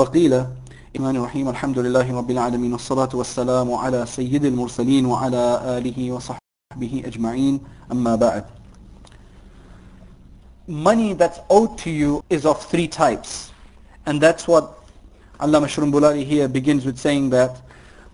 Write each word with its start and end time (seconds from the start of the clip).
وقيل 0.00 0.44
إيمان 0.96 1.16
الرحيم 1.16 1.48
الحمد 1.48 1.78
لله 1.78 2.16
رب 2.18 2.30
العالمين 2.30 2.72
والصلاة 2.72 3.08
والسلام 3.14 3.68
على 3.72 4.06
سيد 4.06 4.44
المرسلين 4.44 5.06
وعلى 5.06 5.60
آله 5.76 6.12
وصحبه 6.12 6.94
أجمعين 7.04 7.60
أما 7.92 8.16
بعد 8.16 8.44
Money 10.68 11.12
that's 11.12 11.40
owed 11.50 11.76
to 11.76 11.90
you 11.90 12.24
is 12.30 12.46
of 12.46 12.64
three 12.64 12.88
types 12.88 13.52
and 14.06 14.20
that's 14.22 14.48
what 14.48 14.80
Allama 15.38 15.68
Shrumbulari 15.68 16.24
here 16.24 16.48
begins 16.48 16.86
with 16.86 16.96
saying 16.96 17.28
that 17.30 17.60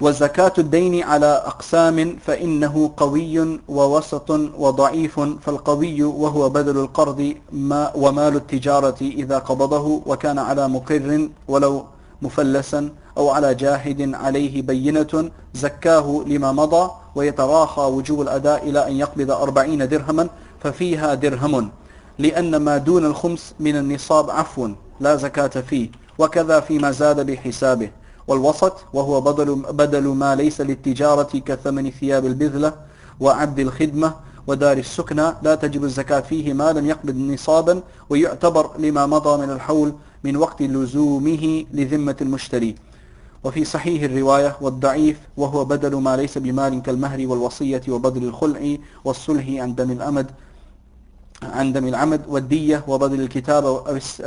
وزكاة 0.01 0.53
الدين 0.59 1.03
على 1.03 1.27
أقسام 1.47 2.17
فإنه 2.27 2.91
قوي 2.97 3.61
ووسط 3.69 4.30
وضعيف 4.59 5.21
فالقوي 5.21 6.03
وهو 6.03 6.49
بدل 6.49 6.79
القرض 6.79 7.35
ما 7.53 7.93
ومال 7.95 8.37
التجارة 8.37 8.97
إذا 9.01 9.39
قبضه 9.39 10.03
وكان 10.07 10.39
على 10.39 10.69
مقر 10.69 11.29
ولو 11.48 11.85
مفلسا 12.23 12.89
أو 13.19 13.30
على 13.30 13.55
جاهد 13.55 14.15
عليه 14.15 14.62
بينة 14.62 15.30
زكاه 15.55 16.25
لما 16.27 16.53
مضى 16.53 16.91
ويتراخى 17.15 17.81
وجوب 17.83 18.20
الأداء 18.23 18.69
إلى 18.69 18.89
أن 18.89 18.92
يقبض 18.92 19.31
أربعين 19.31 19.89
درهما 19.89 20.28
ففيها 20.61 21.15
درهم 21.15 21.70
لأن 22.19 22.56
ما 22.56 22.77
دون 22.77 23.06
الخمس 23.06 23.55
من 23.61 23.77
النصاب 23.77 24.31
عفو 24.31 24.69
لا 25.01 25.17
زكاة 25.17 25.47
فيه 25.61 25.89
وكذا 26.19 26.61
فيما 26.61 26.91
زاد 26.91 27.27
بحسابه. 27.31 27.91
والوسط 28.29 28.73
وهو 28.93 29.21
بدل, 29.21 29.55
بدل 29.55 30.09
ما 30.09 30.34
ليس 30.34 30.61
للتجارة 30.61 31.39
كثمن 31.39 31.91
ثياب 31.91 32.27
البذلة 32.27 32.73
وعبد 33.21 33.59
الخدمة 33.59 34.15
ودار 34.47 34.79
السكنى 34.79 35.33
لا 35.43 35.55
تجب 35.55 35.84
الزكاة 35.84 36.21
فيه 36.21 36.53
ما 36.53 36.73
لم 36.73 36.87
يقبض 36.87 37.17
نصابا 37.17 37.83
ويعتبر 38.11 38.70
لما 38.79 39.07
مضى 39.07 39.47
من 39.47 39.53
الحول 39.53 39.93
من 40.25 40.37
وقت 40.37 40.62
لزومه 40.62 41.65
لذمة 41.73 42.17
المشتري. 42.20 42.75
وفي 43.45 43.65
صحيح 43.65 44.03
الرواية 44.03 44.56
والضعيف 44.61 45.19
وهو 45.37 45.65
بدل 45.65 45.97
ما 45.97 46.17
ليس 46.17 46.39
بمال 46.39 46.83
كالمهر 46.83 47.27
والوصية 47.27 47.83
وبدل 47.89 48.25
الخلع 48.25 48.77
والصلح 49.05 49.45
عن 49.48 49.75
دم 49.75 49.91
الأمد 49.91 50.27
عن 51.43 51.72
دم 51.72 51.87
العمد 51.87 52.20
والدية 52.28 52.84
وبدل 52.89 53.20
الكتابة 53.20 53.70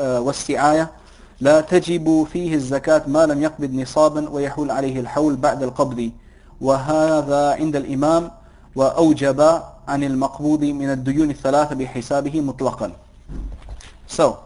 والسعاية 0.02 0.92
لا 1.41 1.61
تجب 1.61 2.27
فيه 2.33 2.55
الزكاة 2.55 3.03
ما 3.07 3.27
لم 3.27 3.43
يقبض 3.43 3.75
نصابا 3.75 4.29
ويحول 4.29 4.71
عليه 4.71 5.01
الحول 5.01 5.37
بعد 5.37 5.63
القبض 5.63 6.11
وهذا 6.61 7.53
عند 7.55 7.77
الإمام 7.77 8.31
وأوجب 8.77 9.63
عن 9.89 10.05
المقبوض 10.05 10.65
من 10.65 10.91
الديون 10.91 11.31
الثلاثة 11.31 11.75
بحسابه 11.75 12.41
مطلقا 12.41 12.93
So, 14.07 14.39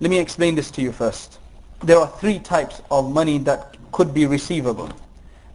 let 0.00 0.10
me 0.10 0.18
explain 0.18 0.54
this 0.54 0.70
to 0.72 0.82
you 0.82 0.92
first. 0.92 1.38
There 1.82 1.98
are 1.98 2.08
three 2.20 2.38
types 2.38 2.82
of 2.90 3.12
money 3.12 3.38
that 3.38 3.76
could 3.92 4.12
be 4.12 4.26
receivable. 4.26 4.88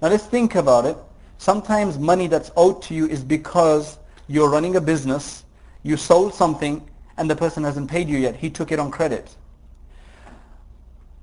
Now 0.01 0.09
let's 0.09 0.25
think 0.25 0.55
about 0.55 0.85
it. 0.85 0.97
Sometimes 1.39 1.97
money 1.97 2.27
that's 2.27 2.51
owed 2.55 2.81
to 2.83 2.93
you 2.93 3.07
is 3.07 3.23
because 3.23 3.97
you're 4.27 4.49
running 4.49 4.75
a 4.75 4.81
business, 4.81 5.43
you 5.83 5.97
sold 5.97 6.33
something, 6.33 6.81
and 7.17 7.29
the 7.29 7.35
person 7.35 7.63
hasn't 7.63 7.89
paid 7.89 8.07
you 8.07 8.17
yet. 8.17 8.35
He 8.35 8.49
took 8.49 8.71
it 8.71 8.79
on 8.79 8.91
credit. 8.91 9.35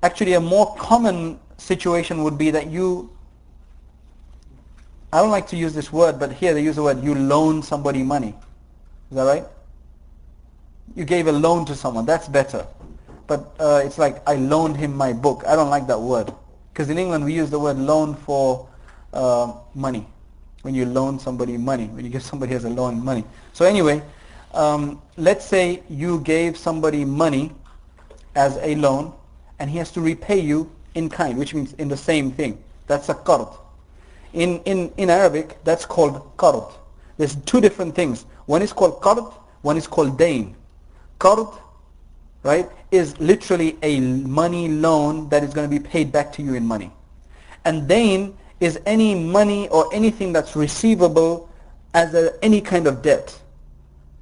Actually, 0.02 0.34
a 0.34 0.40
more 0.40 0.74
common 0.76 1.38
situation 1.58 2.22
would 2.24 2.36
be 2.36 2.50
that 2.50 2.68
you, 2.68 3.10
I 5.12 5.18
don't 5.18 5.30
like 5.30 5.46
to 5.48 5.56
use 5.56 5.74
this 5.74 5.92
word, 5.92 6.18
but 6.18 6.32
here 6.32 6.54
they 6.54 6.62
use 6.62 6.76
the 6.76 6.82
word, 6.82 7.02
you 7.04 7.14
loan 7.14 7.62
somebody 7.62 8.02
money. 8.02 8.34
Is 9.10 9.16
that 9.16 9.24
right? 9.24 9.44
You 10.96 11.04
gave 11.04 11.26
a 11.26 11.32
loan 11.32 11.64
to 11.66 11.74
someone. 11.74 12.06
That's 12.06 12.28
better. 12.28 12.66
But 13.26 13.54
uh, 13.60 13.82
it's 13.84 13.98
like, 13.98 14.26
I 14.28 14.34
loaned 14.34 14.76
him 14.76 14.96
my 14.96 15.12
book. 15.12 15.44
I 15.46 15.54
don't 15.54 15.70
like 15.70 15.86
that 15.86 16.00
word. 16.00 16.34
Because 16.72 16.90
in 16.90 16.98
England, 16.98 17.24
we 17.24 17.34
use 17.34 17.50
the 17.50 17.58
word 17.58 17.76
loan 17.76 18.14
for 18.14 18.68
uh, 19.12 19.52
money. 19.74 20.06
When 20.62 20.74
you 20.74 20.86
loan 20.86 21.18
somebody 21.18 21.56
money, 21.56 21.86
when 21.86 22.04
you 22.04 22.10
give 22.10 22.22
somebody 22.22 22.54
as 22.54 22.64
a 22.64 22.70
loan 22.70 23.04
money. 23.04 23.24
So 23.52 23.64
anyway, 23.64 24.02
um, 24.54 25.00
let's 25.16 25.44
say 25.44 25.82
you 25.88 26.20
gave 26.20 26.56
somebody 26.56 27.04
money 27.04 27.52
as 28.34 28.58
a 28.58 28.74
loan, 28.76 29.12
and 29.58 29.70
he 29.70 29.78
has 29.78 29.90
to 29.92 30.00
repay 30.00 30.38
you 30.40 30.70
in 30.94 31.08
kind, 31.08 31.38
which 31.38 31.54
means 31.54 31.72
in 31.74 31.88
the 31.88 31.96
same 31.96 32.32
thing. 32.32 32.62
That's 32.86 33.08
a 33.08 33.14
qard. 33.14 33.56
In, 34.32 34.60
in, 34.64 34.92
in 34.96 35.10
Arabic, 35.10 35.58
that's 35.64 35.84
called 35.84 36.36
qard. 36.36 36.72
There's 37.16 37.36
two 37.36 37.60
different 37.60 37.94
things. 37.94 38.24
One 38.46 38.62
is 38.62 38.72
called 38.72 39.00
qard, 39.00 39.32
one 39.62 39.76
is 39.76 39.86
called 39.86 40.18
dain. 40.18 40.56
Qard, 41.18 41.56
right, 42.42 42.68
is 42.90 43.18
literally 43.20 43.78
a 43.82 44.00
money 44.00 44.68
loan 44.68 45.28
that 45.28 45.44
is 45.44 45.54
going 45.54 45.68
to 45.70 45.78
be 45.78 45.82
paid 45.82 46.10
back 46.10 46.32
to 46.34 46.42
you 46.42 46.54
in 46.54 46.66
money. 46.66 46.90
And 47.64 47.86
dain 47.86 48.36
is 48.60 48.80
any 48.86 49.14
money 49.14 49.68
or 49.68 49.92
anything 49.94 50.32
that's 50.32 50.56
receivable 50.56 51.48
as 51.94 52.14
a, 52.14 52.32
any 52.44 52.60
kind 52.60 52.86
of 52.86 53.02
debt. 53.02 53.38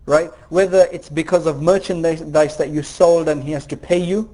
Right? 0.07 0.31
Whether 0.49 0.89
it's 0.93 1.09
because 1.09 1.47
of 1.47 1.63
merchandise 1.63 2.57
that 2.57 2.69
you 2.71 2.83
sold 2.83 3.29
and 3.29 3.43
he 3.43 3.53
has 3.53 3.67
to 3.67 3.77
pay 3.77 3.99
you, 3.99 4.29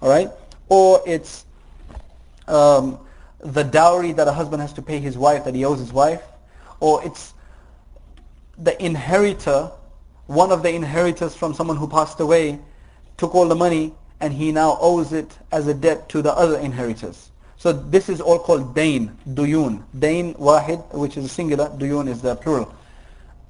all 0.00 0.08
right? 0.08 0.30
Or 0.68 1.02
it's 1.06 1.44
um, 2.48 2.98
the 3.40 3.62
dowry 3.62 4.12
that 4.12 4.26
a 4.28 4.32
husband 4.32 4.62
has 4.62 4.72
to 4.74 4.82
pay 4.82 4.98
his 4.98 5.16
wife 5.18 5.44
that 5.44 5.54
he 5.54 5.64
owes 5.64 5.78
his 5.78 5.92
wife, 5.92 6.22
or 6.80 7.04
it's 7.04 7.34
the 8.58 8.82
inheritor, 8.84 9.70
one 10.26 10.52
of 10.52 10.62
the 10.62 10.72
inheritors 10.72 11.34
from 11.34 11.54
someone 11.54 11.76
who 11.76 11.88
passed 11.88 12.20
away, 12.20 12.58
took 13.16 13.34
all 13.34 13.48
the 13.48 13.54
money 13.54 13.92
and 14.20 14.32
he 14.32 14.52
now 14.52 14.78
owes 14.80 15.12
it 15.12 15.36
as 15.52 15.66
a 15.66 15.74
debt 15.74 16.08
to 16.08 16.22
the 16.22 16.32
other 16.34 16.58
inheritors. 16.58 17.30
So 17.56 17.72
this 17.72 18.08
is 18.08 18.20
all 18.20 18.38
called 18.38 18.74
dain, 18.74 19.16
duyun. 19.28 19.82
Dain 19.98 20.34
wahid, 20.34 20.92
which 20.92 21.16
is 21.16 21.30
singular, 21.32 21.68
duyun 21.70 22.08
is 22.08 22.20
the 22.20 22.36
plural. 22.36 22.74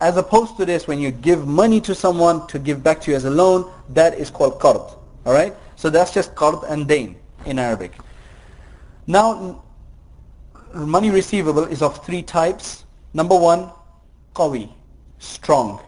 As 0.01 0.17
opposed 0.17 0.57
to 0.59 0.65
this, 0.65 0.87
when 0.87 0.99
you 0.99 1.11
give 1.11 1.47
money 1.47 1.81
to 1.83 1.95
someone 1.95 2.47
to 2.49 2.59
give 2.59 2.83
back 2.83 3.01
to 3.03 3.11
you 3.11 3.17
as 3.17 3.25
a 3.25 3.31
loan, 3.31 3.71
that 3.91 4.19
is 4.19 4.31
called 4.31 4.61
qard. 4.61 4.97
All 5.25 5.33
right? 5.33 5.55
So 5.85 5.91
that's 5.91 6.15
just 6.15 6.35
qard 6.35 6.65
and 6.71 6.89
dain 6.89 7.15
in 7.45 7.59
Arabic. 7.59 7.93
Now, 9.07 9.63
money 10.73 11.11
receivable 11.11 11.65
is 11.65 11.83
of 11.83 12.03
three 12.07 12.23
types. 12.23 12.87
Number 13.13 13.37
one, 13.37 13.69
qawi, 14.35 14.73
strong. 15.19 15.83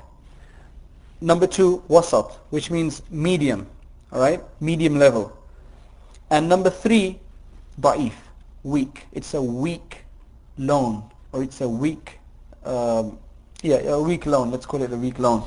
Number 1.23 1.47
two, 1.47 1.83
wasat, 1.89 2.31
which 2.51 2.71
means 2.71 3.01
medium, 3.09 3.67
all 4.12 4.21
right, 4.21 4.43
medium 4.61 4.99
level. 4.99 5.34
And 6.28 6.47
number 6.47 6.69
three, 6.69 7.19
da'if, 7.81 8.13
weak. 8.65 9.07
It's 9.13 9.33
a 9.33 9.41
weak 9.41 10.05
loan, 10.59 11.05
or 11.33 11.43
it's 11.43 11.63
a 11.63 11.69
weak, 11.71 12.21
um, 12.67 13.19
yeah, 13.63 13.77
a 13.77 14.03
weak 14.03 14.27
loan. 14.27 14.51
Let's 14.51 14.67
call 14.67 14.83
it 14.83 14.93
a 14.93 14.97
weak 14.99 15.19
loan. 15.19 15.43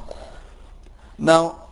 Now, 1.19 1.68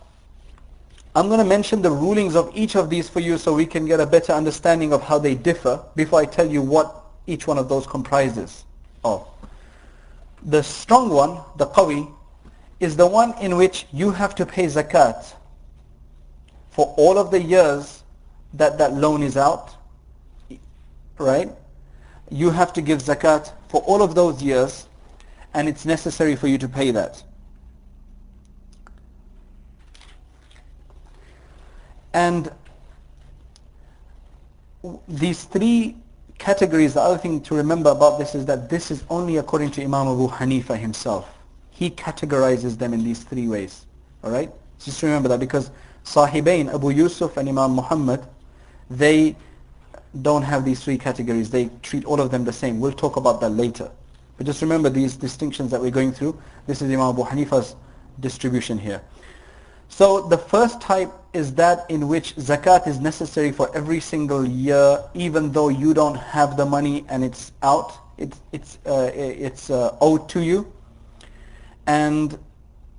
I'm 1.18 1.26
going 1.26 1.40
to 1.40 1.44
mention 1.44 1.82
the 1.82 1.90
rulings 1.90 2.36
of 2.36 2.48
each 2.54 2.76
of 2.76 2.90
these 2.90 3.08
for 3.08 3.18
you 3.18 3.38
so 3.38 3.52
we 3.52 3.66
can 3.66 3.86
get 3.86 3.98
a 3.98 4.06
better 4.06 4.32
understanding 4.32 4.92
of 4.92 5.02
how 5.02 5.18
they 5.18 5.34
differ 5.34 5.82
before 5.96 6.20
I 6.20 6.24
tell 6.24 6.46
you 6.48 6.62
what 6.62 6.94
each 7.26 7.44
one 7.44 7.58
of 7.58 7.68
those 7.68 7.88
comprises 7.88 8.64
of. 9.02 9.26
The 10.44 10.62
strong 10.62 11.08
one, 11.08 11.40
the 11.56 11.66
qawi, 11.66 12.08
is 12.78 12.94
the 12.94 13.08
one 13.08 13.36
in 13.40 13.56
which 13.56 13.86
you 13.92 14.12
have 14.12 14.36
to 14.36 14.46
pay 14.46 14.66
zakat 14.66 15.34
for 16.70 16.94
all 16.96 17.18
of 17.18 17.32
the 17.32 17.42
years 17.42 18.04
that 18.54 18.78
that 18.78 18.92
loan 18.92 19.24
is 19.24 19.36
out, 19.36 19.74
right? 21.18 21.50
You 22.30 22.50
have 22.50 22.72
to 22.74 22.80
give 22.80 23.00
zakat 23.00 23.52
for 23.68 23.80
all 23.88 24.02
of 24.02 24.14
those 24.14 24.40
years 24.40 24.86
and 25.52 25.68
it's 25.68 25.84
necessary 25.84 26.36
for 26.36 26.46
you 26.46 26.58
to 26.58 26.68
pay 26.68 26.92
that. 26.92 27.24
And 32.12 32.50
these 35.08 35.44
three 35.44 35.96
categories, 36.38 36.94
the 36.94 37.00
other 37.00 37.18
thing 37.18 37.40
to 37.42 37.54
remember 37.54 37.90
about 37.90 38.18
this 38.18 38.34
is 38.34 38.46
that 38.46 38.70
this 38.70 38.90
is 38.90 39.04
only 39.10 39.36
according 39.36 39.70
to 39.72 39.82
Imam 39.82 40.08
Abu 40.08 40.28
Hanifa 40.28 40.78
himself. 40.78 41.28
He 41.70 41.90
categorizes 41.90 42.78
them 42.78 42.94
in 42.94 43.04
these 43.04 43.22
three 43.22 43.48
ways. 43.48 43.86
Alright? 44.24 44.50
Just 44.80 45.02
remember 45.02 45.28
that 45.28 45.40
because 45.40 45.70
Sahibain, 46.04 46.72
Abu 46.72 46.90
Yusuf 46.90 47.36
and 47.36 47.48
Imam 47.48 47.72
Muhammad, 47.72 48.26
they 48.88 49.36
don't 50.22 50.42
have 50.42 50.64
these 50.64 50.82
three 50.82 50.96
categories. 50.96 51.50
They 51.50 51.70
treat 51.82 52.04
all 52.04 52.20
of 52.20 52.30
them 52.30 52.44
the 52.44 52.52
same. 52.52 52.80
We'll 52.80 52.92
talk 52.92 53.16
about 53.16 53.40
that 53.40 53.50
later. 53.50 53.90
But 54.36 54.46
just 54.46 54.62
remember 54.62 54.88
these 54.88 55.16
distinctions 55.16 55.70
that 55.72 55.80
we're 55.80 55.90
going 55.90 56.12
through. 56.12 56.40
This 56.66 56.80
is 56.80 56.88
Imam 56.88 57.10
Abu 57.10 57.24
Hanifa's 57.24 57.74
distribution 58.20 58.78
here. 58.78 59.02
So 59.88 60.20
the 60.20 60.38
first 60.38 60.80
type 60.80 61.10
is 61.32 61.54
that 61.54 61.90
in 61.90 62.08
which 62.08 62.36
zakat 62.36 62.86
is 62.86 63.00
necessary 63.00 63.52
for 63.52 63.74
every 63.74 64.00
single 64.00 64.46
year, 64.46 65.02
even 65.14 65.52
though 65.52 65.68
you 65.68 65.94
don't 65.94 66.14
have 66.14 66.56
the 66.56 66.64
money 66.64 67.04
and 67.08 67.24
it's 67.24 67.52
out, 67.62 67.92
it's, 68.16 68.40
it's, 68.52 68.78
uh, 68.86 69.10
it's 69.14 69.70
uh, 69.70 69.96
owed 70.00 70.28
to 70.30 70.40
you. 70.40 70.72
And 71.86 72.38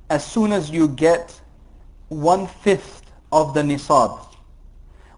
as 0.09 0.25
soon 0.25 0.51
as 0.51 0.69
you 0.69 0.87
get 0.87 1.39
one-fifth 2.09 3.11
of 3.31 3.53
the 3.53 3.61
nisab, 3.61 4.25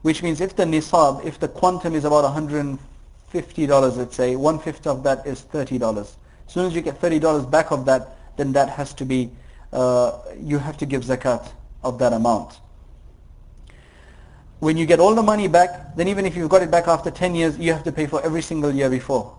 which 0.02 0.24
means 0.24 0.42
if 0.42 0.56
the 0.56 0.64
nisab, 0.64 1.24
if 1.26 1.40
the 1.40 1.48
quantum 1.48 1.96
is 1.96 2.06
about 2.06 2.26
$150, 2.26 3.98
let's 3.98 4.16
say, 4.16 4.36
one-fifth 4.36 4.88
of 4.88 5.04
that 5.04 5.26
is 5.26 5.44
$30. 5.54 6.00
As 6.00 6.18
soon 6.48 6.66
as 6.66 6.76
you 6.76 6.82
get 6.82 7.00
$30 7.00 7.50
back 7.50 7.72
of 7.72 7.86
that, 7.86 8.18
then 8.36 8.52
that 8.54 8.70
has 8.70 8.94
to 8.96 9.06
be, 9.06 9.32
uh, 9.72 10.20
you 10.38 10.58
have 10.58 10.78
to 10.78 10.86
give 10.86 11.04
zakat 11.04 11.52
of 11.84 12.00
that 12.00 12.14
amount. 12.14 12.60
When 14.60 14.78
you 14.78 14.86
get 14.86 15.00
all 15.00 15.16
the 15.16 15.24
money 15.24 15.48
back, 15.48 15.96
then 15.96 16.08
even 16.08 16.26
if 16.26 16.36
you've 16.36 16.50
got 16.50 16.62
it 16.62 16.70
back 16.70 16.88
after 16.88 17.10
10 17.10 17.34
years, 17.34 17.58
you 17.58 17.74
have 17.74 17.84
to 17.84 17.92
pay 17.92 18.06
for 18.06 18.22
every 18.24 18.44
single 18.44 18.72
year 18.72 18.90
before. 18.90 19.36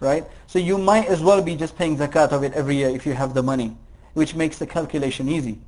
Right? 0.00 0.24
So 0.48 0.58
you 0.58 0.76
might 0.76 1.06
as 1.06 1.22
well 1.22 1.40
be 1.40 1.54
just 1.54 1.78
paying 1.78 1.96
zakat 1.96 2.32
of 2.32 2.42
it 2.42 2.52
every 2.54 2.76
year 2.76 2.88
if 2.88 3.06
you 3.06 3.12
have 3.12 3.34
the 3.34 3.42
money, 3.42 3.76
which 4.14 4.34
makes 4.34 4.58
the 4.58 4.66
calculation 4.66 5.28
easy. 5.28 5.58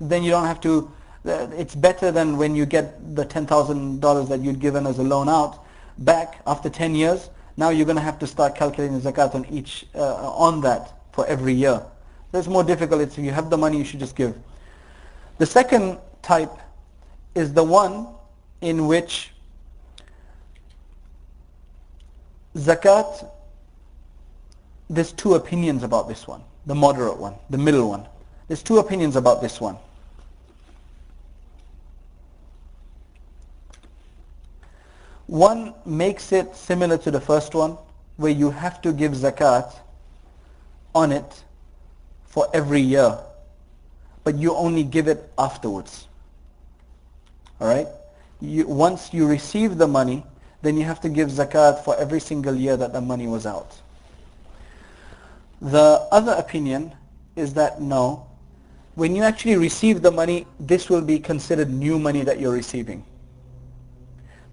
Then 0.00 0.22
you 0.22 0.30
don't 0.30 0.46
have 0.46 0.60
to, 0.60 0.92
uh, 1.26 1.48
it's 1.56 1.74
better 1.74 2.12
than 2.12 2.36
when 2.36 2.54
you 2.54 2.66
get 2.66 3.16
the 3.16 3.26
$10,000 3.26 4.28
that 4.28 4.40
you'd 4.40 4.60
given 4.60 4.86
as 4.86 5.00
a 5.00 5.02
loan 5.02 5.28
out 5.28 5.64
back 5.98 6.40
after 6.46 6.70
10 6.70 6.94
years. 6.94 7.30
Now 7.56 7.70
you're 7.70 7.84
going 7.84 7.96
to 7.96 8.02
have 8.02 8.20
to 8.20 8.28
start 8.28 8.54
calculating 8.54 9.00
zakat 9.00 9.34
on 9.34 9.44
each, 9.46 9.86
uh, 9.96 10.30
on 10.30 10.60
that 10.60 10.92
for 11.10 11.26
every 11.26 11.52
year. 11.52 11.82
That's 12.30 12.46
more 12.46 12.62
difficult. 12.62 13.00
It's 13.00 13.18
if 13.18 13.24
you 13.24 13.32
have 13.32 13.50
the 13.50 13.58
money, 13.58 13.78
you 13.78 13.84
should 13.84 13.98
just 13.98 14.14
give. 14.14 14.36
The 15.40 15.46
second 15.46 15.96
type 16.20 16.52
is 17.34 17.54
the 17.54 17.64
one 17.64 18.08
in 18.60 18.86
which 18.86 19.32
zakat, 22.54 23.26
there's 24.90 25.12
two 25.12 25.36
opinions 25.36 25.82
about 25.82 26.08
this 26.08 26.28
one. 26.28 26.42
The 26.66 26.74
moderate 26.74 27.16
one, 27.16 27.36
the 27.48 27.56
middle 27.56 27.88
one. 27.88 28.06
There's 28.48 28.62
two 28.62 28.80
opinions 28.80 29.16
about 29.16 29.40
this 29.40 29.62
one. 29.62 29.78
One 35.26 35.72
makes 35.86 36.32
it 36.32 36.54
similar 36.54 36.98
to 36.98 37.10
the 37.10 37.20
first 37.20 37.54
one, 37.54 37.78
where 38.18 38.30
you 38.30 38.50
have 38.50 38.82
to 38.82 38.92
give 38.92 39.12
zakat 39.12 39.74
on 40.94 41.12
it 41.12 41.44
for 42.26 42.46
every 42.52 42.82
year, 42.82 43.18
but 44.30 44.38
you 44.38 44.54
only 44.54 44.84
give 44.84 45.08
it 45.08 45.28
afterwards. 45.36 46.06
All 47.60 47.66
right? 47.66 47.88
You, 48.40 48.64
once 48.64 49.12
you 49.12 49.26
receive 49.26 49.76
the 49.76 49.88
money, 49.88 50.22
then 50.62 50.76
you 50.76 50.84
have 50.84 51.00
to 51.00 51.08
give 51.08 51.30
zakat 51.30 51.82
for 51.82 51.96
every 51.96 52.20
single 52.20 52.54
year 52.54 52.76
that 52.76 52.92
the 52.92 53.00
money 53.00 53.26
was 53.26 53.44
out. 53.44 53.76
The 55.60 56.06
other 56.12 56.30
opinion 56.34 56.92
is 57.34 57.54
that 57.54 57.80
no, 57.80 58.24
when 58.94 59.16
you 59.16 59.24
actually 59.24 59.56
receive 59.56 60.00
the 60.00 60.12
money, 60.12 60.46
this 60.60 60.88
will 60.88 61.02
be 61.02 61.18
considered 61.18 61.68
new 61.68 61.98
money 61.98 62.22
that 62.22 62.38
you're 62.38 62.54
receiving. 62.54 63.04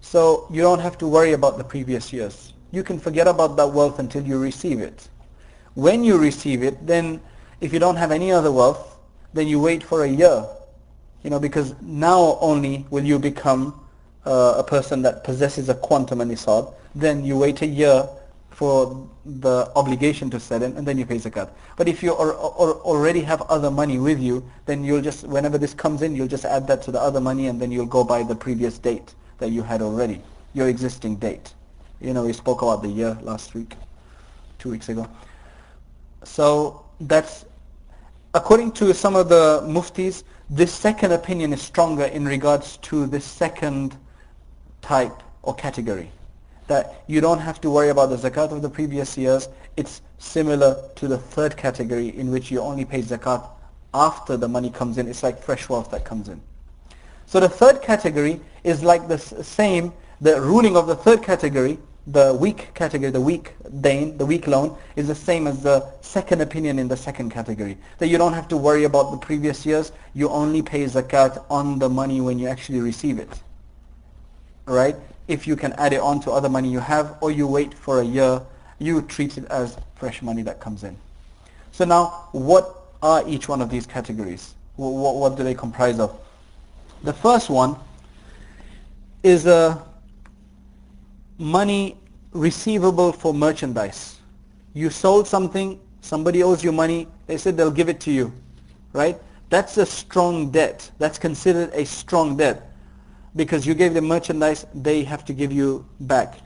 So 0.00 0.48
you 0.50 0.60
don't 0.60 0.80
have 0.80 0.98
to 0.98 1.06
worry 1.06 1.34
about 1.34 1.56
the 1.56 1.62
previous 1.62 2.12
years. 2.12 2.52
You 2.72 2.82
can 2.82 2.98
forget 2.98 3.28
about 3.28 3.56
that 3.58 3.68
wealth 3.68 4.00
until 4.00 4.24
you 4.24 4.40
receive 4.40 4.80
it. 4.80 5.08
When 5.74 6.02
you 6.02 6.18
receive 6.18 6.64
it, 6.64 6.84
then 6.84 7.20
if 7.60 7.72
you 7.72 7.78
don't 7.78 7.94
have 7.94 8.10
any 8.10 8.32
other 8.32 8.50
wealth, 8.50 8.97
then 9.38 9.46
you 9.46 9.60
wait 9.60 9.82
for 9.82 10.04
a 10.04 10.08
year. 10.08 10.44
You 11.22 11.30
know, 11.30 11.40
because 11.40 11.74
now 11.80 12.38
only 12.40 12.86
will 12.90 13.04
you 13.04 13.18
become 13.18 13.78
uh, 14.24 14.54
a 14.58 14.64
person 14.64 15.02
that 15.02 15.24
possesses 15.24 15.68
a 15.68 15.74
quantum 15.74 16.20
and. 16.20 16.74
Then 16.94 17.24
you 17.24 17.36
wait 17.36 17.62
a 17.62 17.66
year 17.66 18.08
for 18.50 19.08
the 19.24 19.70
obligation 19.76 20.30
to 20.30 20.40
set 20.40 20.62
in, 20.62 20.76
and 20.76 20.84
then 20.86 20.98
you 20.98 21.06
pay 21.06 21.16
zakat. 21.16 21.48
But 21.76 21.86
if 21.86 22.02
you 22.02 22.12
are, 22.14 22.34
already 22.34 23.20
have 23.20 23.42
other 23.42 23.70
money 23.70 23.98
with 23.98 24.20
you, 24.20 24.42
then 24.66 24.82
you'll 24.82 25.00
just, 25.00 25.24
whenever 25.24 25.58
this 25.58 25.74
comes 25.74 26.02
in, 26.02 26.16
you'll 26.16 26.26
just 26.26 26.44
add 26.44 26.66
that 26.66 26.82
to 26.82 26.90
the 26.90 27.00
other 27.00 27.20
money, 27.20 27.46
and 27.46 27.60
then 27.60 27.70
you'll 27.70 27.86
go 27.86 28.02
by 28.02 28.24
the 28.24 28.34
previous 28.34 28.76
date 28.78 29.14
that 29.38 29.50
you 29.50 29.62
had 29.62 29.80
already, 29.80 30.20
your 30.54 30.68
existing 30.68 31.16
date. 31.16 31.54
You 32.00 32.12
know, 32.12 32.24
we 32.24 32.32
spoke 32.32 32.62
about 32.62 32.82
the 32.82 32.88
year 32.88 33.16
last 33.22 33.54
week, 33.54 33.76
two 34.58 34.70
weeks 34.70 34.88
ago. 34.88 35.08
So 36.24 36.84
that's, 37.00 37.44
according 38.34 38.72
to 38.72 38.92
some 38.92 39.16
of 39.16 39.28
the 39.28 39.62
muftis, 39.64 40.24
this 40.50 40.72
second 40.72 41.12
opinion 41.12 41.52
is 41.52 41.62
stronger 41.62 42.04
in 42.04 42.24
regards 42.24 42.76
to 42.78 43.06
the 43.06 43.20
second 43.20 43.96
type 44.82 45.22
or 45.42 45.54
category. 45.54 46.10
That 46.66 47.02
you 47.06 47.20
don't 47.20 47.38
have 47.38 47.60
to 47.62 47.70
worry 47.70 47.88
about 47.88 48.10
the 48.10 48.16
zakat 48.16 48.52
of 48.52 48.62
the 48.62 48.68
previous 48.68 49.16
years. 49.16 49.48
It's 49.76 50.02
similar 50.18 50.76
to 50.96 51.08
the 51.08 51.18
third 51.18 51.56
category 51.56 52.08
in 52.08 52.30
which 52.30 52.50
you 52.50 52.60
only 52.60 52.84
pay 52.84 53.02
zakat 53.02 53.48
after 53.94 54.36
the 54.36 54.48
money 54.48 54.70
comes 54.70 54.98
in. 54.98 55.08
It's 55.08 55.22
like 55.22 55.42
fresh 55.42 55.68
wealth 55.68 55.90
that 55.90 56.04
comes 56.04 56.28
in. 56.28 56.40
So 57.26 57.40
the 57.40 57.48
third 57.48 57.82
category 57.82 58.40
is 58.64 58.82
like 58.82 59.08
the 59.08 59.18
same, 59.18 59.92
the 60.20 60.40
ruling 60.40 60.76
of 60.76 60.86
the 60.86 60.96
third 60.96 61.22
category 61.22 61.78
the 62.12 62.32
weak 62.34 62.72
category, 62.74 63.10
the 63.10 63.20
weak 63.20 63.52
dain, 63.82 64.16
the 64.16 64.24
weak 64.24 64.46
loan, 64.46 64.76
is 64.96 65.06
the 65.06 65.14
same 65.14 65.46
as 65.46 65.62
the 65.62 65.86
second 66.00 66.40
opinion 66.40 66.78
in 66.78 66.88
the 66.88 66.96
second 66.96 67.30
category. 67.30 67.76
That 67.98 68.08
you 68.08 68.16
don't 68.16 68.32
have 68.32 68.48
to 68.48 68.56
worry 68.56 68.84
about 68.84 69.10
the 69.10 69.18
previous 69.18 69.66
years. 69.66 69.92
You 70.14 70.30
only 70.30 70.62
pay 70.62 70.84
zakat 70.84 71.44
on 71.50 71.78
the 71.78 71.88
money 71.88 72.20
when 72.20 72.38
you 72.38 72.48
actually 72.48 72.80
receive 72.80 73.18
it. 73.18 73.28
Right? 74.64 74.96
If 75.28 75.46
you 75.46 75.54
can 75.54 75.74
add 75.74 75.92
it 75.92 76.00
on 76.00 76.20
to 76.20 76.30
other 76.30 76.48
money 76.48 76.70
you 76.70 76.80
have, 76.80 77.16
or 77.20 77.30
you 77.30 77.46
wait 77.46 77.74
for 77.74 78.00
a 78.00 78.04
year, 78.04 78.40
you 78.78 79.02
treat 79.02 79.36
it 79.36 79.44
as 79.46 79.76
fresh 79.96 80.22
money 80.22 80.42
that 80.42 80.60
comes 80.60 80.84
in. 80.84 80.96
So 81.72 81.84
now, 81.84 82.28
what 82.32 82.74
are 83.02 83.22
each 83.28 83.48
one 83.48 83.60
of 83.60 83.68
these 83.68 83.86
categories? 83.86 84.54
What, 84.76 85.14
what 85.16 85.36
do 85.36 85.44
they 85.44 85.54
comprise 85.54 86.00
of? 86.00 86.18
The 87.02 87.12
first 87.12 87.50
one 87.50 87.76
is 89.22 89.46
a 89.46 89.82
money 91.38 91.96
receivable 92.32 93.12
for 93.12 93.32
merchandise. 93.32 94.18
You 94.74 94.90
sold 94.90 95.26
something, 95.26 95.80
somebody 96.00 96.42
owes 96.42 96.62
you 96.62 96.72
money, 96.72 97.08
they 97.26 97.38
said 97.38 97.56
they'll 97.56 97.70
give 97.70 97.88
it 97.88 98.00
to 98.00 98.10
you, 98.10 98.32
right? 98.92 99.18
That's 99.50 99.78
a 99.78 99.86
strong 99.86 100.50
debt. 100.50 100.90
That's 100.98 101.18
considered 101.18 101.70
a 101.72 101.86
strong 101.86 102.36
debt 102.36 102.68
because 103.36 103.66
you 103.66 103.74
gave 103.74 103.94
them 103.94 104.06
merchandise, 104.06 104.66
they 104.74 105.04
have 105.04 105.24
to 105.26 105.32
give 105.32 105.52
you 105.52 105.86
back. 106.00 106.38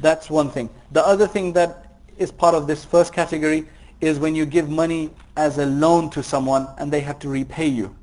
That's 0.00 0.30
one 0.30 0.50
thing. 0.50 0.70
The 0.92 1.04
other 1.04 1.26
thing 1.26 1.52
that 1.54 1.98
is 2.16 2.30
part 2.30 2.54
of 2.54 2.66
this 2.66 2.84
first 2.84 3.12
category 3.12 3.66
is 4.00 4.18
when 4.18 4.34
you 4.34 4.46
give 4.46 4.70
money 4.70 5.10
as 5.36 5.58
a 5.58 5.66
loan 5.66 6.08
to 6.10 6.22
someone 6.22 6.68
and 6.78 6.92
they 6.92 7.00
have 7.00 7.18
to 7.20 7.28
repay 7.28 7.66
you. 7.66 7.94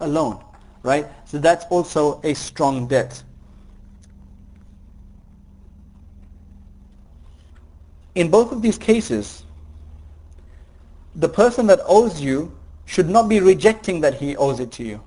A 0.00 0.08
loan, 0.08 0.42
right? 0.82 1.06
So 1.24 1.38
that's 1.38 1.64
also 1.66 2.20
a 2.24 2.34
strong 2.34 2.88
debt. 2.88 3.22
In 8.14 8.30
both 8.30 8.52
of 8.52 8.62
these 8.62 8.78
cases, 8.78 9.44
the 11.14 11.28
person 11.28 11.66
that 11.66 11.80
owes 11.86 12.20
you 12.20 12.56
should 12.84 13.08
not 13.08 13.28
be 13.28 13.40
rejecting 13.40 14.00
that 14.00 14.14
he 14.14 14.36
owes 14.36 14.60
it 14.60 14.70
to 14.72 14.84
you. 14.84 15.02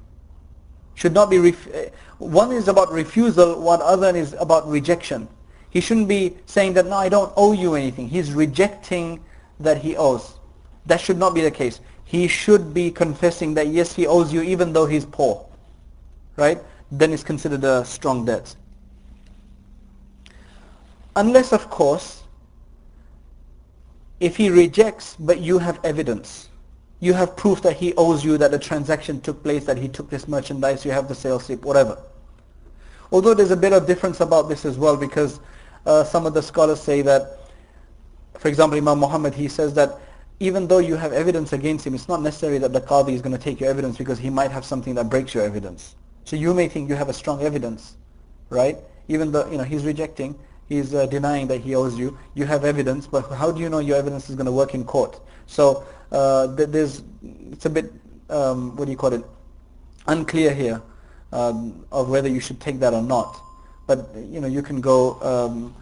Should 0.95 1.13
not 1.13 1.29
be, 1.29 1.53
eh, 1.73 1.89
one 2.17 2.51
is 2.51 2.67
about 2.67 2.91
refusal, 2.91 3.59
one 3.59 3.81
other 3.81 4.15
is 4.15 4.33
about 4.39 4.67
rejection. 4.67 5.27
He 5.69 5.81
shouldn't 5.81 6.07
be 6.07 6.37
saying 6.45 6.73
that, 6.73 6.85
no, 6.85 6.95
I 6.95 7.09
don't 7.09 7.33
owe 7.35 7.51
you 7.51 7.75
anything. 7.75 8.07
He's 8.07 8.31
rejecting 8.31 9.19
that 9.59 9.77
he 9.77 9.97
owes. 9.97 10.39
That 10.85 11.01
should 11.01 11.17
not 11.17 11.33
be 11.33 11.41
the 11.41 11.51
case. 11.51 11.81
He 12.05 12.27
should 12.27 12.73
be 12.73 12.91
confessing 12.91 13.53
that, 13.55 13.67
yes, 13.67 13.93
he 13.93 14.07
owes 14.07 14.31
you 14.31 14.41
even 14.41 14.71
though 14.71 14.85
he's 14.85 15.05
poor. 15.05 15.45
Right? 16.37 16.59
Then 16.91 17.11
it's 17.11 17.23
considered 17.23 17.63
a 17.63 17.83
strong 17.83 18.25
debt. 18.25 18.55
Unless, 21.15 21.51
of 21.51 21.69
course, 21.69 22.23
if 24.25 24.35
he 24.35 24.49
rejects, 24.49 25.15
but 25.19 25.39
you 25.39 25.59
have 25.59 25.79
evidence, 25.83 26.49
you 26.99 27.13
have 27.13 27.37
proof 27.37 27.61
that 27.61 27.77
he 27.77 27.93
owes 27.93 28.25
you, 28.25 28.39
that 28.39 28.49
the 28.49 28.57
transaction 28.57 29.21
took 29.21 29.43
place, 29.43 29.65
that 29.65 29.77
he 29.77 29.87
took 29.87 30.09
this 30.09 30.27
merchandise, 30.27 30.83
you 30.83 30.89
have 30.89 31.07
the 31.07 31.13
sales 31.13 31.45
slip, 31.45 31.63
whatever. 31.63 32.01
Although 33.11 33.35
there's 33.35 33.51
a 33.51 33.55
bit 33.55 33.71
of 33.71 33.85
difference 33.85 34.21
about 34.21 34.49
this 34.49 34.65
as 34.65 34.79
well 34.79 34.97
because 34.97 35.39
uh, 35.85 36.03
some 36.03 36.25
of 36.25 36.33
the 36.33 36.41
scholars 36.41 36.81
say 36.81 37.03
that, 37.03 37.37
for 38.39 38.47
example, 38.47 38.79
Imam 38.79 38.97
Muhammad, 38.97 39.35
he 39.35 39.47
says 39.47 39.75
that 39.75 39.99
even 40.39 40.67
though 40.67 40.79
you 40.79 40.95
have 40.95 41.13
evidence 41.13 41.53
against 41.53 41.85
him, 41.85 41.93
it's 41.93 42.07
not 42.07 42.23
necessary 42.23 42.57
that 42.57 42.73
the 42.73 42.81
Qadi 42.81 43.13
is 43.13 43.21
going 43.21 43.37
to 43.37 43.41
take 43.41 43.59
your 43.59 43.69
evidence 43.69 43.95
because 43.95 44.17
he 44.17 44.31
might 44.31 44.49
have 44.49 44.65
something 44.65 44.95
that 44.95 45.07
breaks 45.07 45.35
your 45.35 45.43
evidence. 45.43 45.95
So 46.23 46.35
you 46.35 46.51
may 46.51 46.67
think 46.67 46.89
you 46.89 46.95
have 46.95 47.09
a 47.09 47.13
strong 47.13 47.43
evidence, 47.43 47.95
right? 48.49 48.77
Even 49.07 49.31
though, 49.31 49.47
you 49.51 49.59
know, 49.59 49.63
he's 49.63 49.85
rejecting, 49.85 50.35
he's 50.67 50.93
uh, 50.93 51.05
denying 51.07 51.47
that 51.47 51.61
he 51.61 51.75
owes 51.75 51.97
you. 51.97 52.17
You 52.33 52.45
have 52.45 52.65
evidence, 52.65 53.07
but 53.07 53.29
how 53.31 53.51
do 53.51 53.61
you 53.61 53.69
know 53.69 53.79
your 53.79 53.97
evidence 53.97 54.29
is 54.29 54.35
going 54.35 54.45
to 54.45 54.51
work 54.51 54.73
in 54.73 54.83
court? 54.83 55.19
So 55.47 55.85
uh, 56.11 56.47
there's, 56.47 57.03
it's 57.51 57.65
a 57.65 57.69
bit, 57.69 57.91
um, 58.29 58.75
what 58.75 58.85
do 58.85 58.91
you 58.91 58.97
call 58.97 59.13
it, 59.13 59.23
unclear 60.07 60.53
here 60.53 60.81
um, 61.31 61.85
of 61.91 62.09
whether 62.09 62.29
you 62.29 62.39
should 62.39 62.59
take 62.59 62.79
that 62.79 62.93
or 62.93 63.01
not. 63.01 63.39
But 63.87 64.09
you 64.15 64.41
know, 64.41 64.47
you 64.47 64.61
can 64.61 64.81
go 64.81 65.19
um, 65.21 65.75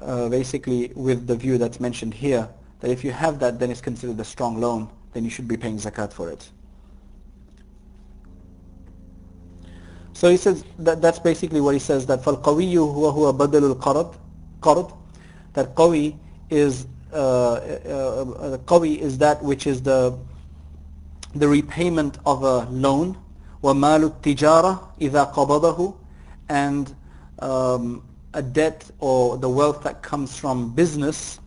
uh, 0.00 0.28
basically 0.28 0.92
with 0.94 1.26
the 1.26 1.36
view 1.36 1.58
that's 1.58 1.80
mentioned 1.80 2.14
here, 2.14 2.48
that 2.80 2.90
if 2.90 3.04
you 3.04 3.10
have 3.10 3.38
that, 3.40 3.58
then 3.58 3.70
it's 3.70 3.80
considered 3.80 4.20
a 4.20 4.24
strong 4.24 4.60
loan, 4.60 4.88
then 5.12 5.24
you 5.24 5.30
should 5.30 5.48
be 5.48 5.56
paying 5.56 5.78
zakat 5.78 6.12
for 6.12 6.30
it. 6.30 6.48
So 10.17 10.29
he 10.29 10.37
says 10.37 10.63
that 10.79 11.01
that's 11.01 11.19
basically 11.19 11.61
what 11.61 11.73
he 11.73 11.79
says 11.79 12.05
that 12.05 12.23
فالقوي 12.23 12.77
هو 12.77 13.09
هو 13.09 13.31
بدل 13.31 13.63
القرض 13.75 14.15
قرض 14.61 14.91
that 15.53 15.75
qawi 15.75 16.15
is 16.49 16.87
uh, 17.11 17.15
uh, 17.15 18.57
qawi 18.65 18.97
is 18.97 19.17
that 19.17 19.43
which 19.43 19.67
is 19.67 19.81
the 19.81 20.17
the 21.35 21.47
repayment 21.47 22.19
of 22.25 22.43
a 22.43 22.65
loan 22.69 23.17
ومال 23.63 24.03
التجارة 24.03 24.87
إذا 25.01 25.23
قبضه 25.23 25.93
and 26.49 26.95
um, 27.39 28.03
a 28.33 28.41
debt 28.41 28.89
or 28.99 29.37
the 29.37 29.49
wealth 29.49 29.83
that 29.83 30.01
comes 30.03 30.35
from 30.37 30.73
business 30.73 31.39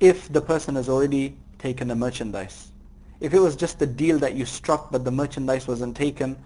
if 0.00 0.32
the 0.32 0.40
person 0.40 0.74
has 0.74 0.88
already 0.88 1.36
taken 1.58 1.88
the 1.88 1.94
merchandise. 1.94 2.70
If 3.20 3.34
it 3.34 3.40
was 3.40 3.56
just 3.56 3.80
a 3.82 3.86
deal 3.86 4.18
that 4.18 4.34
you 4.34 4.44
struck 4.44 4.90
but 4.90 5.04
the 5.04 5.10
merchandise 5.10 5.68
wasn't 5.68 5.96
taken, 5.96 6.36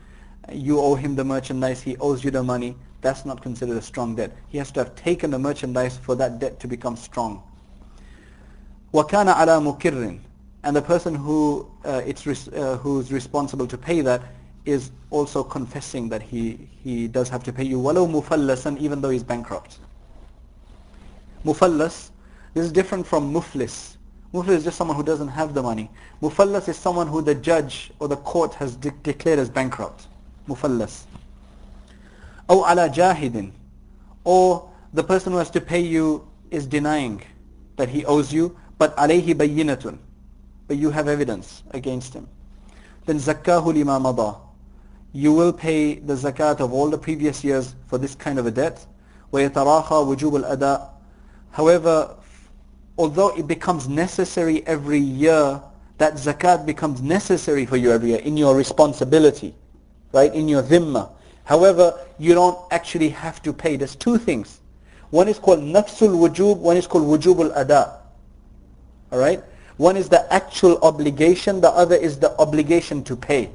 you 0.52 0.80
owe 0.80 0.94
him 0.94 1.14
the 1.14 1.24
merchandise, 1.24 1.82
he 1.82 1.96
owes 1.98 2.24
you 2.24 2.30
the 2.30 2.42
money, 2.42 2.76
that's 3.00 3.24
not 3.24 3.42
considered 3.42 3.76
a 3.76 3.82
strong 3.82 4.14
debt. 4.14 4.32
He 4.48 4.58
has 4.58 4.70
to 4.72 4.80
have 4.80 4.94
taken 4.94 5.30
the 5.30 5.38
merchandise 5.38 5.96
for 5.96 6.14
that 6.16 6.38
debt 6.38 6.58
to 6.60 6.68
become 6.68 6.96
strong. 6.96 7.42
وَكَانَ 8.92 9.32
عَلَى 9.32 9.78
مُكِرٍ 9.78 10.18
And 10.64 10.76
the 10.76 10.82
person 10.82 11.14
who 11.14 11.70
uh, 11.84 12.02
it's 12.04 12.26
res- 12.26 12.48
uh, 12.48 12.78
who's 12.78 13.12
responsible 13.12 13.66
to 13.66 13.78
pay 13.78 14.00
that 14.00 14.22
is 14.64 14.90
also 15.10 15.44
confessing 15.44 16.08
that 16.08 16.22
he, 16.22 16.68
he 16.82 17.08
does 17.08 17.28
have 17.28 17.44
to 17.44 17.52
pay 17.52 17.64
you 17.64 17.78
وَلَوْ 17.78 18.22
مُفَلَّسًا 18.22 18.78
even 18.78 19.00
though 19.00 19.10
he's 19.10 19.22
bankrupt. 19.22 19.78
Mufallas, 21.44 22.10
this 22.54 22.66
is 22.66 22.72
different 22.72 23.06
from 23.06 23.32
muflis. 23.32 23.96
Muflis 24.34 24.56
is 24.56 24.64
just 24.64 24.76
someone 24.76 24.96
who 24.96 25.02
doesn't 25.02 25.28
have 25.28 25.54
the 25.54 25.62
money. 25.62 25.90
Mufallas 26.20 26.68
is 26.68 26.76
someone 26.76 27.06
who 27.06 27.22
the 27.22 27.34
judge 27.34 27.90
or 28.00 28.08
the 28.08 28.16
court 28.16 28.54
has 28.54 28.76
de- 28.76 28.90
declared 29.02 29.38
as 29.38 29.48
bankrupt. 29.48 30.08
Mufallas. 30.48 31.04
أو 32.50 32.64
على 32.64 32.88
جاهد 32.88 33.52
or 34.24 34.68
the 34.94 35.02
person 35.04 35.32
who 35.32 35.38
has 35.38 35.50
to 35.50 35.60
pay 35.60 35.80
you 35.80 36.26
is 36.50 36.66
denying 36.66 37.22
that 37.76 37.88
he 37.88 38.04
owes 38.06 38.32
you 38.32 38.56
but 38.78 38.96
عليه 38.96 39.34
بينة 39.34 39.98
but 40.66 40.76
you 40.76 40.90
have 40.90 41.08
evidence 41.08 41.62
against 41.72 42.14
him 42.14 42.26
then 43.06 43.18
زكاه 43.18 43.72
لما 43.72 43.98
مضى 43.98 44.36
you 45.12 45.32
will 45.32 45.52
pay 45.52 45.94
the 45.94 46.14
zakat 46.14 46.60
of 46.60 46.72
all 46.72 46.88
the 46.88 46.98
previous 46.98 47.42
years 47.44 47.74
for 47.86 47.98
this 47.98 48.14
kind 48.14 48.38
of 48.38 48.46
a 48.46 48.50
debt 48.50 48.86
ويتراخى 49.32 49.94
وجوب 49.94 50.36
الأداء 50.36 50.90
however 51.52 52.16
although 52.98 53.36
it 53.36 53.46
becomes 53.46 53.88
necessary 53.88 54.66
every 54.66 54.98
year 54.98 55.60
that 55.98 56.14
zakat 56.14 56.64
becomes 56.64 57.02
necessary 57.02 57.66
for 57.66 57.76
you 57.76 57.90
every 57.92 58.10
year 58.10 58.20
in 58.20 58.36
your 58.36 58.54
responsibility 58.56 59.54
right 60.13 60.33
in 60.33 60.47
your 60.47 60.63
dhimma 60.63 61.09
However, 61.45 61.99
you 62.17 62.33
don't 62.33 62.57
actually 62.71 63.09
have 63.09 63.41
to 63.43 63.53
pay. 63.53 63.75
There's 63.75 63.95
two 63.95 64.17
things. 64.17 64.61
One 65.09 65.27
is 65.27 65.37
called 65.37 65.59
nafsul 65.59 66.15
wujub, 66.17 66.57
one 66.57 66.77
is 66.77 66.87
called 66.87 67.05
wujub 67.05 67.51
al-ada. 67.51 67.99
Alright? 69.11 69.43
One 69.77 69.97
is 69.97 70.09
the 70.09 70.31
actual 70.33 70.79
obligation, 70.81 71.61
the 71.61 71.69
other 71.69 71.95
is 71.95 72.17
the 72.17 72.31
obligation 72.39 73.03
to 73.03 73.15
pay. 73.15 73.49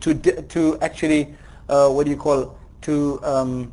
To, 0.00 0.14
to 0.14 0.78
actually, 0.80 1.34
uh, 1.68 1.90
what 1.90 2.04
do 2.04 2.10
you 2.10 2.16
call, 2.16 2.58
to, 2.82 3.20
um, 3.22 3.72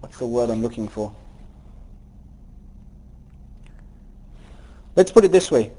what's 0.00 0.18
the 0.18 0.26
word 0.26 0.50
I'm 0.50 0.62
looking 0.62 0.88
for? 0.88 1.14
Let's 4.94 5.12
put 5.12 5.24
it 5.24 5.32
this 5.32 5.50
way. 5.50 5.72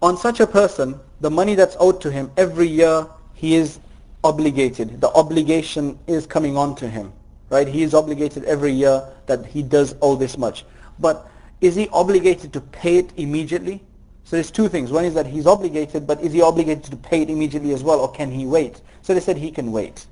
On 0.00 0.16
such 0.16 0.40
a 0.40 0.46
person, 0.46 0.98
the 1.22 1.30
money 1.30 1.54
that's 1.54 1.76
owed 1.78 2.00
to 2.00 2.10
him 2.10 2.30
every 2.36 2.66
year, 2.66 3.06
he 3.32 3.54
is 3.54 3.78
obligated. 4.24 5.00
The 5.00 5.10
obligation 5.14 5.96
is 6.08 6.26
coming 6.26 6.56
on 6.56 6.74
to 6.76 6.88
him, 6.88 7.12
right? 7.48 7.66
He 7.66 7.84
is 7.84 7.94
obligated 7.94 8.44
every 8.44 8.72
year 8.72 9.02
that 9.26 9.46
he 9.46 9.62
does 9.62 9.94
owe 10.02 10.16
this 10.16 10.36
much. 10.36 10.64
But 10.98 11.30
is 11.60 11.76
he 11.76 11.88
obligated 11.90 12.52
to 12.54 12.60
pay 12.60 12.98
it 12.98 13.12
immediately? 13.16 13.84
So 14.24 14.36
there's 14.36 14.50
two 14.50 14.68
things. 14.68 14.90
One 14.90 15.04
is 15.04 15.14
that 15.14 15.26
he's 15.26 15.46
obligated, 15.46 16.08
but 16.08 16.20
is 16.20 16.32
he 16.32 16.42
obligated 16.42 16.84
to 16.90 16.96
pay 16.96 17.22
it 17.22 17.30
immediately 17.30 17.72
as 17.72 17.84
well, 17.84 18.00
or 18.00 18.10
can 18.10 18.30
he 18.32 18.44
wait? 18.44 18.80
So 19.02 19.14
they 19.14 19.20
said 19.20 19.36
he 19.36 19.52
can 19.52 19.70
wait. 19.70 20.06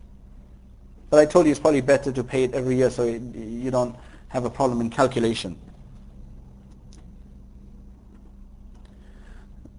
But 1.10 1.18
I 1.18 1.26
told 1.26 1.46
you 1.46 1.50
it's 1.50 1.60
probably 1.60 1.80
better 1.80 2.12
to 2.12 2.22
pay 2.22 2.44
it 2.44 2.54
every 2.54 2.76
year 2.76 2.88
so 2.88 3.04
you 3.04 3.70
don't 3.72 3.96
have 4.28 4.44
a 4.44 4.50
problem 4.50 4.80
in 4.80 4.90
calculation. 4.90 5.58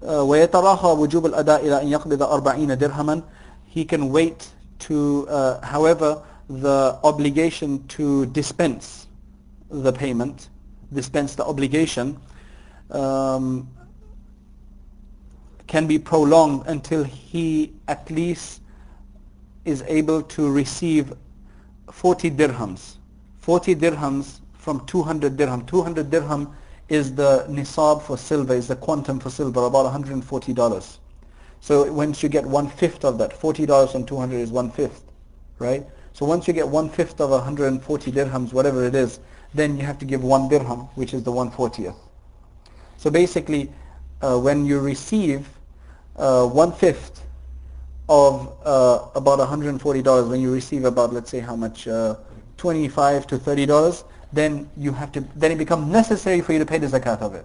ويتراخى 0.02 0.88
وجوب 0.88 1.26
الأداء 1.26 1.66
إلى 1.66 1.82
أن 1.82 1.88
يقبض 1.88 2.22
أربعين 2.22 2.78
درهما 2.78 3.22
he 3.76 3.84
can 3.84 4.10
wait 4.10 4.48
to, 4.78 5.26
uh, 5.28 5.60
however, 5.60 6.22
the 6.48 6.98
obligation 7.04 7.86
to 7.88 8.24
dispense 8.26 9.06
the 9.70 9.92
payment, 9.92 10.48
dispense 10.92 11.34
the 11.34 11.44
obligation, 11.44 12.18
um, 12.90 13.68
can 15.66 15.86
be 15.86 15.98
prolonged 15.98 16.66
until 16.66 17.04
he 17.04 17.74
at 17.88 18.10
least 18.10 18.62
is 19.66 19.82
able 19.88 20.22
to 20.22 20.50
receive 20.50 21.12
40 21.90 22.30
dirhams. 22.30 22.96
40 23.40 23.74
dirhams 23.74 24.40
from 24.54 24.86
200 24.86 25.36
dirham. 25.36 25.66
200 25.66 26.10
dirham 26.10 26.56
is 26.91 27.15
the 27.15 27.45
nisab 27.47 28.01
for 28.01 28.17
silver, 28.17 28.53
is 28.53 28.67
the 28.67 28.75
quantum 28.75 29.17
for 29.17 29.29
silver, 29.29 29.63
about 29.63 29.85
$140. 29.93 30.97
So 31.61 31.89
once 31.89 32.21
you 32.21 32.27
get 32.27 32.45
one-fifth 32.45 33.05
of 33.05 33.17
that, 33.17 33.31
$40 33.31 33.95
and 33.95 34.05
200 34.05 34.35
is 34.35 34.51
one-fifth, 34.51 35.05
right? 35.57 35.85
So 36.11 36.25
once 36.25 36.49
you 36.49 36.53
get 36.53 36.67
one-fifth 36.67 37.21
of 37.21 37.29
140 37.29 38.11
dirhams, 38.11 38.51
whatever 38.51 38.83
it 38.83 38.93
is, 38.93 39.21
then 39.53 39.77
you 39.77 39.85
have 39.85 39.99
to 39.99 40.05
give 40.05 40.21
one 40.21 40.49
dirham, 40.49 40.81
which 40.95 41.13
is 41.13 41.23
the 41.23 41.31
140th. 41.31 41.95
So 42.97 43.09
basically, 43.09 43.71
uh, 44.21 44.37
when 44.37 44.65
you 44.65 44.81
receive 44.81 45.47
uh, 46.17 46.45
one-fifth 46.45 47.25
of 48.09 48.53
uh, 48.65 49.07
about 49.15 49.39
$140, 49.39 50.29
when 50.29 50.41
you 50.41 50.51
receive 50.53 50.83
about, 50.83 51.13
let's 51.13 51.31
say 51.31 51.39
how 51.39 51.55
much, 51.55 51.87
uh, 51.87 52.15
25 52.61 53.25
to 53.25 53.39
$30, 53.39 54.03
then 54.31 54.69
you 54.77 54.91
have 54.91 55.11
to, 55.11 55.21
then 55.35 55.51
it 55.51 55.57
becomes 55.57 55.91
necessary 55.91 56.41
for 56.41 56.53
you 56.53 56.59
to 56.59 56.65
pay 56.65 56.77
the 56.77 56.85
zakat 56.85 57.19
of 57.19 57.33
it. 57.33 57.43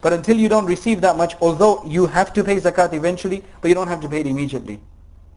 But 0.00 0.12
until 0.12 0.36
you 0.36 0.48
don't 0.48 0.64
receive 0.64 1.00
that 1.00 1.16
much, 1.16 1.34
although 1.40 1.82
you 1.84 2.06
have 2.06 2.32
to 2.34 2.44
pay 2.44 2.56
zakat 2.56 2.92
eventually, 2.92 3.42
but 3.60 3.66
you 3.66 3.74
don't 3.74 3.88
have 3.88 4.00
to 4.00 4.08
pay 4.08 4.20
it 4.20 4.28
immediately. 4.28 4.80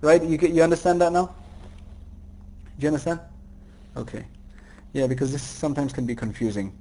Right? 0.02 0.24
You, 0.24 0.38
you 0.38 0.62
understand 0.62 1.02
that 1.02 1.12
now? 1.12 1.34
Do 2.78 2.84
you 2.84 2.90
understand? 2.90 3.22
Okay. 3.98 4.24
Yeah, 4.94 5.08
because 5.08 5.32
this 5.32 5.42
sometimes 5.42 5.92
can 5.92 6.06
be 6.06 6.16
confusing. 6.16 6.72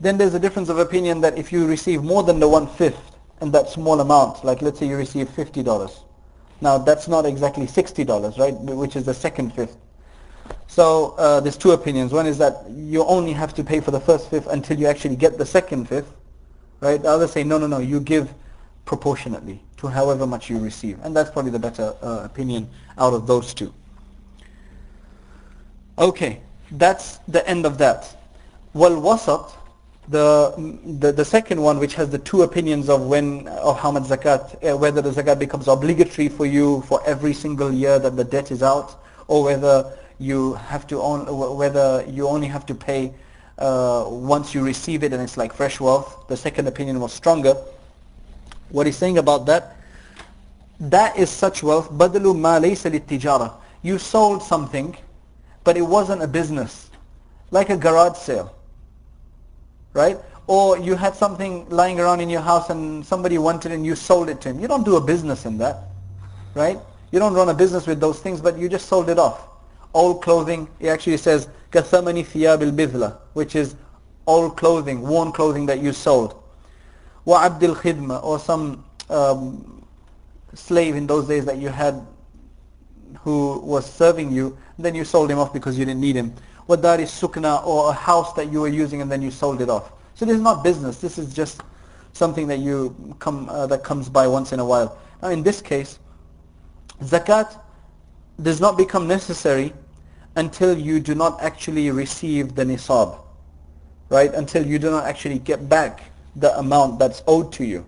Then 0.00 0.16
there's 0.16 0.32
a 0.32 0.40
difference 0.40 0.70
of 0.70 0.78
opinion 0.78 1.20
that 1.20 1.36
if 1.36 1.52
you 1.52 1.66
receive 1.66 2.02
more 2.02 2.22
than 2.22 2.40
the 2.40 2.48
one-fifth 2.48 3.16
and 3.42 3.52
that 3.52 3.68
small 3.68 4.00
amount, 4.00 4.42
like 4.42 4.62
let's 4.62 4.78
say 4.78 4.86
you 4.86 4.96
receive 4.96 5.28
$50. 5.28 6.09
Now 6.60 6.78
that's 6.78 7.08
not 7.08 7.26
exactly 7.26 7.66
$60, 7.66 8.38
right, 8.38 8.54
which 8.54 8.96
is 8.96 9.04
the 9.04 9.14
second 9.14 9.54
fifth. 9.54 9.76
So 10.66 11.14
uh, 11.18 11.40
there's 11.40 11.56
two 11.56 11.72
opinions. 11.72 12.12
One 12.12 12.26
is 12.26 12.38
that 12.38 12.64
you 12.70 13.04
only 13.04 13.32
have 13.32 13.54
to 13.54 13.64
pay 13.64 13.80
for 13.80 13.90
the 13.90 14.00
first 14.00 14.30
fifth 14.30 14.46
until 14.46 14.78
you 14.78 14.86
actually 14.86 15.16
get 15.16 15.38
the 15.38 15.46
second 15.46 15.88
fifth, 15.88 16.12
right? 16.80 17.02
The 17.02 17.08
others 17.08 17.32
say, 17.32 17.42
no, 17.42 17.58
no, 17.58 17.66
no, 17.66 17.78
you 17.78 18.00
give 18.00 18.32
proportionately 18.84 19.60
to 19.78 19.88
however 19.88 20.26
much 20.26 20.50
you 20.50 20.58
receive. 20.58 20.98
And 21.02 21.16
that's 21.16 21.30
probably 21.30 21.50
the 21.50 21.58
better 21.58 21.94
uh, 22.02 22.20
opinion 22.24 22.68
out 22.98 23.14
of 23.14 23.26
those 23.26 23.54
two. 23.54 23.72
Okay, 25.98 26.40
that's 26.72 27.18
the 27.28 27.46
end 27.48 27.66
of 27.66 27.78
that. 27.78 28.16
Wal 28.72 28.92
wasat, 28.92 29.52
the, 30.08 30.78
the, 30.98 31.12
the 31.12 31.24
second 31.24 31.60
one, 31.60 31.78
which 31.78 31.94
has 31.94 32.10
the 32.10 32.18
two 32.18 32.42
opinions 32.42 32.88
of 32.88 33.06
when 33.06 33.46
of 33.48 33.78
how 33.78 33.92
much 33.92 34.04
zakat, 34.04 34.56
uh, 34.68 34.76
whether 34.76 35.00
the 35.00 35.10
zakat 35.10 35.38
becomes 35.38 35.68
obligatory 35.68 36.28
for 36.28 36.46
you 36.46 36.82
for 36.82 37.00
every 37.06 37.32
single 37.32 37.72
year 37.72 37.98
that 37.98 38.16
the 38.16 38.24
debt 38.24 38.50
is 38.50 38.62
out, 38.62 39.00
or 39.28 39.44
whether 39.44 39.92
you 40.18 40.54
have 40.54 40.86
to 40.88 41.00
own, 41.00 41.26
whether 41.56 42.04
you 42.08 42.26
only 42.26 42.48
have 42.48 42.66
to 42.66 42.74
pay 42.74 43.12
uh, 43.58 44.06
once 44.08 44.54
you 44.54 44.64
receive 44.64 45.04
it 45.04 45.12
and 45.12 45.22
it's 45.22 45.36
like 45.36 45.52
fresh 45.52 45.78
wealth. 45.80 46.26
The 46.28 46.36
second 46.36 46.66
opinion 46.66 46.98
was 46.98 47.12
stronger. 47.12 47.54
What 48.70 48.86
he's 48.86 48.96
saying 48.96 49.18
about 49.18 49.46
that, 49.46 49.76
that 50.80 51.16
is 51.18 51.30
such 51.30 51.62
wealth. 51.62 51.90
Badalu 51.90 52.38
ma 52.38 52.58
tijara. 52.58 53.52
You 53.82 53.98
sold 53.98 54.42
something, 54.42 54.96
but 55.64 55.76
it 55.76 55.82
wasn't 55.82 56.22
a 56.22 56.28
business, 56.28 56.90
like 57.50 57.70
a 57.70 57.76
garage 57.76 58.16
sale 58.16 58.54
right? 59.93 60.17
Or 60.47 60.77
you 60.77 60.95
had 60.95 61.15
something 61.15 61.67
lying 61.69 61.99
around 61.99 62.19
in 62.21 62.29
your 62.29 62.41
house 62.41 62.69
and 62.69 63.05
somebody 63.05 63.37
wanted 63.37 63.71
it 63.71 63.75
and 63.75 63.85
you 63.85 63.95
sold 63.95 64.29
it 64.29 64.41
to 64.41 64.49
him. 64.49 64.59
You 64.59 64.67
don't 64.67 64.83
do 64.83 64.95
a 64.95 65.01
business 65.01 65.45
in 65.45 65.57
that, 65.59 65.77
right? 66.53 66.77
You 67.11 67.19
don't 67.19 67.33
run 67.33 67.49
a 67.49 67.53
business 67.53 67.87
with 67.87 67.99
those 67.99 68.19
things, 68.19 68.41
but 68.41 68.57
you 68.57 68.69
just 68.69 68.87
sold 68.87 69.09
it 69.09 69.17
off 69.17 69.47
old 69.95 70.21
clothing, 70.21 70.67
it 70.79 70.89
actually 70.89 71.17
says 71.17 71.47
كَثَمَنِ 71.71 72.23
ثِيَابِ 72.25 72.71
الْبِذْلَةِ 72.71 73.17
which 73.33 73.55
is 73.55 73.75
old 74.27 74.57
clothing, 74.57 75.01
worn 75.01 75.31
clothing 75.31 75.65
that 75.65 75.79
you 75.79 75.93
sold. 75.93 76.41
وَعَبْدِ 77.25 77.59
الْخِدْمَةِ 77.59 78.23
or 78.23 78.37
some 78.37 78.83
um, 79.09 79.83
slave 80.53 80.95
in 80.95 81.07
those 81.07 81.27
days 81.27 81.45
that 81.45 81.57
you 81.57 81.69
had 81.69 82.05
who 83.21 83.59
was 83.59 83.91
serving 83.91 84.31
you, 84.31 84.57
then 84.77 84.93
you 84.93 85.05
sold 85.05 85.31
him 85.31 85.39
off 85.39 85.53
because 85.53 85.79
you 85.79 85.85
didn't 85.85 86.01
need 86.01 86.15
him. 86.15 86.33
Wadari 86.70 87.02
sukna 87.02 87.66
or 87.66 87.90
a 87.90 87.92
house 87.92 88.32
that 88.34 88.52
you 88.52 88.60
were 88.60 88.68
using 88.68 89.02
and 89.02 89.10
then 89.10 89.20
you 89.20 89.32
sold 89.32 89.60
it 89.60 89.68
off. 89.68 89.90
So 90.14 90.24
this 90.24 90.36
is 90.36 90.40
not 90.40 90.62
business. 90.62 91.00
This 91.00 91.18
is 91.18 91.34
just 91.34 91.62
something 92.12 92.46
that 92.46 92.60
you 92.60 92.94
come 93.18 93.48
uh, 93.48 93.66
that 93.66 93.82
comes 93.82 94.08
by 94.08 94.28
once 94.28 94.52
in 94.52 94.60
a 94.60 94.64
while. 94.64 94.96
Now 95.20 95.30
in 95.30 95.42
this 95.42 95.60
case, 95.60 95.98
zakat 97.02 97.58
does 98.40 98.60
not 98.60 98.78
become 98.78 99.08
necessary 99.08 99.72
until 100.36 100.78
you 100.78 101.00
do 101.00 101.16
not 101.16 101.42
actually 101.42 101.90
receive 101.90 102.54
the 102.54 102.64
nisab, 102.64 103.18
right? 104.08 104.32
Until 104.32 104.64
you 104.64 104.78
do 104.78 104.90
not 104.90 105.06
actually 105.06 105.40
get 105.40 105.68
back 105.68 106.04
the 106.36 106.56
amount 106.56 107.00
that's 107.00 107.24
owed 107.26 107.52
to 107.54 107.64
you. 107.64 107.84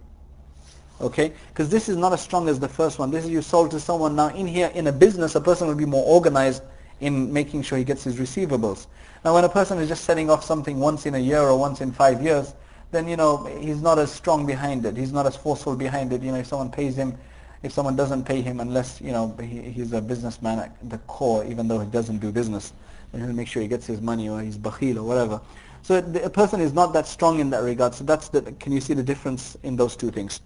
Okay? 1.00 1.32
Because 1.48 1.68
this 1.68 1.88
is 1.88 1.96
not 1.96 2.12
as 2.12 2.20
strong 2.20 2.48
as 2.48 2.58
the 2.58 2.68
first 2.68 2.98
one. 2.98 3.12
This 3.12 3.24
is 3.24 3.30
you 3.30 3.42
sold 3.42 3.70
to 3.70 3.78
someone. 3.78 4.16
Now 4.16 4.28
in 4.28 4.48
here, 4.48 4.72
in 4.74 4.88
a 4.88 4.92
business, 4.92 5.36
a 5.36 5.40
person 5.40 5.68
will 5.68 5.76
be 5.76 5.86
more 5.86 6.04
organized 6.04 6.62
in 7.02 7.32
making 7.32 7.62
sure 7.62 7.76
he 7.76 7.85
gets 7.85 8.04
his 8.04 8.16
receivables. 8.16 8.87
Now 9.25 9.35
when 9.35 9.44
a 9.44 9.49
person 9.49 9.78
is 9.78 9.88
just 9.88 10.04
setting 10.04 10.30
off 10.30 10.44
something 10.44 10.78
once 10.78 11.04
in 11.04 11.14
a 11.16 11.18
year 11.18 11.40
or 11.40 11.59
once 11.59 11.80
in 11.80 11.92
five 11.92 12.23
years, 12.23 12.54
then 12.92 13.09
you 13.09 13.16
know 13.16 13.44
he's 13.61 13.82
not 13.82 13.99
as 13.99 14.11
strong 14.12 14.47
behind 14.47 14.87
it. 14.87 14.97
He's 14.97 15.12
not 15.12 15.26
as 15.26 15.37
forceful 15.37 15.76
behind 15.76 16.12
it. 16.12 16.23
You 16.23 16.30
know, 16.32 16.38
if 16.38 16.47
someone 16.47 16.71
pays 16.71 16.97
him, 16.97 17.18
if 17.62 17.73
someone 17.73 17.97
doesn't 17.97 18.25
pay 18.25 18.40
him, 18.40 18.61
unless 18.61 19.00
you 19.00 19.12
know 19.12 19.37
he, 19.40 19.61
he's 19.62 19.92
a 19.92 20.00
businessman 20.00 20.61
at 20.61 20.90
the 20.90 20.99
core, 20.99 21.44
even 21.44 21.68
though 21.68 21.80
he 21.80 21.90
doesn't 21.90 22.18
do 22.18 22.30
business, 22.30 22.73
then 23.11 23.23
he'll 23.23 23.32
make 23.32 23.49
sure 23.49 23.62
he 23.62 23.68
gets 23.68 23.87
his 23.87 24.00
money 24.00 24.28
or 24.28 24.40
he's 24.40 24.56
bakhil 24.56 24.97
or 24.97 25.02
whatever. 25.02 25.40
So 25.82 26.00
the, 26.00 26.25
a 26.25 26.30
person 26.30 26.61
is 26.61 26.73
not 26.73 26.92
that 26.92 27.09
strong 27.09 27.40
in 27.40 27.50
that 27.50 27.64
regard. 27.64 27.94
So 27.94 28.04
that's 28.04 28.28
the. 28.28 28.42
Can 28.61 28.73
you 28.73 28.80
see 28.80 28.94
the 28.94 29.02
difference 29.02 29.56
in 29.64 29.75
those 29.76 29.97
two 29.97 30.12
things? 30.12 30.40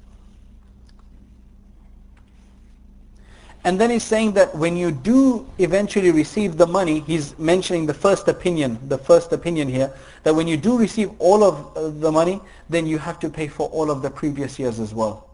And 3.65 3.79
then 3.79 3.91
he's 3.91 4.03
saying 4.03 4.31
that 4.33 4.55
when 4.55 4.75
you 4.75 4.91
do 4.91 5.47
eventually 5.59 6.11
receive 6.11 6.57
the 6.57 6.65
money, 6.65 7.01
he's 7.01 7.37
mentioning 7.37 7.85
the 7.85 7.93
first 7.93 8.27
opinion, 8.27 8.79
the 8.87 8.97
first 8.97 9.31
opinion 9.33 9.67
here, 9.67 9.93
that 10.23 10.33
when 10.33 10.47
you 10.47 10.57
do 10.57 10.77
receive 10.77 11.11
all 11.19 11.43
of 11.43 11.77
uh, 11.77 11.89
the 11.89 12.11
money, 12.11 12.41
then 12.69 12.87
you 12.87 12.97
have 12.97 13.19
to 13.19 13.29
pay 13.29 13.47
for 13.47 13.69
all 13.69 13.91
of 13.91 14.01
the 14.01 14.09
previous 14.09 14.57
years 14.57 14.79
as 14.79 14.93
well. 14.93 15.27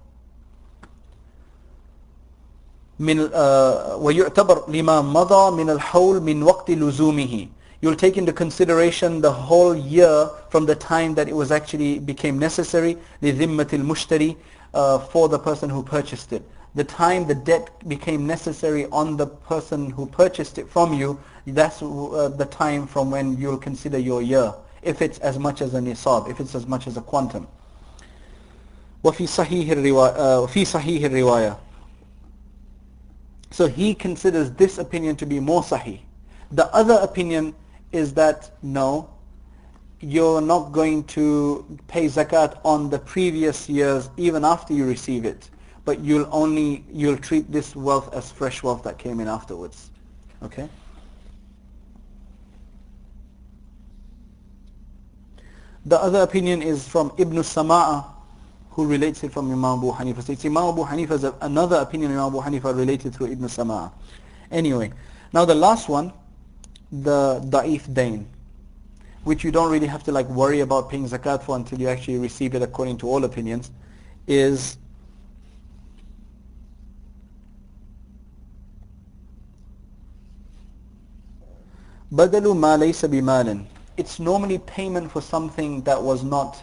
من 3.00 3.30
ويعتبر 4.01 4.70
لما 4.70 5.01
مضى 5.01 5.63
من 5.63 5.70
الحول 5.70 6.22
من 6.22 6.44
وقت 6.44 6.72
لزومه 6.72 7.48
you'll 7.80 7.96
take 7.96 8.18
into 8.18 8.34
consideration 8.34 9.22
the 9.22 9.32
whole 9.32 9.75
year 9.75 10.30
from 10.50 10.66
the 10.66 10.74
time 10.74 11.13
that 11.13 11.27
it 11.27 11.36
was 11.36 11.51
actually 11.51 12.00
became 12.00 12.39
necessary 12.39 12.98
لذمة 13.22 13.68
المشتري 13.74 14.36
uh, 14.74 14.98
for 14.98 15.30
the 15.30 15.38
person 15.38 15.70
who 15.70 15.84
purchased 15.84 16.34
it 16.34 16.42
the 16.75 16.84
time 16.84 17.25
the 17.25 17.34
debt 17.34 17.70
became 17.89 18.27
necessary 18.27 18.86
on 18.92 19.18
the 19.18 19.25
person 19.25 19.89
who 19.89 20.06
purchased 20.06 20.60
it 20.60 20.70
from 20.70 20.94
you, 20.94 21.20
that's 21.48 21.82
uh, 21.82 22.32
the 22.38 22.46
time 22.46 22.86
from 22.86 23.10
when 23.10 23.36
you'll 23.38 23.58
consider 23.58 23.98
your 23.98 24.22
year, 24.22 24.54
if 24.84 25.01
it's 25.01 25.18
as 25.20 25.39
much 25.39 25.62
as 25.62 25.74
a 25.74 25.80
nisab, 25.80 26.30
if 26.30 26.39
it's 26.39 26.54
as 26.54 26.68
much 26.68 26.86
as 26.86 26.96
a 26.98 27.01
quantum. 27.01 27.48
وفي 29.04 29.27
صحيح 29.27 29.70
الرواية 29.70 30.46
في 30.48 30.66
صحيح 30.66 31.04
الرواية 31.04 31.58
So 33.50 33.68
he 33.68 33.96
considers 33.96 34.51
this 34.51 34.77
opinion 34.77 35.16
to 35.16 35.25
be 35.25 35.39
more 35.39 35.63
sahih. 35.63 36.00
The 36.51 36.68
other 36.75 37.00
opinion 37.01 37.56
is 37.92 38.13
that 38.13 38.51
no, 38.62 39.10
you're 40.00 40.42
not 40.42 40.74
going 40.74 41.06
to 41.06 41.66
pay 41.88 42.06
zakat 42.06 42.60
on 42.63 42.89
the 42.89 43.00
previous 43.00 43.68
years 43.68 44.10
even 44.18 44.46
after 44.46 44.74
you 44.74 44.86
receive 44.86 45.25
it 45.25 45.50
but 45.85 46.01
you'll 46.01 46.29
only 46.31 46.85
you'll 46.93 47.17
treat 47.17 47.51
this 47.51 47.75
wealth 47.75 48.12
as 48.15 48.31
fresh 48.31 48.62
wealth 48.62 48.83
that 48.85 48.99
came 48.99 49.21
in 49.21 49.29
afterwards. 49.29 49.91
Okay? 50.43 50.69
The 55.85 56.00
other 56.00 56.21
opinion 56.23 56.63
is 56.63 56.87
from 56.87 57.13
Ibn 57.19 57.39
Sama'a 57.39 58.04
who 58.71 58.87
relates 58.87 59.23
it 59.25 59.33
from 59.33 59.50
Imam 59.50 59.78
Abu 59.78 59.93
Hanifa. 59.93 60.23
So 60.23 60.33
it's 60.33 60.45
Imam 60.45 60.69
Abu 60.69 60.85
Hanifa's 60.85 61.25
another 61.43 61.76
opinion 61.76 62.13
Imam 62.13 62.26
Abu 62.26 62.41
Hanifa 62.41 62.76
related 62.76 63.15
through 63.15 63.33
Ibn 63.33 63.47
Sama'a. 63.47 63.93
Anyway 64.50 64.93
now 65.33 65.45
the 65.45 65.54
last 65.54 65.89
one 65.89 66.13
the 66.91 67.41
da'if 67.47 67.93
dain 67.93 68.28
which 69.25 69.45
you 69.45 69.50
don't 69.50 69.71
really 69.71 69.87
have 69.87 70.02
to 70.04 70.13
like 70.13 70.28
worry 70.28 70.61
about 70.61 70.91
paying 70.91 71.09
zakat 71.09 71.43
for 71.43 71.56
until 71.56 71.80
you 71.80 71.89
actually 71.89 72.19
receive 72.19 72.54
it 72.54 72.63
according 72.63 72.99
to 72.99 73.09
all 73.09 73.25
opinions 73.25 73.71
is 74.26 74.76
Badalu 82.13 82.55
ma 82.55 82.77
laysa. 82.77 83.65
It's 83.97 84.21
normally 84.21 84.59
payment 84.59 85.11
for 85.11 85.23
something 85.23 85.81
that 85.85 86.03
was 86.03 86.23
not 86.23 86.63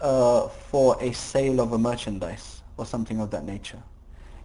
uh, 0.00 0.48
for 0.48 0.96
a 1.02 1.12
sale 1.12 1.60
of 1.60 1.72
a 1.72 1.78
merchandise 1.78 2.62
or 2.78 2.86
something 2.86 3.20
of 3.20 3.30
that 3.30 3.44
nature. 3.44 3.82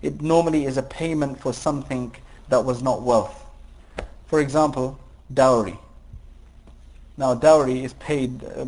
It 0.01 0.21
normally 0.21 0.65
is 0.65 0.75
a 0.75 0.83
payment 0.83 1.39
for 1.39 1.53
something 1.53 2.13
that 2.49 2.65
was 2.65 2.83
not 2.83 3.01
wealth. 3.01 3.45
For 4.25 4.41
example, 4.41 4.99
dowry. 5.33 5.79
Now 7.15 7.33
dowry 7.33 7.85
is 7.85 7.93
paid 7.93 8.43
uh, 8.43 8.65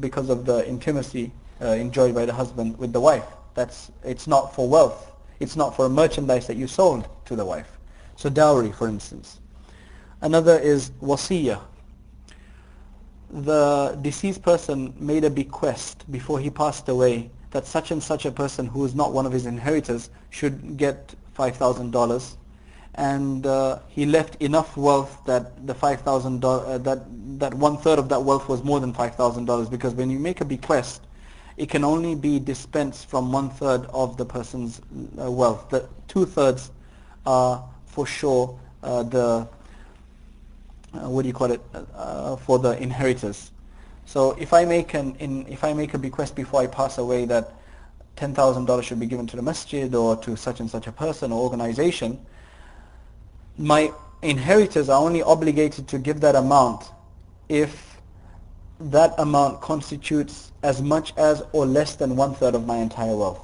because 0.00 0.30
of 0.30 0.46
the 0.46 0.66
intimacy 0.66 1.30
uh, 1.60 1.66
enjoyed 1.66 2.14
by 2.14 2.24
the 2.24 2.32
husband 2.32 2.78
with 2.78 2.94
the 2.94 3.00
wife. 3.00 3.26
That's 3.54 3.90
it's 4.02 4.26
not 4.26 4.54
for 4.54 4.66
wealth. 4.66 5.12
It's 5.40 5.56
not 5.56 5.76
for 5.76 5.84
a 5.84 5.90
merchandise 5.90 6.46
that 6.46 6.56
you 6.56 6.66
sold 6.66 7.06
to 7.26 7.36
the 7.36 7.44
wife. 7.44 7.78
So 8.16 8.30
dowry, 8.30 8.72
for 8.72 8.88
instance. 8.88 9.40
Another 10.24 10.58
is 10.58 10.90
wasiyah. 11.02 11.60
The 13.30 13.98
deceased 14.00 14.40
person 14.40 14.94
made 14.98 15.22
a 15.22 15.28
bequest 15.28 16.10
before 16.10 16.40
he 16.40 16.48
passed 16.48 16.88
away 16.88 17.30
that 17.50 17.66
such 17.66 17.90
and 17.90 18.02
such 18.02 18.24
a 18.24 18.30
person 18.30 18.66
who 18.66 18.86
is 18.86 18.94
not 18.94 19.12
one 19.12 19.26
of 19.26 19.32
his 19.32 19.44
inheritors 19.44 20.08
should 20.30 20.78
get 20.78 21.14
$5,000 21.36 22.36
and 22.94 23.46
uh, 23.46 23.80
he 23.86 24.06
left 24.06 24.40
enough 24.40 24.78
wealth 24.78 25.20
that 25.26 25.66
the 25.66 25.74
$5,000 25.74 26.42
uh, 26.42 26.78
that 26.78 27.00
that 27.38 27.52
one 27.52 27.76
third 27.76 27.98
of 27.98 28.08
that 28.08 28.22
wealth 28.22 28.48
was 28.48 28.64
more 28.64 28.80
than 28.80 28.94
$5,000 28.94 29.70
because 29.70 29.92
when 29.92 30.08
you 30.08 30.18
make 30.18 30.40
a 30.40 30.44
bequest 30.44 31.02
it 31.58 31.68
can 31.68 31.84
only 31.84 32.14
be 32.14 32.38
dispensed 32.38 33.10
from 33.10 33.30
one 33.30 33.50
third 33.50 33.84
of 33.92 34.16
the 34.16 34.24
person's 34.24 34.80
uh, 35.20 35.30
wealth. 35.30 35.68
The 35.68 35.86
two 36.08 36.24
thirds 36.24 36.70
are 37.26 37.62
for 37.84 38.06
sure 38.06 38.58
uh, 38.82 39.02
the 39.02 39.48
uh, 40.94 41.08
what 41.08 41.22
do 41.22 41.28
you 41.28 41.34
call 41.34 41.50
it 41.50 41.60
uh, 41.94 42.36
for 42.36 42.58
the 42.58 42.80
inheritors. 42.80 43.50
So 44.06 44.32
if 44.32 44.52
I 44.52 44.64
make 44.64 44.94
an 44.94 45.16
in, 45.16 45.46
if 45.46 45.64
I 45.64 45.72
make 45.72 45.94
a 45.94 45.98
bequest 45.98 46.34
before 46.34 46.60
I 46.60 46.66
pass 46.66 46.98
away 46.98 47.24
that 47.26 47.52
ten 48.16 48.34
thousand 48.34 48.66
dollars 48.66 48.84
should 48.86 49.00
be 49.00 49.06
given 49.06 49.26
to 49.28 49.36
the 49.36 49.42
masjid 49.42 49.94
or 49.94 50.16
to 50.16 50.36
such 50.36 50.60
and 50.60 50.70
such 50.70 50.86
a 50.86 50.92
person 50.92 51.32
or 51.32 51.42
organization, 51.42 52.24
my 53.56 53.92
inheritors 54.22 54.88
are 54.88 55.00
only 55.00 55.22
obligated 55.22 55.88
to 55.88 55.98
give 55.98 56.20
that 56.20 56.34
amount 56.34 56.90
if 57.48 57.98
that 58.80 59.14
amount 59.18 59.60
constitutes 59.60 60.52
as 60.62 60.82
much 60.82 61.12
as 61.16 61.42
or 61.52 61.64
less 61.66 61.94
than 61.94 62.16
one 62.16 62.34
third 62.34 62.54
of 62.54 62.66
my 62.66 62.76
entire 62.78 63.16
wealth. 63.16 63.40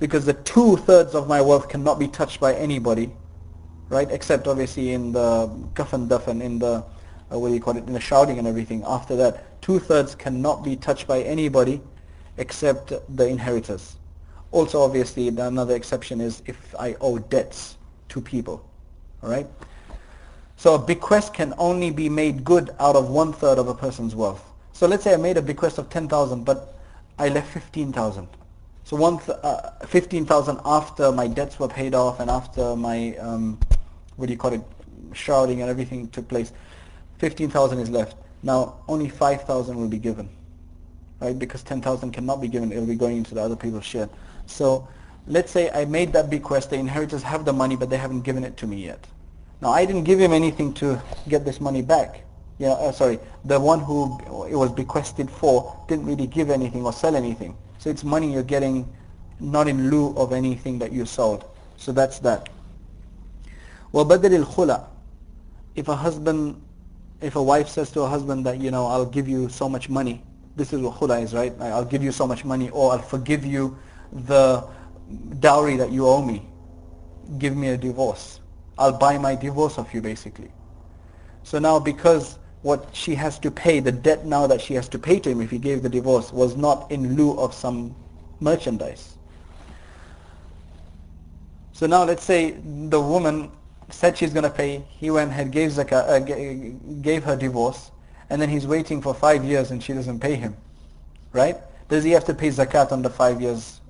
Because 0.00 0.24
the 0.24 0.34
two 0.34 0.76
thirds 0.76 1.14
of 1.14 1.26
my 1.26 1.40
wealth 1.40 1.68
cannot 1.68 1.98
be 1.98 2.06
touched 2.06 2.38
by 2.38 2.54
anybody 2.54 3.10
right? 3.88 4.10
Except 4.10 4.46
obviously 4.46 4.92
in 4.92 5.12
the 5.12 5.48
kafan 5.74 6.08
dafan, 6.08 6.42
in 6.42 6.58
the, 6.58 6.84
uh, 7.32 7.38
what 7.38 7.48
do 7.48 7.54
you 7.54 7.60
call 7.60 7.76
it, 7.76 7.86
in 7.86 7.92
the 7.92 8.00
shouting 8.00 8.38
and 8.38 8.46
everything. 8.46 8.82
After 8.86 9.16
that, 9.16 9.60
two-thirds 9.62 10.14
cannot 10.14 10.64
be 10.64 10.76
touched 10.76 11.06
by 11.06 11.22
anybody 11.22 11.80
except 12.36 12.92
the 13.16 13.26
inheritors. 13.26 13.96
Also, 14.50 14.80
obviously, 14.80 15.28
another 15.28 15.74
exception 15.74 16.20
is 16.20 16.42
if 16.46 16.74
I 16.78 16.96
owe 17.00 17.18
debts 17.18 17.76
to 18.10 18.20
people, 18.20 18.64
all 19.22 19.30
right? 19.30 19.46
So 20.56 20.74
a 20.74 20.78
bequest 20.78 21.34
can 21.34 21.54
only 21.58 21.90
be 21.90 22.08
made 22.08 22.44
good 22.44 22.70
out 22.80 22.96
of 22.96 23.10
one-third 23.10 23.58
of 23.58 23.68
a 23.68 23.74
person's 23.74 24.14
wealth. 24.14 24.44
So 24.72 24.86
let's 24.86 25.04
say 25.04 25.12
I 25.12 25.16
made 25.16 25.36
a 25.36 25.42
bequest 25.42 25.78
of 25.78 25.90
10,000, 25.90 26.44
but 26.44 26.78
I 27.18 27.28
left 27.28 27.52
15,000. 27.52 28.26
So 28.84 28.96
one 28.96 29.20
uh, 29.42 29.70
15,000 29.86 30.60
after 30.64 31.12
my 31.12 31.26
debts 31.26 31.60
were 31.60 31.68
paid 31.68 31.94
off 31.94 32.20
and 32.20 32.30
after 32.30 32.74
my 32.74 33.14
um, 33.16 33.60
what 34.18 34.26
do 34.26 34.32
you 34.32 34.38
call 34.38 34.52
it, 34.52 34.60
shrouding 35.12 35.62
and 35.62 35.70
everything 35.70 36.08
took 36.08 36.28
place. 36.28 36.52
15,000 37.18 37.78
is 37.78 37.88
left. 37.88 38.16
Now 38.42 38.76
only 38.88 39.08
5,000 39.08 39.76
will 39.76 39.88
be 39.88 39.98
given, 39.98 40.28
right? 41.20 41.38
Because 41.38 41.62
10,000 41.62 42.10
cannot 42.10 42.40
be 42.40 42.48
given. 42.48 42.72
It 42.72 42.78
will 42.78 42.86
be 42.86 42.96
going 42.96 43.16
into 43.16 43.34
the 43.34 43.40
other 43.40 43.56
people's 43.56 43.84
share. 43.84 44.08
So 44.46 44.88
let's 45.28 45.52
say 45.52 45.70
I 45.70 45.84
made 45.84 46.12
that 46.12 46.30
bequest. 46.30 46.70
The 46.70 46.76
inheritors 46.76 47.22
have 47.22 47.44
the 47.44 47.52
money, 47.52 47.76
but 47.76 47.90
they 47.90 47.96
haven't 47.96 48.22
given 48.22 48.42
it 48.42 48.56
to 48.58 48.66
me 48.66 48.84
yet. 48.84 49.06
Now 49.60 49.70
I 49.70 49.84
didn't 49.84 50.04
give 50.04 50.20
him 50.20 50.32
anything 50.32 50.74
to 50.74 51.00
get 51.28 51.44
this 51.44 51.60
money 51.60 51.82
back. 51.82 52.24
Yeah, 52.58 52.70
uh, 52.70 52.90
sorry, 52.90 53.20
the 53.44 53.58
one 53.60 53.78
who 53.78 54.18
it 54.50 54.56
was 54.56 54.72
bequested 54.72 55.30
for 55.30 55.76
didn't 55.86 56.06
really 56.06 56.26
give 56.26 56.50
anything 56.50 56.84
or 56.84 56.92
sell 56.92 57.14
anything. 57.14 57.56
So 57.78 57.88
it's 57.88 58.02
money 58.02 58.32
you're 58.32 58.42
getting 58.42 58.92
not 59.38 59.68
in 59.68 59.90
lieu 59.90 60.12
of 60.16 60.32
anything 60.32 60.80
that 60.80 60.90
you 60.90 61.06
sold. 61.06 61.44
So 61.76 61.92
that's 61.92 62.18
that. 62.20 62.48
وَبَدَلِ 63.93 64.43
الْخُلَى 64.43 64.85
If 65.75 65.87
a 65.87 65.95
husband, 65.95 66.61
if 67.21 67.35
a 67.35 67.43
wife 67.43 67.67
says 67.69 67.91
to 67.91 68.01
a 68.01 68.07
husband 68.07 68.45
that, 68.45 68.59
you 68.59 68.71
know, 68.71 68.87
I'll 68.87 69.05
give 69.05 69.27
you 69.27 69.49
so 69.49 69.69
much 69.69 69.89
money, 69.89 70.23
this 70.55 70.73
is 70.73 70.81
what 70.81 70.95
khula 70.95 71.21
is, 71.21 71.33
right? 71.33 71.53
I'll 71.59 71.85
give 71.85 72.03
you 72.03 72.11
so 72.11 72.27
much 72.27 72.45
money 72.45 72.69
or 72.69 72.91
I'll 72.91 72.99
forgive 72.99 73.45
you 73.45 73.77
the 74.11 74.67
dowry 75.39 75.77
that 75.77 75.91
you 75.91 76.07
owe 76.07 76.21
me. 76.21 76.45
Give 77.37 77.55
me 77.55 77.69
a 77.69 77.77
divorce. 77.77 78.39
I'll 78.77 78.97
buy 78.97 79.17
my 79.17 79.35
divorce 79.35 79.77
of 79.77 79.93
you 79.93 80.01
basically. 80.01 80.51
So 81.43 81.59
now 81.59 81.79
because 81.79 82.37
what 82.61 82.87
she 82.93 83.13
has 83.15 83.37
to 83.39 83.51
pay, 83.51 83.79
the 83.79 83.91
debt 83.91 84.25
now 84.25 84.47
that 84.47 84.61
she 84.61 84.73
has 84.75 84.87
to 84.89 84.99
pay 84.99 85.19
to 85.19 85.29
him 85.29 85.41
if 85.41 85.51
he 85.51 85.57
gave 85.57 85.83
the 85.83 85.89
divorce 85.89 86.31
was 86.31 86.55
not 86.55 86.89
in 86.91 87.15
lieu 87.15 87.37
of 87.37 87.53
some 87.53 87.95
merchandise. 88.39 89.17
So 91.73 91.87
now 91.87 92.03
let's 92.03 92.23
say 92.23 92.51
the 92.51 93.01
woman 93.01 93.51
said 93.90 94.16
she's 94.18 94.32
going 94.32 94.44
to 94.44 94.50
pay, 94.50 94.84
he 94.88 95.10
went 95.10 95.30
ahead, 95.30 95.50
gave, 95.50 95.70
zakah, 95.70 96.08
uh, 96.08 97.00
gave 97.00 97.24
her 97.24 97.36
divorce, 97.36 97.90
and 98.30 98.40
then 98.40 98.48
he's 98.48 98.66
waiting 98.66 99.00
for 99.00 99.14
five 99.14 99.44
years 99.44 99.70
and 99.70 99.82
she 99.82 99.92
doesn't 99.92 100.20
pay 100.20 100.34
him, 100.34 100.56
right? 101.32 101.56
Does 101.88 102.04
he 102.04 102.10
have 102.10 102.24
to 102.26 102.34
pay 102.34 102.48
zakat 102.48 102.92
on 102.92 103.02
the 103.02 103.10
five 103.10 103.40
years? 103.40 103.80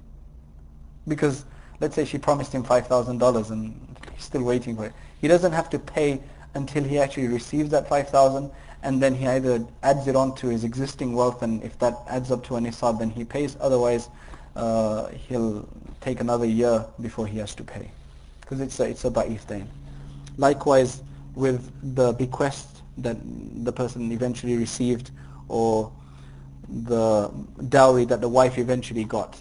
Because 1.08 1.44
let's 1.80 1.94
say 1.94 2.04
she 2.04 2.18
promised 2.18 2.52
him 2.52 2.62
$5,000 2.62 3.50
and 3.50 3.96
he's 4.14 4.24
still 4.24 4.42
waiting 4.42 4.76
for 4.76 4.86
it. 4.86 4.92
He 5.20 5.28
doesn't 5.28 5.52
have 5.52 5.68
to 5.70 5.78
pay 5.78 6.20
until 6.54 6.84
he 6.84 6.98
actually 6.98 7.28
receives 7.28 7.70
that 7.70 7.88
5,000 7.88 8.50
and 8.82 9.02
then 9.02 9.14
he 9.14 9.26
either 9.26 9.64
adds 9.82 10.06
it 10.06 10.14
on 10.14 10.34
to 10.36 10.48
his 10.48 10.62
existing 10.62 11.14
wealth 11.14 11.42
and 11.42 11.62
if 11.64 11.78
that 11.80 11.94
adds 12.08 12.30
up 12.30 12.44
to 12.46 12.56
an 12.56 12.64
nisab 12.64 12.98
then 13.00 13.10
he 13.10 13.24
pays 13.24 13.56
otherwise 13.60 14.08
uh, 14.54 15.08
he'll 15.08 15.68
take 16.00 16.20
another 16.20 16.46
year 16.46 16.86
before 17.00 17.26
he 17.26 17.38
has 17.38 17.54
to 17.56 17.64
pay 17.64 17.90
because 18.40 18.60
it's 18.60 18.80
a, 18.80 18.84
it's 18.84 19.04
a 19.04 19.10
da'if 19.10 19.46
dain. 19.46 19.68
Likewise 20.38 21.02
with 21.34 21.70
the 21.94 22.12
bequest 22.14 22.82
that 22.96 23.16
the 23.64 23.72
person 23.72 24.10
eventually 24.10 24.56
received 24.56 25.10
or 25.48 25.92
the 26.84 27.30
dowry 27.68 28.04
that 28.06 28.20
the 28.20 28.28
wife 28.28 28.58
eventually 28.58 29.04
got. 29.04 29.38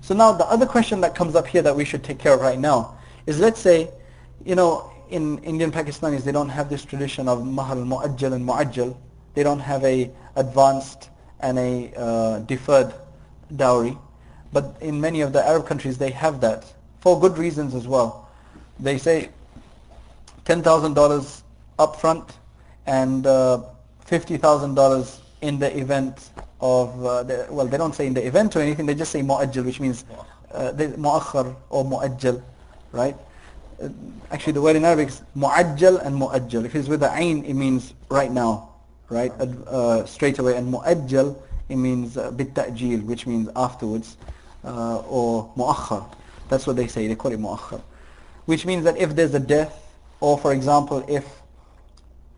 So 0.00 0.14
now 0.14 0.32
the 0.32 0.46
other 0.46 0.66
question 0.66 1.00
that 1.02 1.14
comes 1.14 1.36
up 1.36 1.46
here 1.46 1.62
that 1.62 1.74
we 1.74 1.84
should 1.84 2.02
take 2.02 2.18
care 2.18 2.34
of 2.34 2.40
right 2.40 2.58
now 2.58 2.98
is 3.26 3.38
let's 3.38 3.60
say, 3.60 3.88
you 4.44 4.54
know, 4.54 4.90
in 5.10 5.38
Indian 5.44 5.70
Pakistanis 5.70 6.24
they 6.24 6.32
don't 6.32 6.48
have 6.48 6.68
this 6.68 6.84
tradition 6.84 7.28
of 7.28 7.46
mahar 7.46 7.76
muajjal 7.76 8.32
and 8.32 8.46
muajjal. 8.46 8.96
They 9.34 9.42
don't 9.42 9.60
have 9.60 9.84
a 9.84 10.10
advanced 10.36 11.10
and 11.40 11.58
a 11.58 11.92
uh, 11.96 12.38
deferred 12.40 12.92
dowry. 13.54 13.96
But 14.52 14.76
in 14.80 15.00
many 15.00 15.20
of 15.22 15.32
the 15.32 15.46
Arab 15.46 15.66
countries 15.66 15.98
they 15.98 16.10
have 16.10 16.40
that 16.40 16.64
for 17.00 17.18
good 17.18 17.36
reasons 17.38 17.74
as 17.74 17.88
well. 17.88 18.28
They 18.78 18.98
say 18.98 19.30
$10,000 20.44 21.42
up 21.78 22.00
front 22.00 22.32
and 22.86 23.26
uh, 23.26 23.62
$50,000 24.06 25.18
in 25.40 25.58
the 25.58 25.76
event 25.76 26.30
of, 26.60 27.04
uh, 27.04 27.22
the, 27.24 27.46
well, 27.50 27.66
they 27.66 27.76
don't 27.76 27.94
say 27.94 28.06
in 28.06 28.14
the 28.14 28.24
event 28.24 28.54
or 28.54 28.60
anything, 28.60 28.86
they 28.86 28.94
just 28.94 29.10
say 29.10 29.20
mu'ajjal, 29.20 29.64
which 29.64 29.80
means 29.80 30.04
uh, 30.52 30.72
mu'akhar 30.72 31.54
or 31.70 31.84
mu'ajjal, 31.84 32.40
right? 32.92 33.16
Uh, 33.82 33.88
actually, 34.30 34.52
the 34.52 34.62
word 34.62 34.76
in 34.76 34.84
Arabic 34.84 35.08
is 35.08 35.22
mu'ajjal 35.36 36.04
and 36.06 36.14
mu'ajjal. 36.20 36.64
If 36.64 36.76
it's 36.76 36.88
with 36.88 37.00
the 37.00 37.12
ain, 37.16 37.44
it 37.44 37.54
means 37.54 37.94
right 38.08 38.30
now, 38.30 38.70
right? 39.08 39.32
Uh, 39.32 40.04
straight 40.06 40.38
away. 40.38 40.56
And 40.56 40.72
mu'ajjal, 40.72 41.36
it 41.68 41.76
means 41.76 42.16
uh, 42.16 42.30
which 42.30 43.26
means 43.26 43.48
afterwards, 43.56 44.16
uh, 44.64 44.98
or 45.00 45.52
mu'akhar. 45.56 46.14
That's 46.48 46.66
what 46.66 46.76
they 46.76 46.86
say. 46.86 47.06
They 47.06 47.14
call 47.14 47.32
it 47.32 47.40
mu'akhar. 47.40 47.80
Which 48.46 48.66
means 48.66 48.84
that 48.84 48.96
if 48.96 49.14
there's 49.14 49.34
a 49.34 49.40
death, 49.40 49.94
or 50.20 50.38
for 50.38 50.52
example, 50.52 51.04
if 51.08 51.26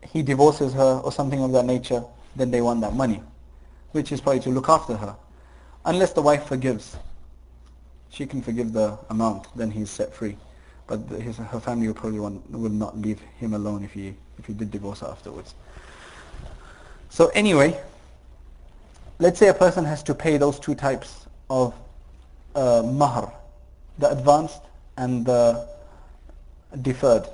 he 0.01 0.21
divorces 0.21 0.73
her 0.73 1.01
or 1.03 1.11
something 1.11 1.41
of 1.43 1.51
that 1.53 1.65
nature, 1.65 2.03
then 2.35 2.51
they 2.51 2.61
want 2.61 2.81
that 2.81 2.93
money 2.93 3.21
which 3.95 4.11
is 4.11 4.19
probably 4.19 4.41
to 4.41 4.49
look 4.49 4.67
after 4.67 4.97
her. 4.97 5.15
Unless 5.85 6.11
the 6.13 6.21
wife 6.21 6.45
forgives. 6.47 6.97
She 8.09 8.25
can 8.25 8.41
forgive 8.41 8.73
the 8.73 8.99
amount, 9.09 9.47
then 9.55 9.71
he's 9.71 9.89
set 9.89 10.13
free. 10.13 10.35
But 10.85 10.99
his, 11.21 11.37
her 11.37 11.61
family 11.61 11.87
will 11.87 11.93
probably 11.93 12.19
want, 12.19 12.51
will 12.51 12.69
not 12.69 12.97
leave 12.97 13.21
him 13.39 13.53
alone 13.53 13.85
if 13.85 13.93
he, 13.93 14.13
if 14.37 14.47
he 14.47 14.53
did 14.53 14.69
divorce 14.69 15.01
afterwards. 15.01 15.55
So 17.09 17.27
anyway, 17.29 17.79
let's 19.19 19.39
say 19.39 19.47
a 19.47 19.53
person 19.53 19.85
has 19.85 20.03
to 20.03 20.13
pay 20.13 20.35
those 20.35 20.59
two 20.59 20.75
types 20.75 21.25
of 21.49 21.73
uh, 22.55 22.83
mahr, 22.83 23.33
the 23.99 24.09
advanced 24.11 24.61
and 24.97 25.25
the 25.25 25.67
deferred. 26.81 27.27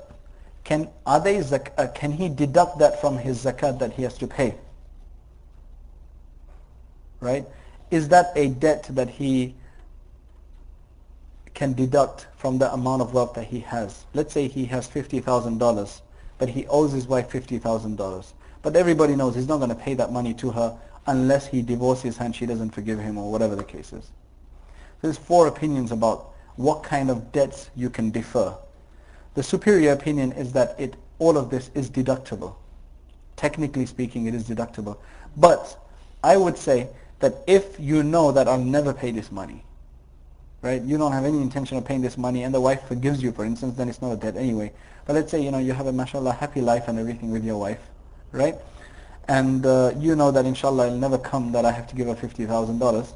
Can, 0.63 0.89
are 1.05 1.19
they 1.19 1.41
zak- 1.41 1.73
uh, 1.77 1.87
can 1.87 2.11
he 2.11 2.29
deduct 2.29 2.79
that 2.79 3.01
from 3.01 3.17
his 3.17 3.43
zakat 3.45 3.79
that 3.79 3.93
he 3.93 4.03
has 4.03 4.17
to 4.19 4.27
pay? 4.27 4.55
right? 7.21 7.45
Is 7.91 8.09
that 8.09 8.33
a 8.35 8.49
debt 8.49 8.87
that 8.89 9.09
he 9.09 9.55
can 11.53 11.73
deduct 11.73 12.27
from 12.35 12.57
the 12.57 12.71
amount 12.73 13.01
of 13.01 13.13
wealth 13.13 13.33
that 13.35 13.45
he 13.45 13.61
has? 13.61 14.05
Let's 14.13 14.33
say 14.33 14.47
he 14.47 14.65
has 14.65 14.87
$50,000, 14.89 16.01
but 16.37 16.49
he 16.49 16.67
owes 16.67 16.91
his 16.91 17.07
wife 17.07 17.29
$50,000. 17.29 18.33
But 18.61 18.75
everybody 18.75 19.15
knows 19.15 19.35
he's 19.35 19.47
not 19.47 19.57
going 19.57 19.69
to 19.69 19.75
pay 19.75 19.93
that 19.93 20.11
money 20.11 20.33
to 20.35 20.51
her 20.51 20.77
unless 21.07 21.47
he 21.47 21.61
divorces 21.61 22.17
her 22.17 22.25
and 22.25 22.35
she 22.35 22.45
doesn't 22.45 22.71
forgive 22.71 22.99
him 22.99 23.17
or 23.17 23.31
whatever 23.31 23.55
the 23.55 23.63
case 23.63 23.93
is. 23.93 24.11
There's 25.01 25.17
four 25.17 25.47
opinions 25.47 25.91
about 25.91 26.31
what 26.55 26.83
kind 26.83 27.09
of 27.09 27.31
debts 27.31 27.69
you 27.75 27.89
can 27.89 28.11
defer. 28.11 28.55
The 29.33 29.43
superior 29.43 29.93
opinion 29.93 30.33
is 30.33 30.53
that 30.53 30.75
it, 30.79 30.95
all 31.19 31.37
of 31.37 31.49
this 31.49 31.71
is 31.73 31.89
deductible. 31.89 32.55
Technically 33.35 33.85
speaking, 33.85 34.27
it 34.27 34.35
is 34.35 34.47
deductible. 34.47 34.97
But 35.37 35.77
I 36.23 36.37
would 36.37 36.57
say 36.57 36.89
that 37.19 37.35
if 37.47 37.79
you 37.79 38.03
know 38.03 38.31
that 38.31 38.47
I'll 38.47 38.63
never 38.63 38.93
pay 38.93 39.11
this 39.11 39.31
money, 39.31 39.63
right? 40.61 40.81
You 40.81 40.97
don't 40.97 41.11
have 41.11 41.25
any 41.25 41.41
intention 41.41 41.77
of 41.77 41.85
paying 41.85 42.01
this 42.01 42.17
money 42.17 42.43
and 42.43 42.53
the 42.53 42.61
wife 42.61 42.87
forgives 42.87 43.23
you, 43.23 43.31
for 43.31 43.45
instance, 43.45 43.77
then 43.77 43.89
it's 43.89 44.01
not 44.01 44.11
a 44.11 44.17
debt 44.17 44.35
anyway. 44.35 44.71
But 45.05 45.15
let's 45.15 45.31
say, 45.31 45.41
you 45.41 45.49
know, 45.49 45.57
you 45.57 45.73
have 45.73 45.87
a 45.87 45.93
mashallah 45.93 46.33
happy 46.33 46.61
life 46.61 46.87
and 46.87 46.99
everything 46.99 47.31
with 47.31 47.43
your 47.43 47.57
wife, 47.57 47.79
right? 48.31 48.55
And 49.27 49.65
uh, 49.65 49.93
you 49.97 50.15
know 50.15 50.31
that 50.31 50.45
inshallah 50.45 50.87
it'll 50.87 50.99
never 50.99 51.17
come 51.17 51.51
that 51.53 51.65
I 51.65 51.71
have 51.71 51.87
to 51.87 51.95
give 51.95 52.07
her 52.07 52.15
$50,000. 52.15 53.13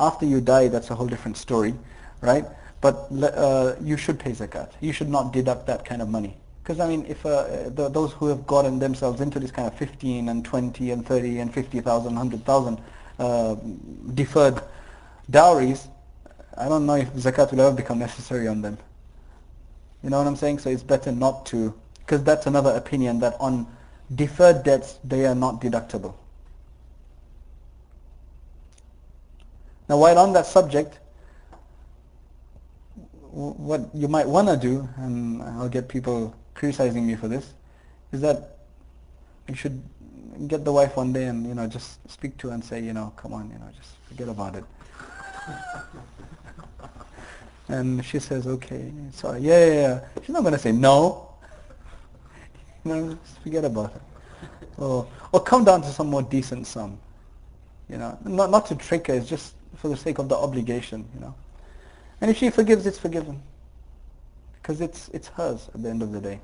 After 0.00 0.24
you 0.24 0.40
die, 0.40 0.68
that's 0.68 0.90
a 0.90 0.94
whole 0.94 1.06
different 1.06 1.36
story, 1.36 1.74
right? 2.22 2.46
But 2.80 3.08
uh, 3.22 3.74
you 3.82 3.98
should 3.98 4.18
pay 4.18 4.30
zakat. 4.30 4.70
You 4.80 4.92
should 4.94 5.10
not 5.10 5.32
deduct 5.32 5.66
that 5.66 5.84
kind 5.84 6.00
of 6.00 6.08
money. 6.08 6.38
Because 6.62 6.80
I 6.80 6.88
mean, 6.88 7.04
if 7.06 7.26
uh, 7.26 7.68
the, 7.68 7.90
those 7.90 8.12
who 8.12 8.28
have 8.28 8.46
gotten 8.46 8.78
themselves 8.78 9.20
into 9.20 9.38
this 9.38 9.50
kind 9.50 9.68
of 9.68 9.74
15 9.74 10.30
and 10.30 10.42
20 10.42 10.90
and 10.90 11.06
30 11.06 11.40
and 11.40 11.52
50,000, 11.52 12.14
100,000, 12.14 12.80
uh, 13.18 13.56
deferred 14.14 14.62
dowries, 15.28 15.88
I 16.56 16.68
don't 16.68 16.86
know 16.86 16.96
if 16.96 17.12
zakat 17.12 17.52
will 17.52 17.60
ever 17.60 17.76
become 17.76 17.98
necessary 17.98 18.48
on 18.48 18.62
them. 18.62 18.78
You 20.02 20.08
know 20.08 20.18
what 20.18 20.26
I'm 20.26 20.36
saying? 20.36 20.60
So 20.60 20.70
it's 20.70 20.82
better 20.82 21.12
not 21.12 21.44
to, 21.46 21.74
because 21.98 22.24
that's 22.24 22.46
another 22.46 22.70
opinion 22.70 23.20
that 23.20 23.36
on 23.38 23.66
deferred 24.14 24.62
debts, 24.64 24.98
they 25.04 25.26
are 25.26 25.34
not 25.34 25.60
deductible. 25.60 26.14
Now 29.90 29.98
while 29.98 30.20
on 30.20 30.32
that 30.34 30.46
subject, 30.46 31.00
what 33.32 33.90
you 33.92 34.06
might 34.06 34.28
want 34.28 34.46
to 34.46 34.56
do, 34.56 34.88
and 34.98 35.42
I'll 35.42 35.68
get 35.68 35.88
people 35.88 36.32
criticizing 36.54 37.04
me 37.04 37.16
for 37.16 37.26
this, 37.26 37.54
is 38.12 38.20
that 38.20 38.58
you 39.48 39.56
should 39.56 39.82
get 40.46 40.64
the 40.64 40.70
wife 40.70 40.96
one 40.96 41.12
day 41.12 41.24
and 41.24 41.44
you 41.44 41.56
know 41.56 41.66
just 41.66 41.98
speak 42.08 42.36
to 42.38 42.48
her 42.48 42.54
and 42.54 42.64
say 42.64 42.80
you 42.80 42.92
know 42.92 43.12
come 43.16 43.34
on 43.34 43.50
you 43.50 43.58
know 43.58 43.68
just 43.76 43.96
forget 44.06 44.28
about 44.28 44.54
it. 44.54 44.64
And 47.68 48.04
she 48.04 48.20
says 48.20 48.46
okay 48.46 48.92
sorry. 49.12 49.40
Yeah 49.40 49.66
yeah, 49.66 49.74
yeah. 49.74 50.00
she's 50.20 50.30
not 50.30 50.42
going 50.42 50.54
to 50.54 50.58
say 50.58 50.70
no. 50.70 51.34
You 52.84 52.94
know 52.94 53.18
forget 53.42 53.64
about 53.64 53.96
it. 53.96 54.02
Or 54.78 55.08
or 55.32 55.40
come 55.40 55.64
down 55.64 55.82
to 55.82 55.88
some 55.88 56.06
more 56.06 56.22
decent 56.22 56.68
sum. 56.68 56.96
You 57.88 57.98
know 57.98 58.16
not 58.24 58.50
not 58.52 58.66
to 58.66 58.76
trick 58.76 59.08
her 59.08 59.14
it's 59.14 59.28
just 59.28 59.54
for 59.75 59.89
the 59.89 59.97
sake 59.97 60.19
of 60.19 60.29
the 60.29 60.35
obligation 60.35 61.05
you 61.13 61.19
know 61.19 61.33
and 62.21 62.31
if 62.31 62.37
she 62.37 62.49
forgives 62.49 62.85
it's 62.85 62.97
forgiven 62.99 63.41
because 64.61 64.81
it's 64.81 65.09
it's 65.09 65.27
hers 65.29 65.69
at 65.73 65.81
the 65.83 65.89
end 65.89 66.01
of 66.01 66.11
the 66.11 66.21
day 66.21 66.39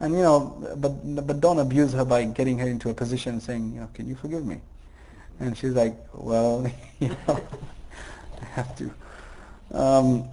and 0.00 0.14
you 0.14 0.22
know, 0.22 0.56
but 0.78 1.26
but 1.26 1.40
don't 1.40 1.58
abuse 1.58 1.92
her 1.92 2.04
by 2.06 2.24
getting 2.24 2.58
her 2.58 2.66
into 2.66 2.88
a 2.88 2.94
position 2.94 3.38
saying, 3.38 3.74
you 3.74 3.80
know, 3.80 3.88
can 3.92 4.08
you 4.08 4.14
forgive 4.14 4.44
me? 4.46 4.60
And 5.38 5.56
she's 5.56 5.74
like, 5.74 5.94
well, 6.14 6.66
you 7.00 7.08
know, 7.10 7.40
I 8.40 8.44
have 8.46 8.74
to. 8.76 8.90
Um, 9.72 10.24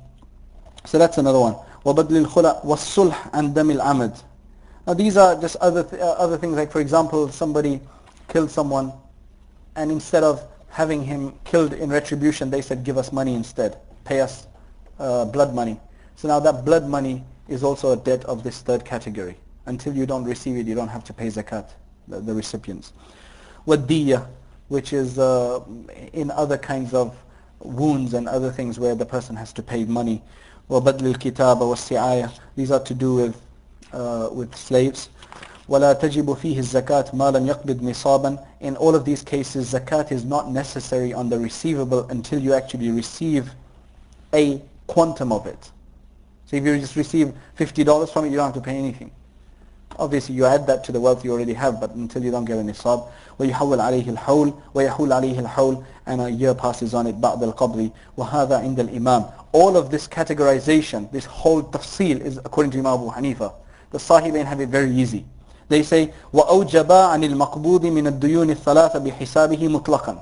so 0.85 0.97
that's 0.97 1.17
another 1.17 1.39
one. 1.39 1.55
وَبَدْلِ 1.85 2.25
الْخُلَى 2.25 2.63
وَالصُّلْحِ 2.63 3.29
and 3.33 3.53
دَمِ 3.55 3.77
الْعَمَدِ 3.77 4.23
Now 4.87 4.93
these 4.93 5.17
are 5.17 5.39
just 5.39 5.57
other 5.57 5.83
th- 5.83 6.01
uh, 6.01 6.13
other 6.13 6.37
things 6.37 6.55
like, 6.55 6.71
for 6.71 6.79
example, 6.79 7.29
somebody 7.29 7.81
killed 8.29 8.49
someone 8.49 8.93
and 9.75 9.91
instead 9.91 10.23
of 10.23 10.47
having 10.71 11.03
him 11.03 11.33
killed 11.43 11.73
in 11.73 11.89
retribution, 11.89 12.49
they 12.49 12.61
said, 12.61 12.83
give 12.83 12.97
us 12.97 13.11
money 13.11 13.33
instead. 13.33 13.77
Pay 14.05 14.21
us 14.21 14.47
uh, 14.99 15.25
blood 15.25 15.53
money. 15.53 15.79
So 16.15 16.27
now 16.27 16.39
that 16.39 16.65
blood 16.65 16.87
money 16.87 17.23
is 17.47 17.63
also 17.63 17.91
a 17.91 17.97
debt 17.97 18.23
of 18.25 18.43
this 18.43 18.61
third 18.61 18.83
category. 18.85 19.37
Until 19.65 19.93
you 19.95 20.05
don't 20.05 20.23
receive 20.23 20.57
it, 20.57 20.65
you 20.65 20.75
don't 20.75 20.87
have 20.87 21.03
to 21.05 21.13
pay 21.13 21.27
zakat, 21.27 21.69
the, 22.07 22.19
the 22.19 22.33
recipients. 22.33 22.93
Wadiyah, 23.67 24.25
which 24.69 24.93
is 24.93 25.19
uh, 25.19 25.61
in 26.13 26.31
other 26.31 26.57
kinds 26.57 26.93
of 26.93 27.15
wounds 27.59 28.13
and 28.13 28.27
other 28.27 28.51
things 28.51 28.79
where 28.79 28.95
the 28.95 29.05
person 29.05 29.35
has 29.35 29.51
to 29.53 29.63
pay 29.63 29.83
money. 29.85 30.21
وَبَدْلِ 30.69 31.15
الْكِتَابَ 31.15 31.59
وَالسِّعَايَةِ 31.59 32.39
These 32.55 32.71
are 32.71 32.83
to 32.83 32.93
do 32.93 33.15
with, 33.15 33.41
uh, 33.93 34.29
with 34.31 34.55
slaves. 34.55 35.09
ولا 35.71 35.93
تجب 35.93 36.33
فيه 36.33 36.59
الزكاة 36.59 37.05
ما 37.13 37.31
لم 37.31 37.47
يقبض 37.47 37.83
نصابا 37.83 38.37
In 38.61 38.75
all 38.77 38.95
of 38.95 39.05
these 39.05 39.21
cases, 39.21 39.73
zakat 39.73 40.11
is 40.11 40.23
not 40.23 40.49
necessary 40.49 41.13
on 41.13 41.29
the 41.29 41.37
receivable 41.37 42.07
until 42.09 42.39
you 42.39 42.53
actually 42.53 42.89
receive 42.91 43.51
a 44.33 44.61
quantum 44.87 45.31
of 45.31 45.45
it. 45.45 45.71
So 46.45 46.55
if 46.55 46.65
you 46.65 46.79
just 46.79 46.95
receive 46.95 47.33
$50 47.59 48.11
from 48.11 48.25
it, 48.25 48.29
you 48.29 48.37
don't 48.37 48.45
have 48.45 48.55
to 48.55 48.61
pay 48.61 48.77
anything. 48.77 49.11
Obviously, 49.99 50.35
you 50.35 50.45
add 50.45 50.67
that 50.67 50.83
to 50.85 50.91
the 50.91 50.99
wealth 50.99 51.25
you 51.25 51.31
already 51.33 51.53
have, 51.53 51.79
but 51.81 51.91
until 51.91 52.23
you 52.23 52.31
don't 52.31 52.45
get 52.45 52.57
a 52.57 52.61
nisab, 52.61 53.09
ويحول 53.39 53.81
عليه 53.81 54.09
الحول 54.09 54.53
ويحول 54.73 55.13
عليه 55.13 55.39
الحول 55.39 55.83
and 56.07 56.21
a 56.21 56.29
year 56.29 56.53
passes 56.53 56.93
on 56.93 57.07
it 57.07 57.15
بعد 57.15 57.43
القبض 57.43 57.89
وهذا 58.17 58.57
عند 58.57 58.79
الإمام 58.79 59.25
all 59.53 59.77
of 59.77 59.91
this 59.91 60.07
categorization 60.07 61.11
this 61.11 61.25
whole 61.25 61.61
tafsil 61.61 62.19
is 62.19 62.37
according 62.37 62.71
to 62.71 62.79
Imam 62.79 62.93
Abu 62.93 63.11
Hanifa 63.11 63.53
the 63.91 63.97
Sahibain 63.97 64.45
have 64.45 64.59
it 64.59 64.69
very 64.69 64.91
easy 64.91 65.25
they 65.71 65.83
say 65.83 66.11
وأوجب 66.33 66.91
عن 66.91 67.23
المقبوض 67.23 67.85
من 67.85 68.07
الديون 68.07 68.49
الثلاثة 68.49 68.99
بحسابه 68.99 69.67
مطلقا 69.67 70.19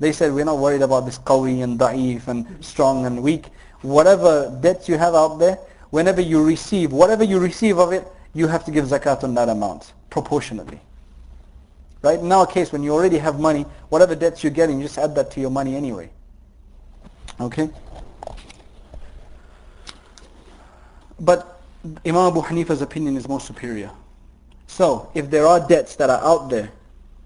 they 0.00 0.12
said 0.12 0.32
we're 0.32 0.44
not 0.44 0.58
worried 0.58 0.82
about 0.82 1.06
this 1.06 1.18
qawi 1.18 1.62
and 1.62 1.78
da'if 1.78 2.28
and 2.28 2.46
strong 2.60 3.06
and 3.06 3.22
weak 3.22 3.46
whatever 3.82 4.50
debts 4.60 4.88
you 4.88 4.96
have 4.98 5.14
out 5.14 5.38
there 5.38 5.58
whenever 5.90 6.20
you 6.20 6.42
receive 6.44 6.92
whatever 6.92 7.24
you 7.24 7.38
receive 7.38 7.78
of 7.78 7.92
it 7.92 8.06
you 8.34 8.46
have 8.46 8.64
to 8.64 8.70
give 8.70 8.84
zakat 8.86 9.22
on 9.22 9.34
that 9.34 9.48
amount 9.48 9.92
proportionately 10.10 10.80
Right? 12.04 12.20
In 12.20 12.30
our 12.32 12.46
case, 12.46 12.70
when 12.70 12.82
you 12.82 12.92
already 12.92 13.16
have 13.16 13.40
money, 13.40 13.64
whatever 13.88 14.14
debts 14.14 14.44
you're 14.44 14.52
getting, 14.52 14.76
you 14.78 14.84
just 14.84 14.98
add 14.98 15.14
that 15.14 15.30
to 15.30 15.40
your 15.40 15.48
money 15.48 15.74
anyway. 15.74 16.10
Okay? 17.40 17.70
But 21.18 21.62
Imam 22.04 22.26
Abu 22.26 22.42
Hanifa's 22.42 22.82
opinion 22.82 23.16
is 23.16 23.26
more 23.26 23.40
superior. 23.40 23.90
So, 24.69 25.09
if 25.15 25.31
there 25.31 25.47
are 25.47 25.59
debts 25.59 25.95
that 25.95 26.11
are 26.11 26.23
out 26.23 26.51
there, 26.51 26.71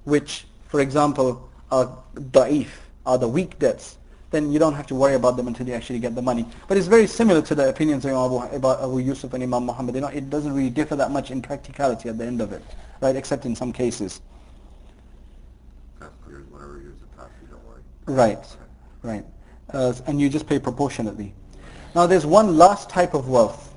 which, 0.05 0.45
for 0.69 0.79
example, 0.79 1.49
are 1.69 1.93
da'if, 2.15 2.69
are 3.05 3.17
the 3.17 3.27
weak 3.27 3.59
debts, 3.59 3.97
then 4.31 4.49
you 4.49 4.59
don't 4.59 4.73
have 4.73 4.87
to 4.87 4.95
worry 4.95 5.15
about 5.15 5.35
them 5.35 5.47
until 5.47 5.67
you 5.67 5.73
actually 5.73 5.99
get 5.99 6.15
the 6.15 6.21
money. 6.21 6.45
But 6.69 6.77
it's 6.77 6.87
very 6.87 7.05
similar 7.05 7.41
to 7.41 7.53
the 7.53 7.67
opinions 7.67 8.05
of 8.05 8.11
Imam 8.11 8.47
Abu, 8.47 8.55
about 8.55 8.81
Abu 8.81 8.99
Yusuf 8.99 9.33
and 9.33 9.43
Imam 9.43 9.65
Muhammad. 9.65 9.93
It 9.97 10.29
doesn't 10.29 10.53
really 10.53 10.69
differ 10.69 10.95
that 10.95 11.11
much 11.11 11.31
in 11.31 11.41
practicality 11.41 12.07
at 12.07 12.17
the 12.17 12.25
end 12.25 12.39
of 12.39 12.53
it, 12.53 12.63
right? 13.01 13.15
Except 13.15 13.45
in 13.45 13.57
some 13.57 13.73
cases. 13.73 14.21
Right, 18.05 18.45
right. 19.01 19.25
Uh, 19.69 19.93
and 20.07 20.19
you 20.19 20.29
just 20.29 20.47
pay 20.47 20.59
proportionately. 20.59 21.33
Now 21.93 22.07
there's 22.07 22.25
one 22.25 22.57
last 22.57 22.89
type 22.89 23.13
of 23.13 23.27
wealth. 23.27 23.72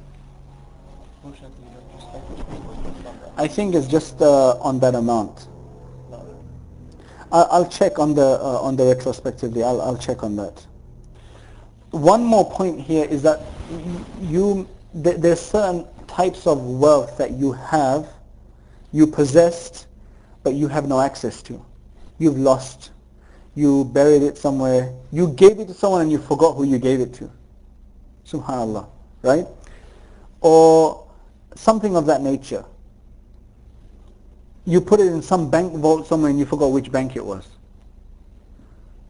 I 3.37 3.47
think 3.49 3.75
it's 3.75 3.87
just 3.87 4.21
uh, 4.21 4.59
on 4.59 4.79
that 4.81 4.95
amount. 4.95 5.49
I'll, 7.33 7.69
check 7.69 7.99
on 7.99 8.15
the 8.15 8.23
uh, 8.23 8.61
on 8.63 8.77
the 8.77 8.85
retrospectively. 8.85 9.63
I'll 9.63 9.83
I'll 9.83 9.99
check 9.99 10.23
on 10.23 10.37
that. 10.37 10.65
One 11.91 12.25
more 12.25 12.49
point 12.51 12.81
here 12.81 13.05
is 13.05 13.23
that 13.23 13.43
you 14.23 14.67
th 15.03 15.17
there's 15.17 15.41
certain 15.41 15.85
types 16.07 16.47
of 16.47 16.65
wealth 16.65 17.19
that 17.19 17.33
you 17.33 17.53
have, 17.53 18.09
you 18.93 19.07
possessed, 19.07 19.87
but 20.43 20.55
you 20.55 20.69
have 20.69 20.89
no 20.89 21.01
access 21.01 21.43
to. 21.43 21.61
You've 22.19 22.39
lost 22.39 22.91
you 23.57 23.87
buried 23.87 24.23
it 24.23 24.37
somewhere, 24.39 24.95
you 25.11 25.29
gave 25.33 25.59
it 25.59 25.67
to 25.67 25.75
someone 25.75 26.03
and 26.03 26.13
you 26.13 26.19
forgot 26.19 26.55
who 26.55 26.65
you 26.65 26.79
gave 26.79 27.01
it 27.01 27.13
to. 27.15 27.31
Subhanallah, 28.27 28.87
right? 29.23 29.47
Or 30.43 31.09
something 31.55 31.97
of 31.97 32.05
that 32.07 32.21
nature 32.21 32.65
You 34.66 34.82
put 34.82 35.00
it 35.00 35.08
in 35.08 35.22
some 35.22 35.50
bank 35.50 35.74
vault 35.74 36.08
somewhere 36.08 36.30
and 36.30 36.40
you 36.40 36.46
forgot 36.46 36.68
which 36.68 36.92
bank 36.92 37.16
it 37.16 37.26
was. 37.26 37.48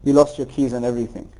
You 0.04 0.12
lost 0.12 0.38
your 0.38 0.46
keys 0.46 0.72
and 0.72 0.84
everything. 0.84 1.30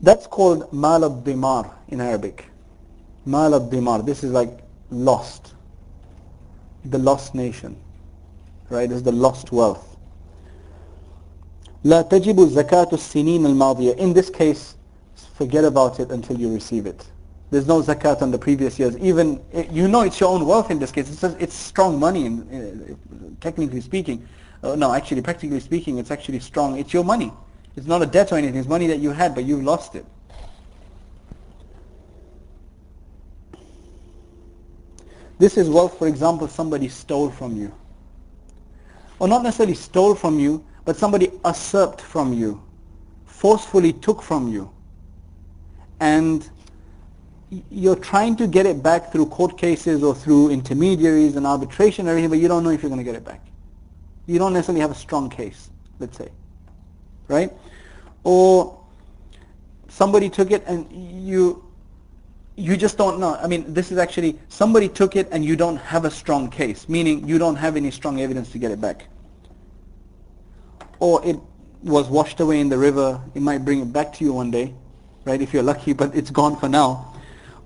That's 0.00 0.26
called 0.26 0.72
mal 0.72 1.02
al-dimar 1.04 1.72
in 1.88 2.00
Arabic. 2.00 2.44
Mal 3.24 3.54
al-dimar. 3.54 4.04
This 4.04 4.22
is 4.22 4.32
like 4.32 4.60
lost. 4.90 5.54
The 6.84 6.98
lost 6.98 7.34
nation 7.34 7.76
right, 8.70 8.90
is 8.90 9.02
the 9.02 9.12
lost 9.12 9.52
wealth. 9.52 9.96
لا 11.84 12.02
تجب 12.02 12.48
زكاة 12.48 12.88
السنين 12.92 13.46
الماضية. 13.46 13.96
In 13.98 14.12
this 14.12 14.30
case, 14.30 14.74
forget 15.34 15.64
about 15.64 16.00
it 16.00 16.10
until 16.10 16.38
you 16.38 16.52
receive 16.52 16.86
it. 16.86 17.06
There's 17.53 17.67
no 17.67 17.81
zakat 17.81 18.23
on 18.23 18.31
the 18.31 18.39
previous 18.39 18.79
years. 18.79 18.97
Even, 18.97 19.39
you 19.71 19.87
know 19.87 20.01
it's 20.01 20.19
your 20.19 20.29
own 20.29 20.45
wealth 20.45 20.71
in 20.71 20.79
this 20.79 20.91
case. 20.91 21.09
It's, 21.09 21.23
it's 21.39 21.53
strong 21.53 21.99
money, 21.99 22.25
in, 22.25 22.41
uh, 22.41 23.35
technically 23.41 23.81
speaking. 23.81 24.27
Uh, 24.63 24.75
no, 24.75 24.93
actually, 24.93 25.21
practically 25.21 25.59
speaking, 25.59 25.99
it's 25.99 26.09
actually 26.09 26.39
strong. 26.39 26.79
It's 26.79 26.93
your 26.93 27.03
money. 27.03 27.31
It's 27.75 27.85
not 27.85 28.01
a 28.01 28.07
debt 28.07 28.31
or 28.31 28.37
anything. 28.37 28.55
It's 28.55 28.67
money 28.67 28.87
that 28.87 28.99
you 28.99 29.11
had, 29.11 29.35
but 29.35 29.43
you've 29.43 29.63
lost 29.63 29.93
it. 29.95 30.05
This 35.37 35.57
is 35.57 35.69
wealth, 35.69 35.99
for 35.99 36.07
example, 36.07 36.47
somebody 36.47 36.87
stole 36.87 37.29
from 37.29 37.55
you 37.55 37.71
or 39.19 39.27
not 39.27 39.43
necessarily 39.43 39.75
stole 39.75 40.15
from 40.15 40.39
you, 40.39 40.65
but 40.85 40.97
somebody 40.97 41.31
usurped 41.45 42.01
from 42.01 42.33
you, 42.33 42.61
forcefully 43.25 43.93
took 43.93 44.21
from 44.21 44.49
you, 44.49 44.69
and 46.01 46.49
you're 47.69 47.95
trying 47.95 48.35
to 48.37 48.47
get 48.47 48.65
it 48.65 48.81
back 48.81 49.11
through 49.11 49.27
court 49.27 49.57
cases 49.57 50.03
or 50.03 50.15
through 50.15 50.49
intermediaries 50.49 51.35
and 51.35 51.45
arbitration 51.45 52.07
and 52.07 52.09
everything, 52.09 52.29
but 52.29 52.39
you 52.39 52.47
don't 52.47 52.63
know 52.63 52.69
if 52.69 52.81
you're 52.81 52.89
going 52.89 52.99
to 52.99 53.03
get 53.03 53.15
it 53.15 53.25
back. 53.25 53.41
You 54.25 54.39
don't 54.39 54.53
necessarily 54.53 54.81
have 54.81 54.91
a 54.91 54.95
strong 54.95 55.29
case, 55.29 55.69
let's 55.99 56.17
say, 56.17 56.29
right? 57.27 57.51
Or 58.23 58.79
somebody 59.89 60.29
took 60.29 60.51
it 60.51 60.63
and 60.65 60.87
you 61.27 61.63
you 62.55 62.77
just 62.77 62.99
don't 62.99 63.19
know. 63.19 63.35
I 63.35 63.47
mean, 63.47 63.73
this 63.73 63.91
is 63.91 63.97
actually 63.97 64.39
somebody 64.47 64.87
took 64.87 65.15
it 65.15 65.27
and 65.31 65.43
you 65.43 65.55
don't 65.55 65.77
have 65.77 66.05
a 66.05 66.11
strong 66.11 66.51
case, 66.51 66.87
meaning 66.87 67.27
you 67.27 67.39
don't 67.39 67.55
have 67.55 67.75
any 67.75 67.89
strong 67.89 68.21
evidence 68.21 68.51
to 68.51 68.59
get 68.59 68.69
it 68.69 68.79
back 68.79 69.07
or 71.03 71.23
it 71.25 71.37
was 71.83 72.07
washed 72.07 72.39
away 72.39 72.61
in 72.61 72.69
the 72.69 72.77
river, 72.77 73.19
it 73.35 73.41
might 73.41 73.65
bring 73.65 73.81
it 73.81 73.91
back 73.91 74.13
to 74.13 74.23
you 74.23 74.31
one 74.31 74.49
day, 74.49 74.73
right, 75.25 75.41
if 75.41 75.53
you're 75.53 75.61
lucky, 75.61 75.91
but 75.91 76.15
it's 76.15 76.31
gone 76.31 76.55
for 76.55 76.69
now. 76.69 77.12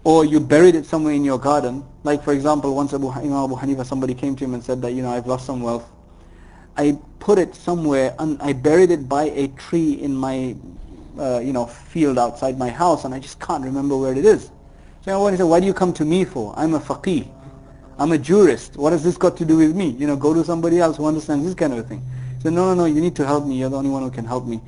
Or 0.08 0.24
you 0.24 0.40
buried 0.40 0.76
it 0.76 0.86
somewhere 0.86 1.14
in 1.14 1.26
your 1.26 1.38
garden. 1.38 1.84
Like, 2.04 2.24
for 2.24 2.32
example, 2.32 2.74
once 2.74 2.94
Abu, 2.94 3.10
Imam 3.10 3.34
Abu 3.34 3.58
Hanifa, 3.58 3.86
somebody 3.86 4.14
came 4.14 4.38
to 4.38 4.46
him 4.46 4.54
and 4.54 4.64
said 4.64 4.82
that, 4.84 4.94
you 4.94 5.02
know, 5.02 5.12
I've 5.12 5.28
lost 5.28 5.46
some 5.46 5.62
wealth. 5.62 5.84
I 6.78 6.98
put 7.20 7.38
it 7.38 7.54
somewhere, 7.54 8.16
and 8.18 8.42
I 8.42 8.54
buried 8.54 8.90
it 8.90 9.10
by 9.10 9.26
a 9.26 9.50
tree 9.50 10.00
in 10.02 10.16
my, 10.16 10.56
uh, 11.20 11.40
you 11.40 11.52
know, 11.52 11.66
field 11.66 12.18
outside 12.18 12.58
my 12.58 12.70
house, 12.70 13.04
and 13.04 13.14
I 13.14 13.20
just 13.20 13.42
can't 13.42 13.66
remember 13.66 13.98
where 13.98 14.14
it 14.14 14.24
is. 14.26 14.50
So 15.02 15.12
Hanifa 15.12 15.40
said, 15.40 15.44
why 15.44 15.60
do 15.60 15.66
you 15.66 15.74
come 15.74 15.92
to 15.96 16.06
me 16.06 16.24
for? 16.24 16.54
I'm 16.56 16.74
a 16.74 16.80
faqih. 16.80 17.28
I'm 18.00 18.14
a 18.14 18.18
jurist. 18.18 18.78
What 18.78 18.94
has 18.94 19.04
this 19.04 19.18
got 19.18 19.36
to 19.36 19.44
do 19.44 19.58
with 19.58 19.76
me? 19.76 19.90
You 19.90 20.08
know, 20.08 20.16
go 20.16 20.34
to 20.34 20.42
somebody 20.46 20.80
else 20.80 20.96
who 20.96 21.06
understands 21.06 21.44
this 21.44 21.54
kind 21.54 21.74
of 21.74 21.86
thing 21.86 22.02
He 22.38 22.44
said, 22.44 22.54
no, 22.54 22.74
no, 22.74 22.76
no, 22.76 22.86
you 22.86 23.02
need 23.02 23.18
to 23.18 23.26
help 23.26 23.46
me. 23.46 23.60
You're 23.60 23.72
the 23.72 23.78
only 23.78 23.90
one 23.90 24.04
who 24.04 24.12
can 24.12 24.24
help 24.24 24.46
me. 24.46 24.62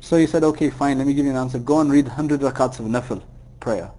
So 0.00 0.16
he 0.16 0.26
said, 0.26 0.44
okay, 0.44 0.70
fine, 0.70 0.96
let 0.96 1.06
me 1.06 1.12
give 1.12 1.26
you 1.26 1.32
an 1.32 1.36
answer. 1.36 1.58
Go 1.58 1.80
and 1.80 1.92
read 1.92 2.06
100 2.06 2.40
rakats 2.40 2.80
of 2.80 2.86
nafil 2.86 3.22
prayer. 3.60 3.90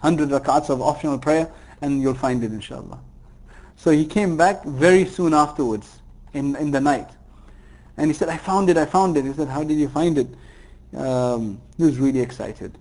100 0.00 0.28
rakats 0.28 0.70
of 0.70 0.80
optional 0.80 1.18
prayer 1.18 1.50
and 1.82 2.00
you'll 2.00 2.14
find 2.14 2.42
it 2.44 2.52
inshallah. 2.52 2.98
So 3.76 3.90
he 3.90 4.04
came 4.04 4.36
back 4.36 4.64
very 4.64 5.04
soon 5.04 5.34
afterwards 5.34 6.00
in, 6.32 6.56
in 6.56 6.70
the 6.70 6.80
night. 6.80 7.08
And 7.96 8.10
he 8.10 8.14
said, 8.14 8.28
I 8.28 8.36
found 8.36 8.70
it, 8.70 8.76
I 8.76 8.86
found 8.86 9.16
it. 9.16 9.24
He 9.24 9.32
said, 9.32 9.48
how 9.48 9.64
did 9.64 9.78
you 9.78 9.88
find 9.88 10.18
it? 10.18 10.28
Um, 10.96 11.60
he 11.76 11.84
was 11.84 11.98
really 11.98 12.20
excited. 12.20 12.76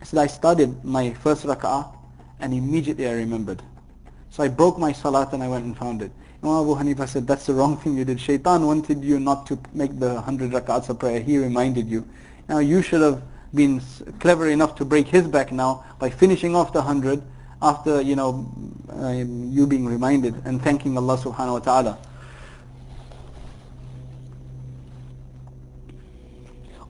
He 0.00 0.06
said, 0.06 0.18
I 0.18 0.26
started 0.26 0.84
my 0.84 1.12
first 1.14 1.44
rak'ah 1.44 1.94
and 2.40 2.52
immediately 2.52 3.08
I 3.08 3.12
remembered. 3.12 3.62
So 4.30 4.42
I 4.42 4.48
broke 4.48 4.78
my 4.78 4.92
salat 4.92 5.32
and 5.32 5.42
I 5.42 5.48
went 5.48 5.64
and 5.64 5.76
found 5.76 6.02
it. 6.02 6.10
Imam 6.42 6.62
Abu 6.62 6.74
Hanifa 6.74 7.08
said, 7.08 7.26
that's 7.26 7.46
the 7.46 7.54
wrong 7.54 7.76
thing 7.76 7.96
you 7.96 8.04
did. 8.04 8.18
Shaitan 8.18 8.66
wanted 8.66 9.04
you 9.04 9.20
not 9.20 9.46
to 9.46 9.58
make 9.72 9.98
the 9.98 10.14
100 10.14 10.50
rak'ats 10.50 10.88
of 10.88 10.98
prayer. 10.98 11.20
He 11.20 11.38
reminded 11.38 11.88
you. 11.88 12.06
Now 12.48 12.58
you 12.58 12.82
should 12.82 13.00
have 13.00 13.22
been 13.54 13.80
clever 14.18 14.48
enough 14.48 14.74
to 14.76 14.84
break 14.84 15.08
his 15.08 15.26
back 15.28 15.52
now 15.52 15.84
by 15.98 16.10
finishing 16.10 16.56
off 16.56 16.72
the 16.72 16.80
100 16.80 17.22
after, 17.60 18.00
you 18.00 18.16
know, 18.16 18.50
um, 18.90 19.50
you 19.50 19.66
being 19.66 19.86
reminded 19.86 20.34
and 20.44 20.60
thanking 20.60 20.96
Allah 20.96 21.16
subhanahu 21.16 21.52
wa 21.52 21.58
ta'ala. 21.58 21.98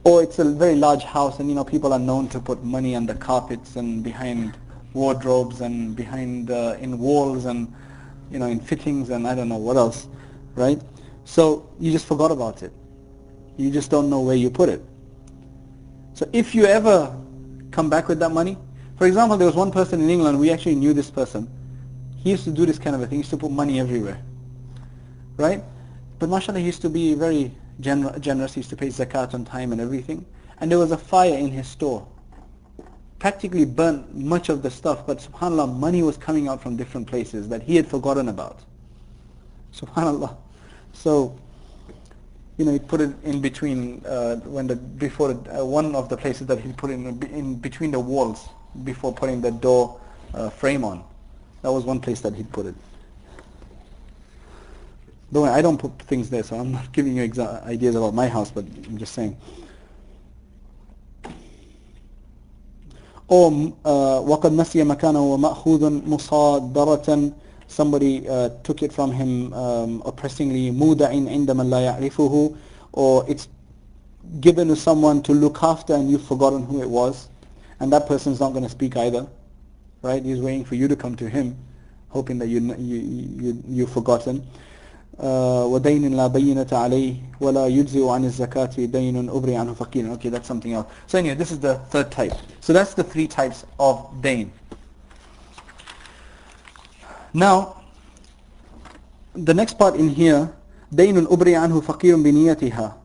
Or 0.05 0.23
it's 0.23 0.39
a 0.39 0.45
very 0.45 0.75
large 0.75 1.05
house 1.05 1.39
and 1.39 1.49
you 1.49 1.55
know 1.55 1.65
people 1.65 1.93
are 1.93 1.99
known 1.99 2.29
to 2.31 2.41
put 2.41 2.65
money 2.65 2.97
under 2.97 3.15
carpets 3.15 3.77
and 3.77 4.03
behind 4.03 4.57
wardrobes 4.95 5.61
and 5.61 5.95
behind 5.95 6.51
uh, 6.51 6.77
in 6.81 6.99
walls 6.99 7.45
and 7.45 7.73
you 8.31 8.41
know 8.41 8.47
in 8.47 8.59
fittings 8.59 9.11
and 9.11 9.29
I 9.29 9.37
don't 9.37 9.49
know 9.49 9.59
what 9.59 9.77
else, 9.77 10.09
right? 10.57 10.81
So 11.25 11.71
you 11.79 11.93
just 11.93 12.07
forgot 12.07 12.33
about 12.33 12.65
it. 12.65 12.73
You 13.57 13.71
just 13.71 13.91
don't 13.91 14.11
know 14.11 14.21
where 14.21 14.35
you 14.35 14.51
put 14.51 14.69
it. 14.69 14.83
So 16.23 16.29
if 16.33 16.55
you 16.55 16.67
ever 16.67 17.13
come 17.73 17.91
back 17.91 18.07
with 18.07 18.21
that 18.21 18.31
money, 18.31 18.57
for 18.97 19.09
example, 19.09 19.37
there 19.37 19.47
was 19.47 19.57
one 19.57 19.73
person 19.73 20.01
in 20.01 20.09
England, 20.09 20.39
we 20.39 20.53
actually 20.53 20.77
knew 20.77 20.93
this 20.93 21.11
person. 21.11 21.51
He 22.17 22.31
used 22.31 22.45
to 22.45 22.53
do 22.53 22.65
this 22.65 22.79
kind 22.79 22.95
of 22.95 23.03
a 23.03 23.09
thing. 23.09 23.17
He 23.17 23.23
used 23.23 23.31
to 23.31 23.37
put 23.37 23.51
money 23.51 23.81
everywhere, 23.81 24.23
right? 25.37 25.65
But 26.21 26.29
mashallah, 26.29 26.61
he 26.61 26.67
used 26.67 26.81
to 26.83 26.89
be 26.89 27.15
very 27.15 27.51
gener- 27.81 28.21
generous. 28.21 28.55
He 28.55 28.61
used 28.61 28.71
to 28.71 28.77
pay 28.77 28.87
zakat 28.87 29.35
on 29.35 29.45
time 29.45 29.73
and 29.73 29.81
everything. 29.81 30.25
And 30.61 30.71
there 30.71 30.79
was 30.79 30.93
a 30.93 30.97
fire 30.97 31.37
in 31.37 31.51
his 31.51 31.67
store. 31.67 32.07
Practically 33.19 33.65
burnt 33.65 34.15
much 34.15 34.49
of 34.49 34.63
the 34.63 34.71
stuff, 34.71 35.05
but 35.05 35.19
subhanAllah, 35.19 35.77
money 35.77 36.05
was 36.05 36.17
coming 36.17 36.47
out 36.47 36.63
from 36.63 36.77
different 36.77 37.09
places 37.09 37.49
that 37.49 37.65
he 37.65 37.75
had 37.75 37.89
forgotten 37.89 38.29
about. 38.29 38.61
Subhanallah. 39.75 40.37
So 40.93 41.37
you 42.62 42.66
know, 42.66 42.72
he 42.72 42.80
put 42.80 43.02
it 43.02 43.12
in 43.24 43.40
between 43.40 44.04
uh, 44.06 44.38
when 44.38 44.68
the 44.68 44.76
before 44.76 45.32
uh, 45.32 45.64
one 45.64 45.96
of 45.96 46.10
the 46.10 46.18
places 46.18 46.48
that 46.48 46.60
he 46.60 46.72
put 46.74 46.90
in 46.90 47.22
in 47.32 47.56
between 47.56 47.92
the 47.92 48.00
walls 48.00 48.50
before 48.84 49.14
putting 49.14 49.42
the 49.42 49.52
door 49.52 50.00
uh, 50.34 50.50
frame 50.50 50.84
on. 50.84 51.04
That 51.62 51.72
was 51.72 51.84
one 51.86 52.00
place 52.00 52.22
that 52.22 52.34
he 52.34 52.44
put 52.44 52.66
it. 52.66 52.76
Don't 55.32 55.44
worry, 55.44 55.52
I 55.52 55.62
don't 55.62 55.78
put 55.78 56.00
things 56.00 56.30
there, 56.30 56.42
so 56.42 56.58
I'm 56.58 56.72
not 56.72 56.92
giving 56.94 57.18
you 57.18 57.28
exa- 57.28 57.64
ideas 57.66 57.96
about 57.96 58.14
my 58.14 58.28
house, 58.28 58.50
but 58.50 58.66
I'm 58.66 58.98
just 58.98 59.14
saying. 59.14 59.38
Or 63.28 63.52
وقد 64.24 64.52
نسي 64.52 64.84
مكانه 64.84 65.20
ومأخوذ 65.20 66.08
مصادرة 66.08 67.32
somebody 67.72 68.28
uh, 68.30 68.50
took 68.64 68.82
it 68.84 68.92
from 68.94 69.12
him 69.12 69.54
um, 69.54 70.02
oppressingly 70.06 70.72
مودع 70.72 71.10
عند 71.10 71.52
من 71.52 71.70
لا 71.70 71.80
يعرفه 71.80 72.56
or 72.94 73.26
it's 73.28 73.48
given 74.40 74.68
to 74.68 74.76
someone 74.76 75.22
to 75.22 75.34
look 75.34 75.64
after 75.64 75.94
and 75.94 76.10
you've 76.10 76.24
forgotten 76.26 76.64
who 76.64 76.82
it 76.82 76.90
was 76.90 77.30
and 77.80 77.92
that 77.92 78.08
person's 78.08 78.40
not 78.40 78.52
going 78.52 78.64
to 78.64 78.70
speak 78.70 78.98
either 78.98 79.28
right 80.02 80.24
he's 80.24 80.40
waiting 80.40 80.66
for 80.66 80.76
you 80.76 80.88
to 80.88 80.96
come 80.96 81.16
to 81.16 81.30
him 81.30 81.56
hoping 82.10 82.38
that 82.38 82.48
you, 82.48 82.60
you, 82.78 82.98
you, 83.44 83.64
you've 83.68 83.92
forgotten 83.92 84.46
ودين 85.20 86.14
لا 86.14 86.28
بينة 86.28 86.68
عليه 86.72 87.16
ولا 87.42 87.68
يجزئ 87.68 88.08
عن 88.08 88.26
الزكاة 88.26 88.70
دين 88.78 89.30
أبري 89.30 89.56
عنه 89.56 89.74
فقير 89.74 90.14
okay 90.16 90.30
that's 90.30 90.48
something 90.48 90.74
else 90.74 90.86
so 91.08 91.18
anyway 91.18 91.34
this 91.36 91.52
is 91.52 91.60
the 91.60 91.76
third 91.90 92.12
type 92.12 92.34
so 92.62 92.72
that's 92.72 92.94
the 92.94 93.04
three 93.04 93.28
types 93.28 93.66
of 93.80 94.22
dain 94.22 94.52
now, 97.34 97.82
the 99.34 99.54
next 99.54 99.78
part 99.78 99.96
in 99.96 100.10
here, 100.10 100.50
دين 100.92 101.28
أبري 101.28 101.56
عنه 101.56 101.82
فقير 101.82 102.16
بنيتها 102.16 102.96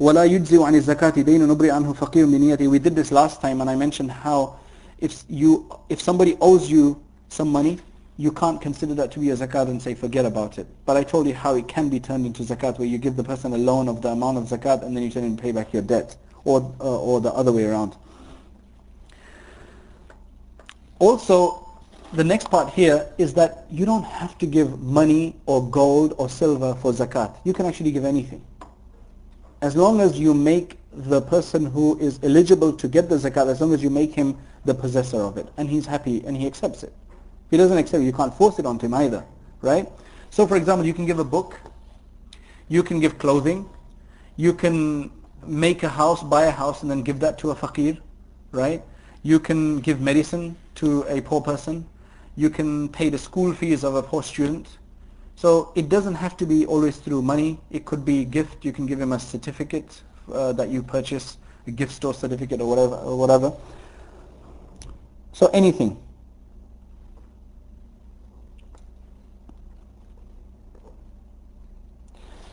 ولا 0.00 0.24
يجزي 0.24 0.64
عن 0.64 0.74
الزكاة 0.74 1.10
دين 1.22 1.50
أبري 1.50 1.70
عنه 1.70 1.92
فقير 1.92 2.26
بنيته. 2.26 2.68
We 2.68 2.78
did 2.78 2.96
this 2.96 3.12
last 3.12 3.40
time 3.40 3.60
and 3.60 3.68
I 3.68 3.76
mentioned 3.76 4.10
how 4.10 4.56
if 4.98 5.24
you 5.28 5.70
if 5.88 6.00
somebody 6.00 6.36
owes 6.40 6.70
you 6.70 7.00
some 7.28 7.52
money, 7.52 7.78
you 8.16 8.32
can't 8.32 8.60
consider 8.60 8.94
that 8.94 9.12
to 9.12 9.20
be 9.20 9.30
a 9.30 9.36
zakat 9.36 9.68
and 9.68 9.80
say 9.80 9.94
forget 9.94 10.24
about 10.24 10.58
it. 10.58 10.66
But 10.86 10.96
I 10.96 11.04
told 11.04 11.26
you 11.28 11.34
how 11.34 11.54
it 11.54 11.68
can 11.68 11.88
be 11.88 12.00
turned 12.00 12.26
into 12.26 12.42
zakat 12.42 12.78
where 12.78 12.88
you 12.88 12.98
give 12.98 13.16
the 13.16 13.24
person 13.24 13.52
a 13.52 13.58
loan 13.58 13.88
of 13.88 14.02
the 14.02 14.08
amount 14.08 14.38
of 14.38 14.44
zakat 14.44 14.82
and 14.82 14.96
then 14.96 15.04
you 15.04 15.10
turn 15.10 15.24
and 15.24 15.38
pay 15.40 15.52
back 15.52 15.72
your 15.72 15.82
debt 15.82 16.16
or 16.44 16.74
uh, 16.80 16.98
or 16.98 17.20
the 17.20 17.32
other 17.32 17.52
way 17.52 17.64
around. 17.64 17.94
Also, 20.98 21.61
the 22.13 22.23
next 22.23 22.51
part 22.51 22.71
here 22.71 23.07
is 23.17 23.33
that 23.33 23.65
you 23.71 23.85
don't 23.85 24.03
have 24.03 24.37
to 24.37 24.45
give 24.45 24.79
money 24.79 25.35
or 25.47 25.67
gold 25.67 26.13
or 26.19 26.29
silver 26.29 26.75
for 26.75 26.93
zakat. 26.93 27.35
You 27.43 27.53
can 27.53 27.65
actually 27.65 27.91
give 27.91 28.05
anything. 28.05 28.45
As 29.61 29.75
long 29.75 29.99
as 29.99 30.19
you 30.19 30.33
make 30.33 30.77
the 30.91 31.21
person 31.21 31.65
who 31.65 31.97
is 31.99 32.19
eligible 32.21 32.71
to 32.73 32.87
get 32.87 33.09
the 33.09 33.15
zakat, 33.15 33.47
as 33.47 33.59
long 33.61 33.73
as 33.73 33.81
you 33.81 33.89
make 33.89 34.13
him 34.13 34.37
the 34.65 34.75
possessor 34.75 35.17
of 35.17 35.37
it, 35.37 35.47
and 35.57 35.67
he's 35.67 35.87
happy 35.87 36.23
and 36.25 36.37
he 36.37 36.45
accepts 36.45 36.83
it. 36.83 36.93
If 37.09 37.51
he 37.51 37.57
doesn't 37.57 37.77
accept 37.77 38.03
it, 38.03 38.05
you 38.05 38.13
can't 38.13 38.33
force 38.33 38.59
it 38.59 38.65
onto 38.65 38.85
him 38.85 38.93
either, 38.93 39.25
right? 39.61 39.89
So 40.29 40.45
for 40.45 40.55
example, 40.55 40.85
you 40.85 40.93
can 40.93 41.07
give 41.07 41.17
a 41.17 41.23
book, 41.23 41.59
you 42.67 42.83
can 42.83 42.99
give 42.99 43.17
clothing, 43.17 43.67
you 44.37 44.53
can 44.53 45.09
make 45.47 45.81
a 45.81 45.89
house, 45.89 46.21
buy 46.21 46.45
a 46.45 46.51
house 46.51 46.83
and 46.83 46.91
then 46.91 47.01
give 47.01 47.19
that 47.21 47.39
to 47.39 47.51
a 47.51 47.55
faqir, 47.55 47.99
right? 48.51 48.83
You 49.23 49.39
can 49.39 49.79
give 49.79 49.99
medicine 49.99 50.55
to 50.75 51.03
a 51.07 51.21
poor 51.21 51.41
person, 51.41 51.87
you 52.35 52.49
can 52.49 52.89
pay 52.89 53.09
the 53.09 53.17
school 53.17 53.53
fees 53.53 53.83
of 53.83 53.95
a 53.95 54.03
poor 54.03 54.23
student. 54.23 54.67
So 55.35 55.71
it 55.75 55.89
doesn't 55.89 56.15
have 56.15 56.37
to 56.37 56.45
be 56.45 56.65
always 56.65 56.97
through 56.97 57.21
money. 57.21 57.59
It 57.71 57.85
could 57.85 58.05
be 58.05 58.25
gift. 58.25 58.65
You 58.65 58.71
can 58.71 58.85
give 58.85 58.99
him 58.99 59.13
a 59.13 59.19
certificate 59.19 60.01
uh, 60.31 60.53
that 60.53 60.69
you 60.69 60.83
purchase, 60.83 61.37
a 61.67 61.71
gift 61.71 61.91
store 61.91 62.13
certificate 62.13 62.61
or 62.61 62.69
whatever. 62.69 62.95
Or 62.95 63.17
whatever. 63.17 63.53
So 65.31 65.47
anything. 65.47 65.97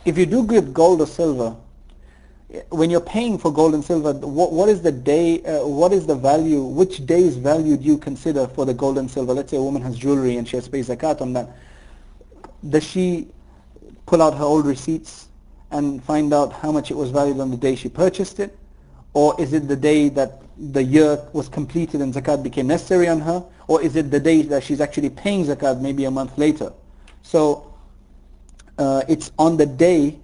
If 0.04 0.16
you 0.16 0.26
do 0.26 0.46
give 0.46 0.72
gold 0.72 1.00
or 1.02 1.06
silver, 1.06 1.54
when 2.70 2.90
you're 2.90 3.00
paying 3.00 3.38
for 3.38 3.52
gold 3.52 3.74
and 3.74 3.84
silver, 3.84 4.12
what, 4.12 4.52
what 4.52 4.68
is 4.68 4.82
the 4.82 4.90
day, 4.90 5.42
uh, 5.44 5.66
what 5.66 5.92
is 5.92 6.06
the 6.06 6.14
value, 6.14 6.62
which 6.62 7.06
day's 7.06 7.36
value 7.36 7.76
do 7.76 7.84
you 7.84 7.96
consider 7.96 8.48
for 8.48 8.66
the 8.66 8.74
gold 8.74 8.98
and 8.98 9.08
silver? 9.10 9.32
Let's 9.32 9.50
say 9.50 9.56
a 9.56 9.62
woman 9.62 9.82
has 9.82 9.96
jewelry 9.96 10.36
and 10.36 10.48
she 10.48 10.56
has 10.56 10.66
pay 10.66 10.80
zakat 10.80 11.20
on 11.20 11.32
that. 11.34 11.48
Does 12.68 12.84
she 12.84 13.28
pull 14.06 14.20
out 14.20 14.34
her 14.36 14.44
old 14.44 14.66
receipts 14.66 15.28
and 15.70 16.02
find 16.02 16.34
out 16.34 16.52
how 16.52 16.72
much 16.72 16.90
it 16.90 16.96
was 16.96 17.10
valued 17.10 17.38
on 17.38 17.50
the 17.52 17.56
day 17.56 17.76
she 17.76 17.88
purchased 17.88 18.40
it? 18.40 18.56
Or 19.14 19.40
is 19.40 19.52
it 19.52 19.68
the 19.68 19.76
day 19.76 20.08
that 20.10 20.42
the 20.58 20.82
year 20.82 21.20
was 21.32 21.48
completed 21.48 22.00
and 22.00 22.12
zakat 22.12 22.42
became 22.42 22.66
necessary 22.66 23.06
on 23.08 23.20
her? 23.20 23.44
Or 23.68 23.80
is 23.80 23.94
it 23.94 24.10
the 24.10 24.20
day 24.20 24.42
that 24.42 24.64
she's 24.64 24.80
actually 24.80 25.10
paying 25.10 25.44
zakat 25.44 25.80
maybe 25.80 26.04
a 26.04 26.10
month 26.10 26.36
later? 26.36 26.72
So 27.22 27.72
uh, 28.76 29.02
it's 29.08 29.30
on 29.38 29.56
the 29.56 29.66
day 29.66 30.18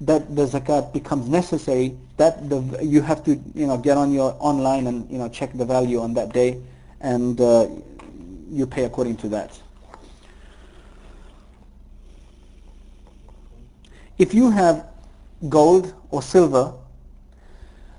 that 0.00 0.34
the 0.34 0.46
zakat 0.46 0.92
becomes 0.92 1.28
necessary, 1.28 1.96
that 2.16 2.48
the 2.48 2.78
you 2.82 3.02
have 3.02 3.22
to 3.24 3.32
you 3.54 3.66
know 3.66 3.76
get 3.76 3.96
on 3.96 4.12
your 4.12 4.36
online 4.40 4.86
and 4.86 5.10
you 5.10 5.18
know 5.18 5.28
check 5.28 5.52
the 5.54 5.64
value 5.64 6.00
on 6.00 6.14
that 6.14 6.32
day, 6.32 6.60
and 7.00 7.40
uh, 7.40 7.66
you 8.50 8.66
pay 8.66 8.84
according 8.84 9.16
to 9.18 9.28
that. 9.28 9.58
If 14.18 14.34
you 14.34 14.50
have 14.50 14.86
gold 15.48 15.94
or 16.10 16.22
silver, 16.22 16.74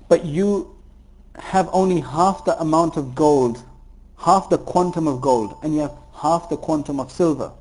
but 0.08 0.24
you 0.24 0.76
have 1.36 1.68
only 1.72 2.00
half 2.00 2.44
the 2.44 2.60
amount 2.60 2.96
of 2.96 3.14
gold, 3.14 3.62
half 4.18 4.48
the 4.50 4.58
quantum 4.58 5.08
of 5.08 5.20
gold, 5.20 5.56
and 5.62 5.74
you 5.74 5.80
have 5.80 5.94
half 6.14 6.48
the 6.48 6.56
quantum 6.56 7.00
of 7.00 7.10
silver. 7.10 7.52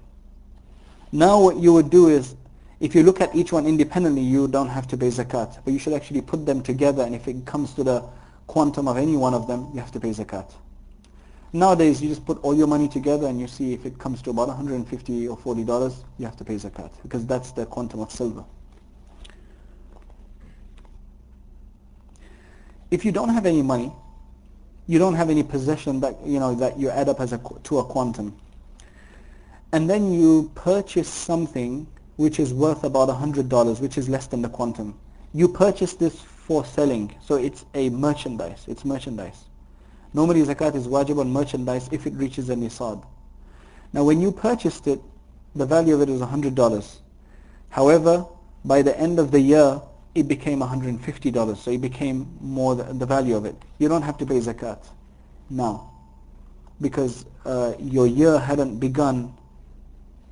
Now 1.12 1.41
what 1.41 1.58
you 1.58 1.73
would 1.73 1.89
do 1.89 2.10
is 2.10 2.36
if 2.82 2.96
you 2.96 3.04
look 3.04 3.22
at 3.22 3.34
each 3.36 3.54
one 3.54 3.67
independently, 3.67 4.24
you 4.24 4.48
don't 4.48 4.67
have 4.67 4.88
to 4.88 4.98
pay 4.98 5.08
zakat. 5.08 5.63
But 5.63 5.72
you 5.72 5.80
should 5.80 5.94
actually 5.94 6.22
put 6.22 6.48
them 6.48 6.63
together, 6.63 7.04
and 7.04 7.13
if 7.13 7.28
it 7.28 7.46
comes 7.46 7.76
to 7.76 7.84
the 7.84 8.04
quantum 8.48 8.88
of 8.88 8.98
any 8.98 9.15
one 9.15 9.36
of 9.36 9.48
them, 9.48 9.70
you 9.72 9.80
have 9.80 9.91
to 9.91 10.00
pay 10.00 10.10
zakat. 10.10 10.52
Nowadays, 11.54 12.02
you 12.02 12.10
just 12.10 12.26
put 12.26 12.41
all 12.43 12.55
your 12.55 12.66
money 12.66 12.88
together 12.88 13.28
and 13.28 13.39
you 13.39 13.47
see 13.47 13.74
if 13.74 13.86
it 13.86 13.99
comes 13.99 14.22
to 14.24 14.30
about 14.30 14.47
150 14.47 15.28
or 15.28 15.38
40 15.38 15.64
dollars, 15.64 16.03
you 16.18 16.26
have 16.26 16.38
to 16.38 16.45
pay 16.45 16.55
zakat 16.55 16.91
because 17.03 17.26
that's 17.26 17.51
the 17.51 17.66
quantum 17.66 17.99
of 17.99 18.10
silver. 18.10 18.45
If 22.89 23.03
you 23.05 23.12
don't 23.12 23.30
have 23.30 23.45
any 23.45 23.62
money, 23.62 23.91
you 24.88 24.97
don't 24.97 25.16
have 25.16 25.30
any 25.30 25.43
possession 25.43 25.99
that 25.99 26.16
you 26.26 26.39
know 26.39 26.55
that 26.55 26.80
you 26.80 26.89
add 26.89 27.10
up 27.10 27.20
as 27.20 27.34
a 27.34 27.41
to 27.64 27.80
a 27.80 27.84
quantum, 27.84 28.34
and 29.74 29.89
then 29.89 30.14
you 30.14 30.51
purchase 30.55 31.10
something 31.10 31.86
which 32.22 32.39
is 32.39 32.53
worth 32.53 32.84
about 32.84 33.09
$100, 33.09 33.82
which 33.82 33.97
is 33.97 34.07
less 34.07 34.28
than 34.28 34.41
the 34.41 34.49
quantum. 34.49 34.97
You 35.34 35.47
purchase 35.47 35.93
this 35.93 36.22
for 36.22 36.63
selling, 36.63 37.15
so 37.26 37.36
it's 37.36 37.65
a 37.74 37.89
merchandise. 37.89 38.65
It's 38.67 38.86
merchandise. 38.86 39.45
Normally 40.13 40.43
zakat 40.43 40.76
is 40.76 40.88
wajib 40.88 41.19
on 41.19 41.32
merchandise 41.32 41.89
if 41.91 42.05
it 42.05 42.13
reaches 42.13 42.49
a 42.49 42.55
nisab. 42.55 43.03
Now 43.93 44.03
when 44.03 44.22
you 44.22 44.32
purchased 44.32 44.88
it, 44.88 45.01
the 45.55 45.65
value 45.65 45.95
of 45.95 46.01
it 46.01 46.09
was 46.09 46.22
$100. 46.22 46.97
However, 47.69 48.26
by 48.65 48.82
the 48.82 48.97
end 48.99 49.17
of 49.17 49.32
the 49.32 49.39
year, 49.39 49.82
it 50.13 50.28
became 50.28 50.59
$150, 50.59 51.57
so 51.57 51.72
it 51.72 51.82
became 51.82 52.38
more 52.39 52.76
the, 52.76 52.84
the 52.84 53.05
value 53.05 53.36
of 53.36 53.45
it. 53.45 53.55
You 53.80 53.88
don't 53.88 54.01
have 54.03 54.17
to 54.19 54.26
pay 54.26 54.39
zakat 54.39 54.86
now. 55.49 55.91
because 56.82 57.26
uh, 57.45 57.74
your 57.80 58.07
year 58.07 58.39
hadn't 58.39 58.80
begun 58.80 59.34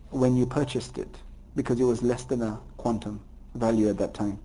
when 0.09 0.35
you 0.35 0.45
purchased 0.45 0.97
it 0.97 1.15
because 1.60 1.78
it 1.78 1.84
was 1.84 2.01
less 2.01 2.24
than 2.24 2.41
a 2.41 2.57
quantum 2.78 3.20
value 3.53 3.89
at 3.89 3.97
that 3.97 4.14
time. 4.14 4.39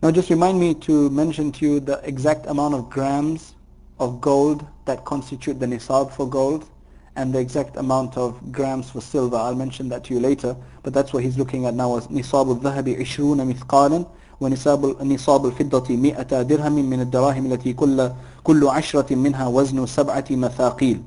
Now 0.00 0.12
just 0.12 0.30
remind 0.30 0.60
me 0.60 0.74
to 0.74 1.10
mention 1.10 1.50
to 1.50 1.66
you 1.66 1.80
the 1.80 2.00
exact 2.04 2.46
amount 2.46 2.74
of 2.74 2.88
grams 2.88 3.54
of 3.98 4.20
gold 4.20 4.64
that 4.84 5.04
constitute 5.04 5.58
the 5.58 5.66
nisab 5.66 6.12
for 6.12 6.30
gold 6.30 6.68
and 7.16 7.34
the 7.34 7.40
exact 7.40 7.76
amount 7.78 8.16
of 8.16 8.52
grams 8.52 8.90
for 8.90 9.00
silver. 9.00 9.36
I'll 9.36 9.56
mention 9.56 9.88
that 9.88 10.04
to 10.04 10.14
you 10.14 10.20
later, 10.20 10.54
but 10.84 10.94
that's 10.94 11.12
what 11.12 11.24
he's 11.24 11.36
looking 11.36 11.66
at 11.66 11.74
now 11.74 11.96
as 11.96 12.06
nisab 12.06 12.46
al-dhahabi 12.46 12.94
20 12.94 13.52
mithqalan 13.52 14.08
ونصاب 14.41 15.03
نصاب 15.03 15.45
الفضة 15.45 15.95
100 15.95 16.41
درهم 16.41 16.73
من 16.73 17.01
الدراهم 17.01 17.45
التي 17.45 17.73
كل 17.73 18.11
كل 18.43 18.67
عشرة 18.67 19.15
منها 19.15 19.47
وزن 19.47 19.85
سبعة 19.85 20.25
مثاقيل. 20.31 21.01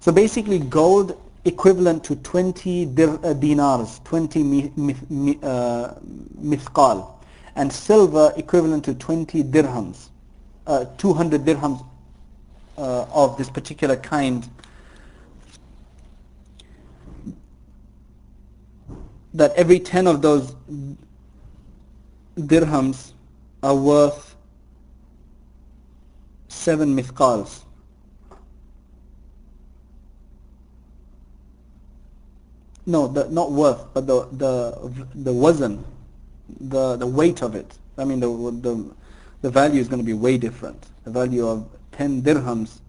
So 0.00 0.12
basically 0.12 0.58
gold 0.58 1.16
equivalent 1.44 2.04
to 2.04 2.16
20 2.16 2.86
dir, 2.86 3.18
uh, 3.22 3.32
dinars, 3.32 4.00
20 4.04 4.42
mi, 4.42 4.72
mi, 4.76 4.96
mi, 5.10 5.38
uh, 5.42 5.94
mithqal, 6.40 7.06
and 7.56 7.72
silver 7.72 8.32
equivalent 8.36 8.84
to 8.84 8.94
20 8.94 9.44
dirhams, 9.44 10.08
uh, 10.66 10.84
200 10.98 11.44
dirhams 11.44 11.84
uh, 12.78 13.06
of 13.12 13.36
this 13.36 13.50
particular 13.50 13.96
kind 13.96 14.48
that 19.34 19.52
every 19.54 19.80
10 19.80 20.06
of 20.06 20.20
those 20.22 20.54
dirhams 22.37 23.11
are 23.63 23.75
worth 23.75 24.35
7 26.47 26.95
mithqals. 26.95 27.61
No, 32.85 33.07
the, 33.07 33.27
not 33.29 33.51
worth, 33.51 33.83
but 33.93 34.07
the 34.07 34.27
the 34.31 34.89
the 35.15 35.33
the 36.61 36.95
the 36.95 37.07
weight 37.07 37.41
of 37.41 37.53
it. 37.53 37.77
I 37.97 38.05
mean, 38.05 38.21
the 38.21 38.29
the 38.61 38.95
the 39.41 39.49
value 39.49 39.81
is 39.81 39.87
going 39.89 39.99
to 39.99 40.05
be 40.05 40.13
way 40.13 40.37
different. 40.37 40.85
The 41.03 41.11
value 41.11 41.45
of 41.47 41.67
10 41.91 42.21
dirhams 42.21 42.79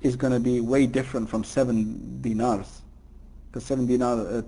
is 0.00 0.16
going 0.16 0.32
to 0.32 0.40
be 0.40 0.60
way 0.60 0.86
different 0.86 1.28
from 1.28 1.44
7 1.44 2.20
dinars. 2.20 2.82
Because 3.50 3.64
7 3.64 3.86
dinar 3.86 4.18
uh, 4.26 4.42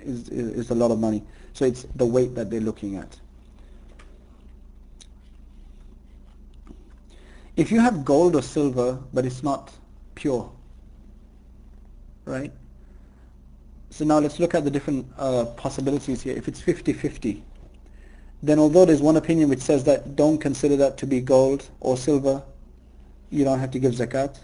is, 0.00 0.28
is 0.28 0.70
a 0.70 0.74
lot 0.74 0.90
of 0.90 0.98
money. 0.98 1.22
So 1.54 1.64
it's 1.64 1.84
the 1.96 2.06
weight 2.06 2.34
that 2.34 2.50
they're 2.50 2.60
looking 2.60 2.96
at. 2.96 3.16
If 7.56 7.72
you 7.72 7.80
have 7.80 8.04
gold 8.04 8.36
or 8.36 8.42
silver, 8.42 8.98
but 9.14 9.24
it's 9.24 9.42
not 9.42 9.72
pure, 10.14 10.50
right? 12.26 12.52
So 13.88 14.04
now 14.04 14.18
let's 14.18 14.38
look 14.38 14.54
at 14.54 14.64
the 14.64 14.70
different 14.70 15.06
uh, 15.16 15.46
possibilities 15.56 16.20
here. 16.20 16.36
If 16.36 16.48
it's 16.48 16.60
50-50, 16.60 17.40
then 18.42 18.58
although 18.58 18.84
there's 18.84 19.00
one 19.00 19.16
opinion 19.16 19.48
which 19.48 19.60
says 19.60 19.84
that 19.84 20.16
don't 20.16 20.36
consider 20.38 20.76
that 20.76 20.98
to 20.98 21.06
be 21.06 21.22
gold 21.22 21.70
or 21.80 21.96
silver, 21.96 22.42
you 23.30 23.42
don't 23.44 23.58
have 23.58 23.70
to 23.70 23.78
give 23.78 23.94
zakat. 23.94 24.38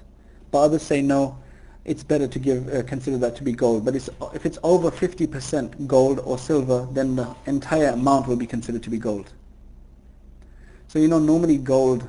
But 0.51 0.63
others 0.63 0.83
say 0.83 1.03
no, 1.03 1.37
it's 1.85 2.03
better 2.03 2.27
to 2.27 2.39
give 2.39 2.73
uh, 2.73 2.83
consider 2.85 3.19
that 3.19 3.37
to 3.37 3.43
be 3.43 3.53
gold. 3.53 3.85
But 3.85 3.95
it's, 3.95 4.09
if 4.33 4.47
it's 4.47 4.59
over 4.63 4.91
50% 4.91 5.87
gold 5.87 6.21
or 6.21 6.39
silver, 6.39 6.89
then 6.93 7.17
the 7.17 7.35
entire 7.45 7.89
amount 7.89 8.27
will 8.27 8.37
be 8.37 8.47
considered 8.47 8.83
to 8.85 8.91
be 8.91 8.99
gold. 8.99 9.33
So 10.89 10.99
you 10.99 11.09
know 11.09 11.19
normally 11.19 11.59
gold 11.59 12.09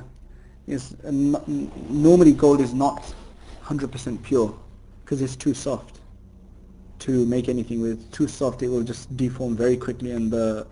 is 0.66 0.96
normally 1.04 2.32
gold 2.32 2.60
is 2.60 2.72
not 2.72 3.14
100% 3.64 4.22
pure 4.22 4.58
because 5.04 5.20
it's 5.20 5.36
too 5.36 5.54
soft 5.54 6.00
to 7.00 7.26
make 7.26 7.48
anything 7.48 7.80
with. 7.80 8.10
Too 8.12 8.28
soft, 8.28 8.62
it 8.62 8.68
will 8.68 8.82
just 8.82 9.14
deform 9.16 9.56
very 9.56 9.76
quickly 9.76 10.12
and 10.12 10.30
the 10.30 10.66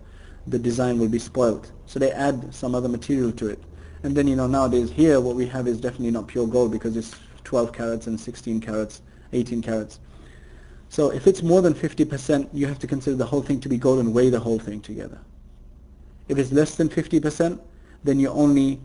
the 0.47 0.59
design 0.59 0.99
will 0.99 1.07
be 1.07 1.19
spoiled. 1.19 1.71
So 1.85 1.99
they 1.99 2.11
add 2.11 2.53
some 2.53 2.75
other 2.75 2.89
material 2.89 3.31
to 3.33 3.47
it. 3.47 3.59
And 4.03 4.15
then, 4.15 4.27
you 4.27 4.35
know, 4.35 4.47
nowadays 4.47 4.91
here 4.91 5.21
what 5.21 5.35
we 5.35 5.45
have 5.47 5.67
is 5.67 5.79
definitely 5.79 6.11
not 6.11 6.27
pure 6.27 6.47
gold 6.47 6.71
because 6.71 6.97
it's 6.97 7.15
12 7.45 7.71
carats 7.71 8.07
and 8.07 8.19
16 8.19 8.59
carats, 8.59 9.01
18 9.31 9.61
carats. 9.61 9.99
So 10.89 11.11
if 11.11 11.25
it's 11.25 11.41
more 11.41 11.61
than 11.61 11.73
50%, 11.73 12.49
you 12.53 12.67
have 12.67 12.79
to 12.79 12.87
consider 12.87 13.15
the 13.15 13.25
whole 13.25 13.41
thing 13.41 13.59
to 13.61 13.69
be 13.69 13.77
gold 13.77 13.99
and 13.99 14.13
weigh 14.13 14.29
the 14.29 14.39
whole 14.39 14.59
thing 14.59 14.81
together. 14.81 15.19
If 16.27 16.37
it's 16.37 16.51
less 16.51 16.75
than 16.75 16.89
50%, 16.89 17.59
then 18.03 18.19
you're 18.19 18.33
only 18.33 18.79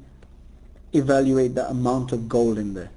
evaluate 0.92 1.54
the 1.54 1.68
amount 1.68 2.12
of 2.12 2.28
gold 2.28 2.58
in 2.58 2.74
there. 2.74 2.90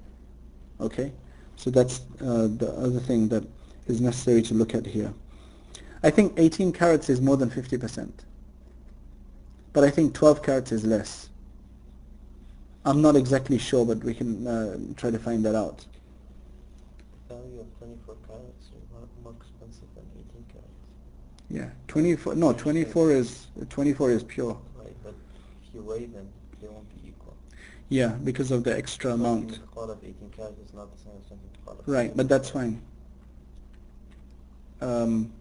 Okay? 0.80 1.12
So 1.56 1.70
that's 1.70 2.02
uh, 2.22 2.48
the 2.58 2.74
other 2.78 3.00
thing 3.00 3.28
that 3.30 3.44
is 3.88 4.02
necessary 4.02 4.42
to 4.44 4.54
look 4.54 4.74
at 4.74 4.86
here. 4.86 5.14
I 6.04 6.10
think 6.10 6.34
18 6.38 6.74
carats 6.74 7.10
is 7.10 7.22
more 7.22 7.38
than 7.38 7.50
50%. 7.50 8.10
But 9.74 9.84
I 9.84 9.90
think 9.90 10.14
12 10.14 10.42
carats 10.42 10.72
is 10.72 10.84
less. 10.84 11.30
I'm 12.84 13.02
not 13.02 13.16
exactly 13.16 13.58
sure, 13.58 13.86
but 13.86 14.04
we 14.04 14.14
can 14.14 14.48
uh, 14.48 14.78
try 14.98 15.12
to 15.12 15.20
find 15.20 15.46
that 15.46 15.56
out. 15.56 15.86
The 17.30 17.36
value 17.36 17.60
of 17.60 17.78
24 17.78 18.16
carats 18.28 18.66
is 18.66 19.24
more 19.24 19.34
expensive 19.40 19.88
than 19.96 20.04
18 20.18 20.46
carats. 20.52 20.68
Yeah, 21.50 21.70
24. 21.88 22.36
No, 22.36 22.54
24 22.54 23.12
is 23.12 23.48
24 23.70 24.12
is 24.12 24.24
pure. 24.24 24.58
Right, 24.76 24.96
but 25.04 25.14
if 25.68 25.76
you 25.76 25.84
weigh 25.84 26.06
them, 26.06 26.28
they 26.60 26.68
won't 26.68 26.90
be 26.90 27.10
equal. 27.10 27.38
Yeah, 27.92 28.16
because 28.24 28.52
of 28.52 28.64
the 28.64 28.76
extra 28.76 29.12
amount. 29.12 29.60
The 29.76 29.82
of 29.82 30.00
18 30.02 30.32
carats 30.36 30.58
is 30.60 30.74
not 30.74 30.92
the 30.96 31.04
same 31.04 31.14
as 31.22 31.28
20 31.28 31.80
of 31.80 31.88
Right, 31.88 32.16
but 32.16 32.28
that's 32.28 32.50
fine. 32.50 32.82
Um, 34.80 35.32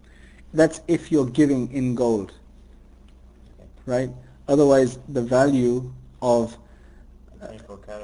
that's 0.53 0.80
if 0.88 1.11
you're 1.11 1.26
giving 1.26 1.72
in 1.72 1.94
gold 1.94 2.32
right? 3.90 4.11
Otherwise, 4.48 4.98
the 5.09 5.22
value 5.22 5.92
of 6.22 6.57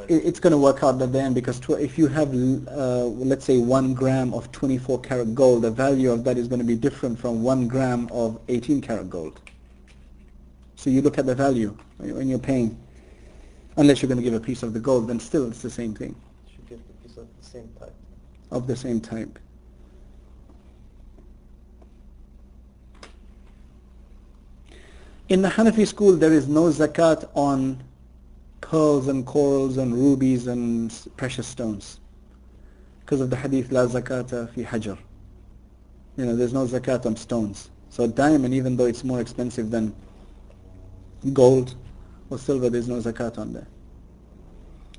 it's 0.08 0.40
going 0.40 0.52
to 0.52 0.58
work 0.58 0.82
out 0.82 1.00
at 1.02 1.12
the 1.12 1.20
end 1.20 1.34
because 1.34 1.60
if 1.68 1.98
you 1.98 2.06
have, 2.06 2.32
uh, 2.32 3.04
let's 3.04 3.44
say, 3.44 3.58
one 3.58 3.92
gram 3.92 4.32
of 4.32 4.50
24 4.52 5.00
karat 5.02 5.34
gold, 5.34 5.62
the 5.62 5.70
value 5.70 6.10
of 6.10 6.24
that 6.24 6.38
is 6.38 6.48
going 6.48 6.58
to 6.58 6.64
be 6.64 6.74
different 6.74 7.18
from 7.18 7.42
one 7.42 7.68
gram 7.68 8.08
of 8.10 8.40
18 8.48 8.80
karat 8.80 9.10
gold. 9.10 9.38
So 10.76 10.88
you 10.88 11.02
look 11.02 11.18
at 11.18 11.26
the 11.26 11.34
value 11.34 11.76
when 11.98 12.28
you're 12.28 12.38
paying. 12.38 12.78
Unless 13.76 14.00
you're 14.00 14.08
going 14.08 14.18
to 14.18 14.24
give 14.24 14.34
a 14.34 14.40
piece 14.40 14.62
of 14.62 14.72
the 14.72 14.80
gold, 14.80 15.08
then 15.08 15.20
still 15.20 15.46
it's 15.46 15.62
the 15.62 15.70
same 15.70 15.94
thing. 15.94 16.14
You 16.46 16.52
should 16.54 16.68
give 16.68 16.80
a 16.80 17.06
piece 17.06 17.16
of 17.16 17.26
the 17.38 17.44
same 17.46 17.68
type. 17.78 17.94
Of 18.50 18.66
the 18.66 18.76
same 18.76 19.00
type. 19.00 19.38
In 25.28 25.42
the 25.42 25.48
Hanafi 25.48 25.86
school, 25.86 26.16
there 26.16 26.32
is 26.32 26.46
no 26.48 26.64
zakat 26.64 27.28
on 27.34 27.82
pearls 28.60 29.08
and 29.08 29.26
corals 29.26 29.76
and 29.76 29.92
rubies 29.92 30.46
and 30.46 30.92
precious 31.16 31.46
stones 31.46 32.00
because 33.00 33.20
of 33.20 33.30
the 33.30 33.36
hadith 33.36 33.70
la 33.72 33.86
zakata 33.86 34.48
fi 34.50 34.62
hajar. 34.62 34.98
You 36.16 36.26
know, 36.26 36.36
there's 36.36 36.52
no 36.52 36.66
zakat 36.66 37.06
on 37.06 37.16
stones. 37.16 37.70
So 37.90 38.06
diamond, 38.06 38.54
even 38.54 38.76
though 38.76 38.86
it's 38.86 39.04
more 39.04 39.20
expensive 39.20 39.70
than 39.70 39.94
gold 41.32 41.74
or 42.30 42.38
silver, 42.38 42.70
there's 42.70 42.88
no 42.88 42.96
zakat 42.96 43.38
on 43.38 43.52
there. 43.52 43.66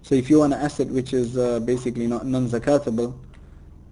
So 0.02 0.16
if 0.16 0.30
you 0.30 0.40
want 0.40 0.54
an 0.54 0.62
asset 0.62 0.88
which 0.88 1.14
is 1.14 1.38
uh, 1.38 1.60
basically 1.60 2.08
not 2.08 2.26
non-zakatable, 2.26 3.14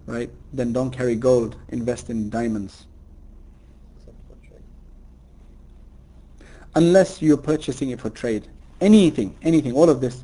right, 0.06 0.30
then 0.52 0.72
don't 0.72 0.90
carry 0.90 1.14
gold, 1.16 1.56
invest 1.68 2.10
in 2.10 2.30
diamonds. 2.30 2.86
unless 6.76 7.20
you're 7.20 7.38
purchasing 7.38 7.90
it 7.90 8.00
for 8.00 8.10
trade. 8.10 8.46
Anything, 8.80 9.34
anything, 9.42 9.72
all 9.72 9.88
of 9.90 10.00
this, 10.00 10.22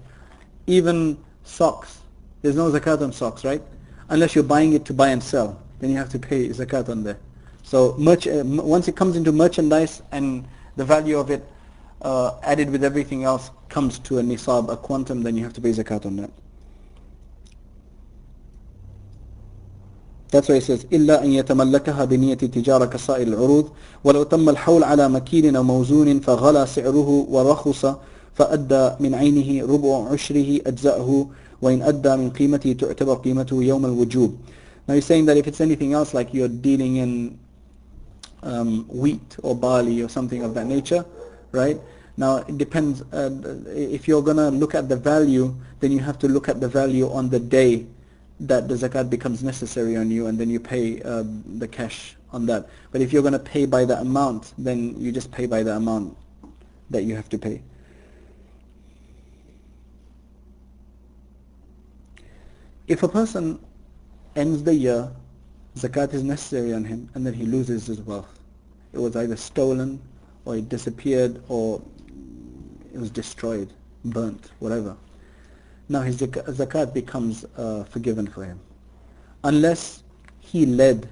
even 0.67 1.19
socks. 1.43 1.99
There's 2.43 2.57
no 2.57 2.71
zakat 2.71 3.01
on 3.01 3.13
socks, 3.13 3.45
right? 3.45 3.63
Unless 4.11 4.35
you're 4.35 4.45
buying 4.45 4.75
it 4.75 4.85
to 4.85 4.95
buy 4.95 5.09
and 5.09 5.23
sell, 5.23 5.61
then 5.81 5.91
you 5.91 5.97
have 5.97 6.11
to 6.11 6.19
pay 6.19 6.49
zakat 6.51 6.89
on 6.89 7.03
there. 7.03 7.19
So 7.63 7.95
merch, 7.99 8.27
uh, 8.27 8.43
once 8.45 8.87
it 8.87 8.97
comes 8.97 9.17
into 9.17 9.33
merchandise 9.33 10.03
and 10.13 10.47
the 10.77 10.85
value 10.85 11.19
of 11.19 11.31
it 11.31 11.43
uh, 12.02 12.32
added 12.44 12.70
with 12.70 12.84
everything 12.84 13.24
else 13.24 13.52
comes 13.70 14.00
to 14.00 14.20
a 14.20 14.22
nisab, 14.22 14.72
a 14.72 14.78
quantum, 14.78 15.24
then 15.24 15.36
you 15.36 15.44
have 15.44 15.54
to 15.54 15.62
pay 15.62 15.72
zakat 15.72 16.06
on 16.06 16.16
that. 16.18 16.32
That's 20.30 20.50
why 20.50 20.56
it 20.56 20.64
says 20.64 20.86
إلا 20.92 21.24
أن 21.24 21.32
يتملكها 21.32 22.06
بنية 22.06 22.38
التجارة 22.44 22.86
كسائر 22.86 23.28
العروض 23.28 23.70
ولو 24.04 24.24
تم 24.24 24.50
الحول 24.50 24.84
على 24.84 25.10
مكين 25.10 25.56
أو 25.56 25.64
موزون 25.64 26.20
فغلى 26.20 26.66
سعره 26.66 27.28
ورخص 27.30 27.86
فأدى 28.36 28.92
من 29.00 29.16
عينه 29.16 29.74
ربع 29.74 30.12
عشره 30.12 30.60
أجزأه 30.68 31.28
وإن 31.62 31.82
أدى 31.82 32.16
من 32.16 32.30
قيمته 32.30 32.74
تعتبر 32.74 33.14
قيمته 33.16 33.64
يوم 33.64 33.86
الوجوب. 33.86 34.36
Now 34.88 34.94
he's 34.94 35.06
saying 35.06 35.26
that 35.26 35.38
if 35.38 35.48
it's 35.48 35.62
anything 35.62 35.94
else 35.94 36.14
like 36.14 36.34
you're 36.34 36.48
dealing 36.48 36.98
in 36.98 37.40
um, 38.44 38.86
wheat 38.88 39.38
or 39.44 39.56
barley 39.56 40.02
or 40.02 40.10
something 40.10 40.44
of 40.44 40.54
that 40.54 40.66
nature, 40.66 41.06
right? 41.52 41.80
Now 42.17 42.37
it 42.37 42.59
depends, 42.59 43.03
uh, 43.13 43.31
if 43.69 44.07
you're 44.07 44.23
going 44.23 44.37
to 44.37 44.51
look 44.51 44.75
at 44.75 44.89
the 44.89 44.97
value, 44.97 45.55
then 45.81 45.93
you 45.93 46.01
have 46.01 46.19
to 46.21 46.29
look 46.29 46.49
at 46.49 46.61
the 46.61 46.69
value 46.69 47.11
on 47.11 47.31
the 47.31 47.41
day 47.41 47.87
that 48.41 48.69
the 48.69 48.75
zakat 48.75 49.09
becomes 49.09 49.43
necessary 49.43 49.97
on 49.97 50.11
you 50.11 50.27
and 50.27 50.39
then 50.39 50.51
you 50.51 50.61
pay 50.61 51.01
uh, 51.03 51.25
the 51.59 51.69
cash 51.69 52.17
on 52.33 52.47
that. 52.47 52.69
But 52.91 53.01
if 53.01 53.13
you're 53.13 53.23
going 53.23 53.33
to 53.33 53.39
pay 53.39 53.67
by 53.67 53.85
the 53.85 53.99
amount, 54.01 54.53
then 54.59 54.99
you 54.99 55.13
just 55.13 55.31
pay 55.31 55.47
by 55.47 55.63
the 55.63 55.77
amount 55.77 56.17
that 56.91 57.05
you 57.05 57.15
have 57.17 57.29
to 57.31 57.39
pay. 57.39 57.63
If 62.89 63.03
a 63.03 63.09
person 63.09 63.59
ends 64.37 64.63
the 64.63 64.75
year, 64.75 65.11
zakat 65.77 66.13
is 66.13 66.23
necessary 66.23 66.75
on 66.75 66.85
him 66.85 67.09
and 67.15 67.25
then 67.25 67.33
he 67.33 67.45
loses 67.45 67.87
his 67.87 68.01
wealth. 68.01 68.39
It 68.93 68.99
was 68.99 69.17
either 69.17 69.37
stolen 69.37 70.01
or 70.45 70.57
it 70.57 70.69
disappeared 70.69 71.43
or 71.49 71.81
it 72.94 73.00
was 73.00 73.10
destroyed, 73.10 73.74
burnt, 74.06 74.52
whatever. 74.60 74.96
Now 75.90 76.02
his 76.02 76.18
zakat 76.18 76.94
becomes 76.94 77.46
uh, 77.58 77.84
forgiven 77.86 78.28
for 78.28 78.44
him. 78.44 78.60
Unless 79.44 80.04
he 80.40 80.66
led, 80.66 81.08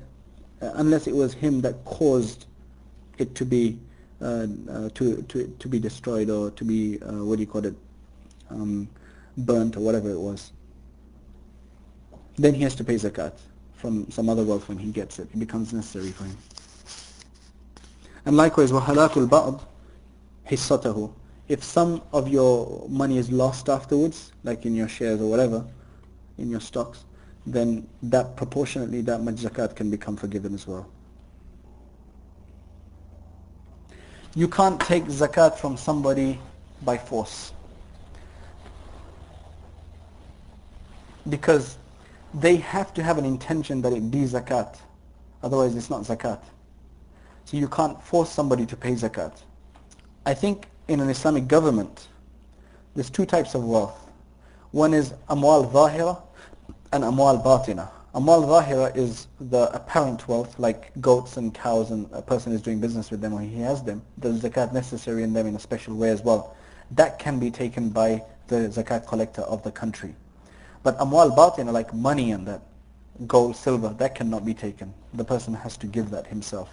uh, 0.62 0.72
unless 0.76 1.08
it 1.08 1.16
was 1.16 1.34
him 1.34 1.62
that 1.62 1.84
caused 1.86 2.46
it 3.18 3.36
to 3.36 3.46
be 3.46 3.78
uh, 4.22 4.48
uh, 4.70 4.89
to, 4.93 5.22
to, 5.24 5.54
to 5.60 5.68
be 5.68 5.78
destroyed 5.78 6.30
or 6.30 6.50
to 6.52 6.64
be, 6.64 7.02
uh, 7.02 7.24
what 7.24 7.36
do 7.36 7.41
you 7.41 7.48
call 7.48 7.66
it, 7.66 7.76
um, 8.50 8.88
burnt 9.38 9.76
or 9.76 9.82
whatever 9.82 10.10
it 10.10 10.20
was. 10.20 10.52
Then 12.38 12.54
he 12.54 12.64
has 12.64 12.76
to 12.76 12.84
pay 12.84 12.96
zakat 12.96 13.34
from 13.74 14.10
some 14.10 14.30
other 14.30 14.43
wealth 14.43 14.70
when 14.70 14.78
he 14.78 14.89
gets 14.89 15.20
it. 15.20 15.28
It 15.34 15.38
becomes 15.38 15.74
necessary 15.74 16.12
for 16.12 16.24
him. 16.24 16.38
And 18.26 18.38
likewise, 18.38 18.72
وَهَلَاكُ 18.72 19.28
الْبَعْضِ 19.28 19.62
حِصَّتَهُ 20.50 21.12
if 21.51 21.65
some 21.65 22.01
of 22.13 22.29
your 22.29 22.87
money 22.89 23.19
is 23.19 23.33
lost 23.33 23.69
afterwards, 23.69 24.31
like 24.45 24.65
in 24.67 24.77
your 24.77 24.87
shares 24.87 25.21
or 25.21 25.29
whatever, 25.29 25.67
in 26.39 26.49
your 26.49 26.61
stocks, 26.61 27.05
then 27.45 27.89
that 28.05 28.37
proportionately 28.37 29.01
that 29.01 29.23
much 29.23 29.35
zakat 29.35 29.75
can 29.75 29.91
become 29.91 30.17
forgiven 30.17 30.55
as 30.55 30.69
well. 30.69 30.89
You 34.37 34.47
can't 34.47 34.79
take 34.79 35.07
zakat 35.07 35.57
from 35.57 35.77
somebody 35.77 36.39
by 36.83 36.97
force. 36.97 37.53
Because 41.29 41.79
they 42.33 42.59
have 42.59 42.95
to 42.95 43.03
have 43.03 43.19
an 43.19 43.25
intention 43.25 43.83
that 43.83 43.93
it 43.93 44.09
be 44.09 44.19
zakat. 44.19 44.79
Otherwise 45.43 45.75
it's 45.75 45.91
not 45.91 46.03
zakat. 46.03 46.39
So 47.45 47.57
you 47.57 47.67
can't 47.67 48.01
force 48.01 48.31
somebody 48.31 48.67
to 48.67 48.77
pay 48.77 48.93
zakat. 48.93 49.33
I 50.25 50.33
think 50.33 50.69
in 50.91 50.99
an 50.99 51.09
Islamic 51.09 51.47
government, 51.47 52.09
there's 52.97 53.11
two 53.11 53.24
types 53.24 53.55
of 53.55 53.64
wealth. 53.64 54.11
One 54.72 54.93
is 54.93 55.14
amwal 55.28 55.70
zahira 55.70 56.20
and 56.93 57.05
amwal 57.05 57.45
batina. 57.45 57.88
Amwal 58.12 58.45
zahira 58.45 58.97
is 58.97 59.28
the 59.41 59.72
apparent 59.72 60.26
wealth 60.26 60.59
like 60.59 60.91
goats 61.01 61.36
and 61.36 61.55
cows 61.55 61.93
and 61.93 62.09
a 62.12 62.20
person 62.20 62.53
is 62.53 62.61
doing 62.61 62.80
business 62.80 63.12
with 63.12 63.20
them 63.20 63.32
or 63.34 63.41
he 63.41 63.61
has 63.61 63.84
them. 63.84 64.03
There's 64.18 64.43
zakat 64.43 64.72
necessary 64.72 65.22
in 65.22 65.32
them 65.32 65.47
in 65.47 65.55
a 65.55 65.61
special 65.61 65.95
way 65.95 66.11
as 66.11 66.22
well. 66.22 66.57
That 66.91 67.20
can 67.20 67.38
be 67.38 67.53
taken 67.53 67.91
by 67.91 68.24
the 68.49 68.57
zakat 68.68 69.07
collector 69.07 69.43
of 69.43 69.62
the 69.62 69.70
country. 69.70 70.16
But 70.82 70.99
amwal 70.99 71.36
batina 71.36 71.72
like 71.72 71.95
money 71.95 72.32
and 72.32 72.45
that, 72.49 72.62
gold, 73.28 73.55
silver, 73.55 73.91
that 73.99 74.16
cannot 74.16 74.45
be 74.45 74.55
taken. 74.55 74.93
The 75.14 75.24
person 75.24 75.55
has 75.55 75.76
to 75.76 75.86
give 75.86 76.11
that 76.11 76.26
himself. 76.26 76.68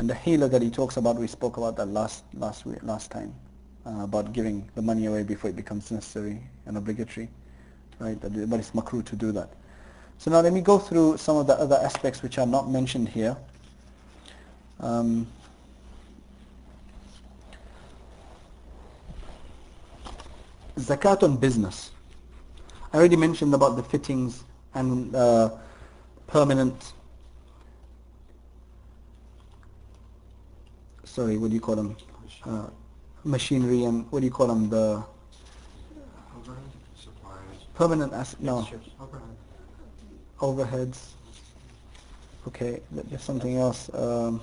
And 0.00 0.08
the 0.08 0.14
hila 0.14 0.50
that 0.50 0.62
he 0.62 0.70
talks 0.70 0.96
about, 0.96 1.16
we 1.16 1.26
spoke 1.26 1.58
about 1.58 1.76
that 1.76 1.84
last 1.84 2.24
last 2.32 2.64
week, 2.64 2.78
last 2.82 3.10
time, 3.10 3.34
uh, 3.84 4.04
about 4.04 4.32
giving 4.32 4.66
the 4.74 4.80
money 4.80 5.04
away 5.04 5.22
before 5.24 5.50
it 5.50 5.56
becomes 5.56 5.90
necessary 5.90 6.40
and 6.64 6.78
obligatory, 6.78 7.28
right? 7.98 8.18
But 8.18 8.32
it's 8.34 8.70
makruh 8.70 9.04
to 9.04 9.14
do 9.14 9.30
that. 9.32 9.52
So 10.16 10.30
now 10.30 10.40
let 10.40 10.54
me 10.54 10.62
go 10.62 10.78
through 10.78 11.18
some 11.18 11.36
of 11.36 11.46
the 11.46 11.52
other 11.52 11.76
aspects 11.76 12.22
which 12.22 12.38
are 12.38 12.46
not 12.46 12.70
mentioned 12.70 13.10
here. 13.10 13.36
Um, 14.80 15.26
zakat 20.78 21.22
on 21.22 21.36
business. 21.36 21.90
I 22.94 22.96
already 22.96 23.16
mentioned 23.16 23.52
about 23.52 23.76
the 23.76 23.82
fittings 23.82 24.44
and 24.72 25.14
uh, 25.14 25.50
permanent 26.26 26.94
sorry, 31.10 31.36
what 31.36 31.48
do 31.50 31.54
you 31.54 31.60
call 31.60 31.76
them? 31.76 31.96
Uh, 32.44 32.68
machinery 33.24 33.84
and 33.84 34.10
what 34.10 34.20
do 34.20 34.26
you 34.26 34.32
call 34.32 34.46
them? 34.46 34.70
The 34.70 35.02
permanent 37.74 38.12
as 38.12 38.38
no 38.40 38.66
overheads. 40.40 40.98
Okay, 42.48 42.80
there's 42.90 43.22
something 43.22 43.56
else. 43.56 43.90
Um, 43.92 44.40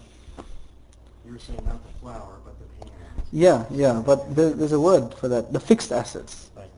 you 1.26 1.34
were 1.34 1.40
saying 1.40 1.60
not 1.66 1.82
the 1.86 1.94
flour, 2.00 2.38
but 2.46 2.54
the. 2.60 2.92
Yeah, 3.32 3.66
yeah, 3.72 4.02
but 4.06 4.36
there, 4.36 4.52
there's 4.52 4.72
a 4.74 4.80
word 4.80 5.14
for 5.16 5.28
that. 5.28 5.52
The 5.52 5.60
fixed 5.60 5.92
assets, 5.92 6.52
right. 6.56 6.70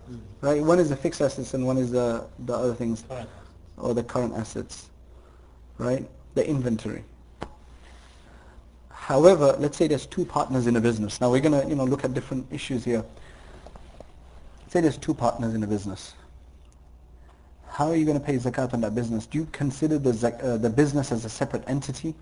right? 0.42 0.64
One 0.64 0.80
is 0.80 0.90
the 0.90 0.96
fixed 0.96 1.22
assets, 1.22 1.54
and 1.54 1.66
one 1.66 1.78
is 1.78 1.92
the 1.92 2.26
the 2.46 2.54
other 2.54 2.74
things, 2.74 3.04
or 3.78 3.94
the 3.94 4.04
current 4.04 4.34
assets, 4.34 4.90
right? 5.78 6.08
The 6.36 6.48
inventory. 6.48 7.04
However, 9.10 9.56
let's 9.58 9.76
say 9.76 9.88
there's 9.88 10.06
two 10.06 10.24
partners 10.24 10.68
in 10.68 10.76
a 10.76 10.80
business. 10.80 11.20
Now 11.20 11.32
we're 11.32 11.42
going 11.42 11.60
to, 11.60 11.68
you 11.68 11.74
know, 11.74 11.84
look 11.84 12.04
at 12.04 12.14
different 12.14 12.46
issues 12.52 12.86
here. 12.86 13.04
Say 14.68 14.82
there's 14.82 15.00
two 15.00 15.16
partners 15.16 15.56
in 15.56 15.64
a 15.64 15.68
business. 15.68 16.14
How 17.70 17.88
are 17.88 17.96
you 17.96 18.06
going 18.06 18.20
to 18.20 18.24
pay 18.24 18.36
zakat 18.36 18.72
on 18.72 18.82
that 18.82 18.94
business? 18.94 19.26
Do 19.26 19.40
you 19.40 19.48
consider 19.52 19.98
the, 19.98 20.12
uh, 20.44 20.58
the 20.58 20.70
business 20.70 21.12
as 21.12 21.26
a 21.26 21.30
separate 21.30 21.64
entity? 21.66 22.14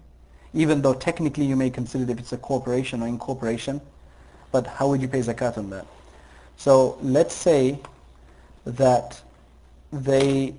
Even 0.53 0.81
though 0.81 0.93
technically 0.93 1.43
you 1.43 1.57
may 1.57 1.69
consider 1.69 2.05
it 2.05 2.09
if 2.09 2.19
it's 2.19 2.31
a 2.31 2.37
corporation 2.37 3.03
or 3.03 3.07
incorporation, 3.07 3.81
but 4.53 4.65
how 4.65 4.87
would 4.87 5.01
you 5.01 5.09
pay 5.09 5.19
zakat 5.19 5.57
on 5.57 5.69
that? 5.71 5.85
So 6.55 6.97
let's 7.01 7.35
say 7.35 7.81
that 8.65 9.21
they, 9.91 10.55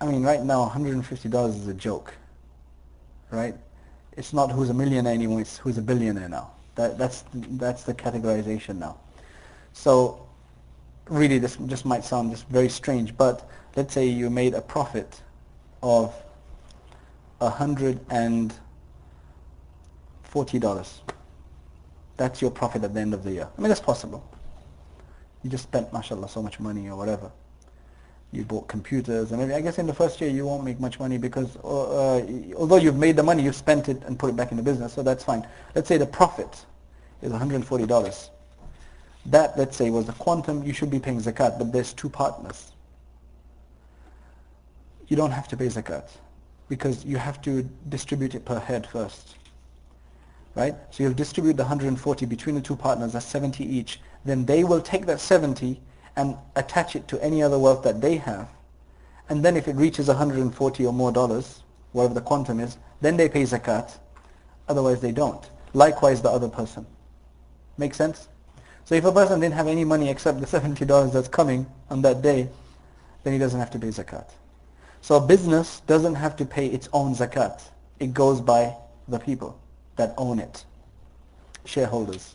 I 0.00 0.06
mean 0.06 0.22
right 0.22 0.42
now 0.42 0.66
$150 0.74 1.48
is 1.48 1.68
a 1.68 1.74
joke, 1.74 2.14
right? 3.30 3.54
It's 4.18 4.32
not 4.32 4.50
who's 4.50 4.68
a 4.68 4.74
millionaire 4.74 5.14
anymore, 5.14 5.40
it's 5.40 5.56
who's 5.58 5.78
a 5.78 5.82
billionaire 5.82 6.28
now. 6.28 6.50
That, 6.74 6.98
that's, 6.98 7.24
that's 7.32 7.84
the 7.84 7.94
categorization 7.94 8.76
now. 8.76 8.98
So 9.72 10.26
really 11.08 11.38
this 11.38 11.56
just 11.66 11.86
might 11.86 12.04
sound 12.04 12.32
just 12.32 12.48
very 12.48 12.68
strange, 12.68 13.16
but 13.16 13.48
let's 13.76 13.94
say 13.94 14.06
you 14.06 14.28
made 14.28 14.54
a 14.54 14.60
profit 14.60 15.22
of 15.84 16.12
a 17.40 17.48
hundred 17.48 18.00
and 18.10 18.52
forty 20.24 20.58
dollars. 20.58 21.00
That's 22.16 22.42
your 22.42 22.50
profit 22.50 22.82
at 22.82 22.92
the 22.92 23.00
end 23.00 23.14
of 23.14 23.22
the 23.22 23.30
year. 23.30 23.48
I 23.56 23.60
mean 23.60 23.68
that's 23.68 23.80
possible. 23.80 24.28
You 25.44 25.50
just 25.50 25.62
spent 25.62 25.92
mashallah 25.92 26.28
so 26.28 26.42
much 26.42 26.58
money 26.58 26.88
or 26.88 26.96
whatever 26.96 27.30
you 28.32 28.44
bought 28.44 28.68
computers 28.68 29.32
and 29.32 29.52
I 29.52 29.60
guess 29.60 29.78
in 29.78 29.86
the 29.86 29.94
first 29.94 30.20
year 30.20 30.28
you 30.28 30.46
won't 30.46 30.64
make 30.64 30.78
much 30.80 31.00
money 31.00 31.16
because 31.16 31.56
uh, 31.64 32.16
uh, 32.16 32.26
although 32.56 32.76
you've 32.76 32.96
made 32.96 33.16
the 33.16 33.22
money 33.22 33.42
you've 33.42 33.56
spent 33.56 33.88
it 33.88 34.02
and 34.04 34.18
put 34.18 34.28
it 34.28 34.36
back 34.36 34.50
in 34.50 34.56
the 34.56 34.62
business 34.62 34.92
so 34.92 35.02
that's 35.02 35.24
fine. 35.24 35.46
Let's 35.74 35.88
say 35.88 35.96
the 35.96 36.06
profit 36.06 36.64
is 37.22 37.32
$140 37.32 38.30
that 39.26 39.58
let's 39.58 39.76
say 39.76 39.90
was 39.90 40.06
the 40.06 40.12
quantum 40.12 40.62
you 40.62 40.72
should 40.72 40.90
be 40.90 40.98
paying 40.98 41.20
zakat 41.20 41.58
but 41.58 41.72
there's 41.72 41.92
two 41.92 42.08
partners. 42.08 42.72
You 45.08 45.16
don't 45.16 45.30
have 45.30 45.48
to 45.48 45.56
pay 45.56 45.66
zakat 45.66 46.08
because 46.68 47.04
you 47.04 47.16
have 47.16 47.40
to 47.42 47.62
distribute 47.88 48.34
it 48.34 48.44
per 48.44 48.58
head 48.58 48.86
first 48.86 49.36
right? 50.58 50.74
So 50.90 51.04
you'll 51.04 51.14
distribute 51.14 51.56
the 51.56 51.62
140 51.62 52.26
between 52.26 52.56
the 52.56 52.60
two 52.60 52.74
partners 52.74 53.12
that's 53.12 53.26
70 53.26 53.64
each. 53.64 54.00
Then 54.24 54.44
they 54.44 54.64
will 54.64 54.80
take 54.80 55.06
that 55.06 55.20
70 55.20 55.80
and 56.18 56.36
attach 56.56 56.96
it 56.96 57.06
to 57.06 57.22
any 57.22 57.42
other 57.42 57.58
wealth 57.58 57.84
that 57.84 58.00
they 58.00 58.16
have. 58.16 58.48
And 59.28 59.44
then 59.44 59.56
if 59.56 59.68
it 59.68 59.76
reaches 59.76 60.08
140 60.08 60.84
or 60.84 60.92
more 60.92 61.12
dollars, 61.12 61.62
whatever 61.92 62.14
the 62.14 62.20
quantum 62.20 62.58
is, 62.58 62.76
then 63.00 63.16
they 63.16 63.28
pay 63.28 63.44
zakat. 63.44 63.96
Otherwise 64.68 65.00
they 65.00 65.12
don't. 65.12 65.48
Likewise 65.74 66.20
the 66.20 66.28
other 66.28 66.48
person. 66.48 66.84
Make 67.76 67.94
sense? 67.94 68.26
So 68.84 68.96
if 68.96 69.04
a 69.04 69.12
person 69.12 69.38
didn't 69.38 69.54
have 69.54 69.68
any 69.68 69.84
money 69.84 70.08
except 70.10 70.40
the 70.40 70.46
$70 70.46 71.12
that's 71.12 71.28
coming 71.28 71.66
on 71.88 72.02
that 72.02 72.20
day, 72.20 72.48
then 73.22 73.32
he 73.32 73.38
doesn't 73.38 73.60
have 73.60 73.70
to 73.70 73.78
pay 73.78 73.88
zakat. 73.88 74.28
So 75.02 75.16
a 75.16 75.20
business 75.20 75.80
doesn't 75.86 76.16
have 76.16 76.36
to 76.38 76.44
pay 76.44 76.66
its 76.66 76.88
own 76.92 77.14
zakat. 77.14 77.62
It 78.00 78.12
goes 78.12 78.40
by 78.40 78.74
the 79.06 79.20
people 79.20 79.56
that 79.94 80.14
own 80.18 80.40
it, 80.40 80.64
shareholders. 81.64 82.34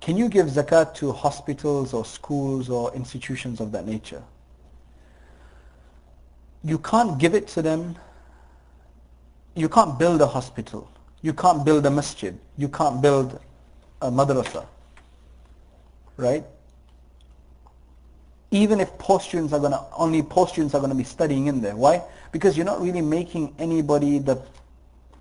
Can 0.00 0.16
you 0.16 0.28
give 0.28 0.46
zakat 0.46 0.94
to 0.94 1.12
hospitals 1.12 1.92
or 1.92 2.04
schools 2.04 2.70
or 2.70 2.92
institutions 2.94 3.60
of 3.60 3.70
that 3.72 3.86
nature? 3.86 4.22
You 6.64 6.78
can't 6.78 7.18
give 7.18 7.34
it 7.34 7.48
to 7.48 7.62
them. 7.62 7.96
You 9.54 9.68
can't 9.68 9.98
build 9.98 10.20
a 10.22 10.26
hospital. 10.26 10.90
You 11.22 11.34
can't 11.34 11.64
build 11.64 11.84
a 11.84 11.90
masjid. 11.90 12.38
You 12.56 12.68
can't 12.68 13.02
build 13.02 13.38
a 14.00 14.10
madrasa. 14.10 14.66
Right? 16.16 16.44
Even 18.50 18.80
if 18.80 18.96
post 18.98 19.28
students 19.28 19.52
are 19.52 19.60
going 19.60 19.72
to, 19.72 19.84
only 19.96 20.22
post 20.22 20.52
students 20.52 20.74
are 20.74 20.80
going 20.80 20.90
to 20.90 20.96
be 20.96 21.04
studying 21.04 21.46
in 21.46 21.60
there. 21.60 21.76
Why? 21.76 22.02
Because 22.32 22.56
you're 22.56 22.66
not 22.66 22.80
really 22.80 23.02
making 23.02 23.54
anybody 23.58 24.18
the 24.18 24.40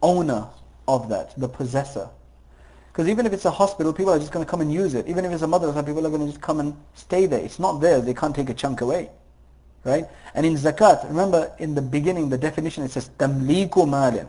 owner 0.02 0.48
of 0.88 1.10
that, 1.10 1.38
the 1.38 1.48
possessor. 1.48 2.10
Because 2.92 3.08
even 3.08 3.26
if 3.26 3.34
it's 3.34 3.46
a 3.46 3.52
hospital, 3.52 3.94
people 3.94 4.12
are 4.12 4.20
just 4.20 4.32
going 4.32 4.46
to 4.46 4.50
come 4.50 4.62
and 4.62 4.74
use 4.74 4.94
it. 4.96 5.08
Even 5.08 5.24
if 5.24 5.32
it's 5.32 5.44
a 5.44 5.48
madrasa, 5.48 5.86
people 5.86 6.06
are 6.06 6.10
going 6.10 6.26
to 6.26 6.28
just 6.28 6.42
come 6.42 6.60
and 6.60 6.76
stay 6.96 7.26
there. 7.28 7.40
It's 7.40 7.60
not 7.60 7.80
theirs. 7.80 8.04
They 8.04 8.14
can't 8.14 8.36
take 8.36 8.50
a 8.50 8.54
chunk 8.54 8.82
away. 8.82 9.10
Right? 9.84 10.06
And 10.34 10.46
in 10.46 10.56
zakat, 10.56 11.08
remember 11.08 11.52
in 11.60 11.76
the 11.76 11.82
beginning, 11.82 12.30
the 12.30 12.38
definition, 12.38 12.84
it 12.84 12.92
says 12.92 13.10
tamliku 13.18 13.88
malin. 13.88 14.28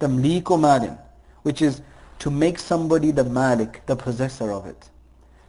Tamliku 0.00 0.58
malin. 0.58 0.98
Which 1.42 1.62
is 1.62 1.82
to 2.20 2.30
make 2.30 2.58
somebody 2.58 3.10
the 3.10 3.24
malik, 3.24 3.82
the 3.86 3.96
possessor 3.96 4.50
of 4.50 4.66
it. 4.66 4.90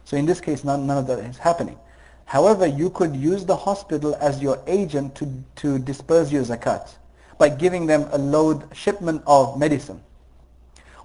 So 0.04 0.16
in 0.16 0.26
this 0.26 0.40
case, 0.40 0.62
none, 0.62 0.86
none 0.86 0.98
of 0.98 1.06
that 1.06 1.18
is 1.20 1.38
happening. 1.38 1.78
However, 2.26 2.66
you 2.66 2.90
could 2.90 3.14
use 3.14 3.44
the 3.44 3.56
hospital 3.56 4.14
as 4.16 4.42
your 4.42 4.60
agent 4.66 5.14
to, 5.16 5.44
to 5.56 5.78
disperse 5.78 6.30
your 6.30 6.42
zakat 6.42 6.94
by 7.38 7.48
giving 7.48 7.86
them 7.86 8.08
a 8.12 8.18
load 8.18 8.64
shipment 8.74 9.22
of 9.26 9.58
medicine. 9.58 10.00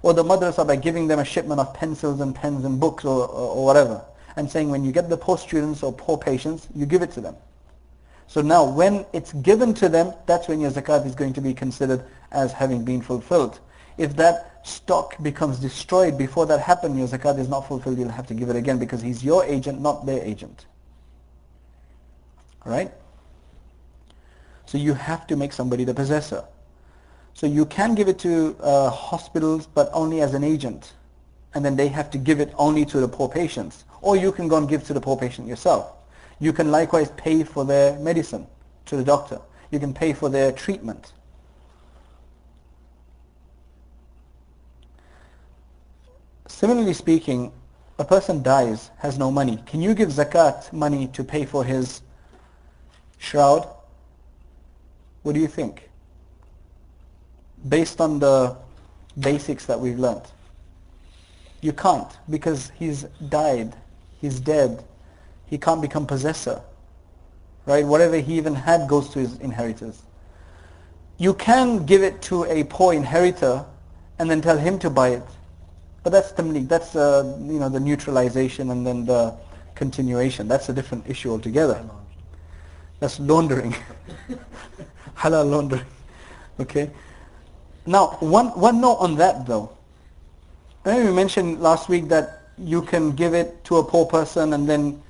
Or 0.02 0.14
the 0.14 0.24
madrasa 0.24 0.66
by 0.66 0.76
giving 0.76 1.06
them 1.08 1.18
a 1.18 1.24
shipment 1.24 1.60
of 1.60 1.74
pencils 1.74 2.20
and 2.20 2.34
pens 2.34 2.64
and 2.64 2.80
books 2.80 3.04
or, 3.04 3.26
or, 3.26 3.50
or 3.56 3.64
whatever. 3.64 4.02
And 4.36 4.50
saying 4.50 4.70
when 4.70 4.84
you 4.84 4.92
get 4.92 5.08
the 5.08 5.16
poor 5.16 5.36
students 5.36 5.82
or 5.82 5.92
poor 5.92 6.16
patients, 6.16 6.68
you 6.74 6.86
give 6.86 7.02
it 7.02 7.10
to 7.12 7.20
them. 7.20 7.36
So 8.26 8.42
now 8.42 8.64
when 8.64 9.04
it's 9.12 9.32
given 9.32 9.74
to 9.74 9.88
them, 9.88 10.14
that's 10.26 10.46
when 10.46 10.60
your 10.60 10.70
zakat 10.70 11.04
is 11.04 11.14
going 11.14 11.32
to 11.32 11.40
be 11.40 11.52
considered 11.52 12.04
as 12.30 12.52
having 12.52 12.84
been 12.84 13.02
fulfilled. 13.02 13.58
If 13.98 14.14
that 14.16 14.66
stock 14.66 15.20
becomes 15.22 15.58
destroyed 15.58 16.16
before 16.16 16.46
that 16.46 16.60
happened, 16.60 16.96
your 16.96 17.08
zakat 17.08 17.38
is 17.38 17.48
not 17.48 17.66
fulfilled, 17.66 17.98
you'll 17.98 18.08
have 18.08 18.28
to 18.28 18.34
give 18.34 18.48
it 18.48 18.56
again 18.56 18.78
because 18.78 19.02
he's 19.02 19.24
your 19.24 19.44
agent, 19.44 19.80
not 19.80 20.06
their 20.06 20.22
agent. 20.22 20.66
Right? 22.64 22.92
So 24.66 24.78
you 24.78 24.94
have 24.94 25.26
to 25.26 25.36
make 25.36 25.52
somebody 25.52 25.82
the 25.84 25.94
possessor. 25.94 26.44
So 27.34 27.46
you 27.46 27.64
can 27.66 27.94
give 27.94 28.08
it 28.08 28.18
to 28.20 28.56
uh, 28.60 28.90
hospitals, 28.90 29.66
but 29.66 29.90
only 29.92 30.20
as 30.20 30.34
an 30.34 30.44
agent. 30.44 30.92
And 31.54 31.64
then 31.64 31.76
they 31.76 31.88
have 31.88 32.10
to 32.10 32.18
give 32.18 32.40
it 32.40 32.52
only 32.56 32.84
to 32.86 33.00
the 33.00 33.08
poor 33.08 33.28
patients. 33.28 33.84
Or 34.02 34.16
you 34.16 34.32
can 34.32 34.48
go 34.48 34.56
and 34.56 34.68
give 34.68 34.84
to 34.86 34.92
the 34.92 35.00
poor 35.00 35.16
patient 35.16 35.48
yourself. 35.48 35.92
You 36.38 36.52
can 36.52 36.70
likewise 36.70 37.10
pay 37.16 37.44
for 37.44 37.64
their 37.64 37.98
medicine 37.98 38.46
to 38.86 38.96
the 38.96 39.04
doctor. 39.04 39.40
You 39.70 39.78
can 39.78 39.92
pay 39.92 40.12
for 40.12 40.28
their 40.28 40.52
treatment. 40.52 41.12
Similarly 46.46 46.94
speaking, 46.94 47.52
a 47.98 48.04
person 48.04 48.42
dies, 48.42 48.90
has 48.98 49.18
no 49.18 49.30
money. 49.30 49.62
Can 49.66 49.82
you 49.82 49.94
give 49.94 50.08
zakat 50.08 50.72
money 50.72 51.06
to 51.08 51.22
pay 51.22 51.44
for 51.44 51.64
his 51.64 52.00
shroud? 53.18 53.68
What 55.22 55.34
do 55.34 55.40
you 55.40 55.46
think? 55.46 55.89
Based 57.68 58.00
on 58.00 58.18
the 58.18 58.56
basics 59.18 59.66
that 59.66 59.78
we've 59.78 59.98
learned. 59.98 60.22
You 61.60 61.72
can't 61.72 62.10
because 62.28 62.72
he's 62.78 63.04
died. 63.28 63.74
He's 64.20 64.40
dead. 64.40 64.82
He 65.46 65.58
can't 65.58 65.82
become 65.82 66.06
possessor. 66.06 66.62
Right? 67.66 67.84
Whatever 67.84 68.18
he 68.18 68.36
even 68.36 68.54
had 68.54 68.88
goes 68.88 69.10
to 69.10 69.18
his 69.18 69.38
inheritors. 69.40 70.02
You 71.18 71.34
can 71.34 71.84
give 71.84 72.02
it 72.02 72.22
to 72.22 72.44
a 72.44 72.64
poor 72.64 72.94
inheritor 72.94 73.64
and 74.18 74.30
then 74.30 74.40
tell 74.40 74.56
him 74.56 74.78
to 74.78 74.88
buy 74.88 75.10
it. 75.10 75.22
But 76.02 76.10
that's 76.10 76.32
tamlik. 76.32 76.66
That's 76.68 76.96
uh, 76.96 77.36
you 77.40 77.58
know 77.58 77.68
the 77.68 77.80
neutralization 77.80 78.70
and 78.70 78.86
then 78.86 79.04
the 79.04 79.34
continuation. 79.74 80.48
That's 80.48 80.70
a 80.70 80.72
different 80.72 81.08
issue 81.08 81.30
altogether. 81.30 81.84
That's 83.00 83.20
laundering. 83.20 83.74
Halal 85.16 85.50
laundering. 85.50 85.84
Okay. 86.60 86.90
Now, 87.86 88.18
one 88.20 88.48
one 88.48 88.80
note 88.80 88.96
on 88.96 89.16
that 89.16 89.46
though. 89.46 89.70
I 90.84 90.96
know 90.96 91.06
we 91.06 91.12
mentioned 91.12 91.60
last 91.60 91.88
week 91.88 92.08
that 92.08 92.42
you 92.58 92.82
can 92.82 93.12
give 93.12 93.34
it 93.34 93.64
to 93.64 93.76
a 93.76 93.84
poor 93.84 94.06
person 94.06 94.52
and 94.52 94.68
then 94.68 95.02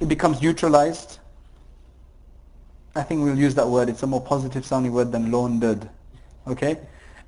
it 0.00 0.08
becomes 0.08 0.40
neutralized. 0.42 1.18
I 2.94 3.02
think 3.02 3.22
we'll 3.22 3.38
use 3.38 3.54
that 3.56 3.68
word. 3.68 3.88
It's 3.88 4.02
a 4.02 4.06
more 4.06 4.20
positive 4.20 4.64
sounding 4.64 4.92
word 4.92 5.12
than 5.12 5.30
laundered. 5.30 5.88
Okay? 6.46 6.78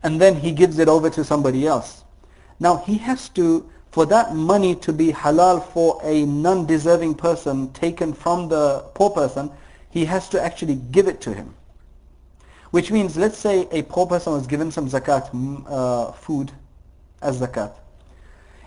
And 0.03 0.21
then 0.21 0.37
he 0.37 0.53
gives 0.53 0.79
it 0.79 0.89
over 0.89 1.11
to 1.11 1.25
somebody 1.25 1.67
else. 1.67 2.05
Now 2.61 2.79
he 2.79 2.99
has 2.99 3.29
to, 3.31 3.69
for 3.91 4.07
that 4.07 4.35
money 4.35 4.75
to 4.77 4.93
be 4.93 5.13
halal 5.13 5.65
for 5.65 6.01
a 6.03 6.25
non-deserving 6.25 7.17
person 7.17 7.73
taken 7.73 8.13
from 8.13 8.49
the 8.49 8.85
poor 8.95 9.11
person, 9.11 9.51
he 9.91 10.05
has 10.05 10.29
to 10.31 10.43
actually 10.43 10.77
give 10.77 11.09
it 11.09 11.21
to 11.23 11.35
him. 11.35 11.55
Which 12.71 12.91
means, 12.91 13.17
let's 13.17 13.39
say 13.39 13.67
a 13.73 13.83
poor 13.83 14.07
person 14.07 14.33
was 14.33 14.47
given 14.47 14.71
some 14.71 14.89
zakat 14.89 15.31
uh, 15.67 16.13
food 16.13 16.53
as 17.23 17.41
zakat. 17.41 17.75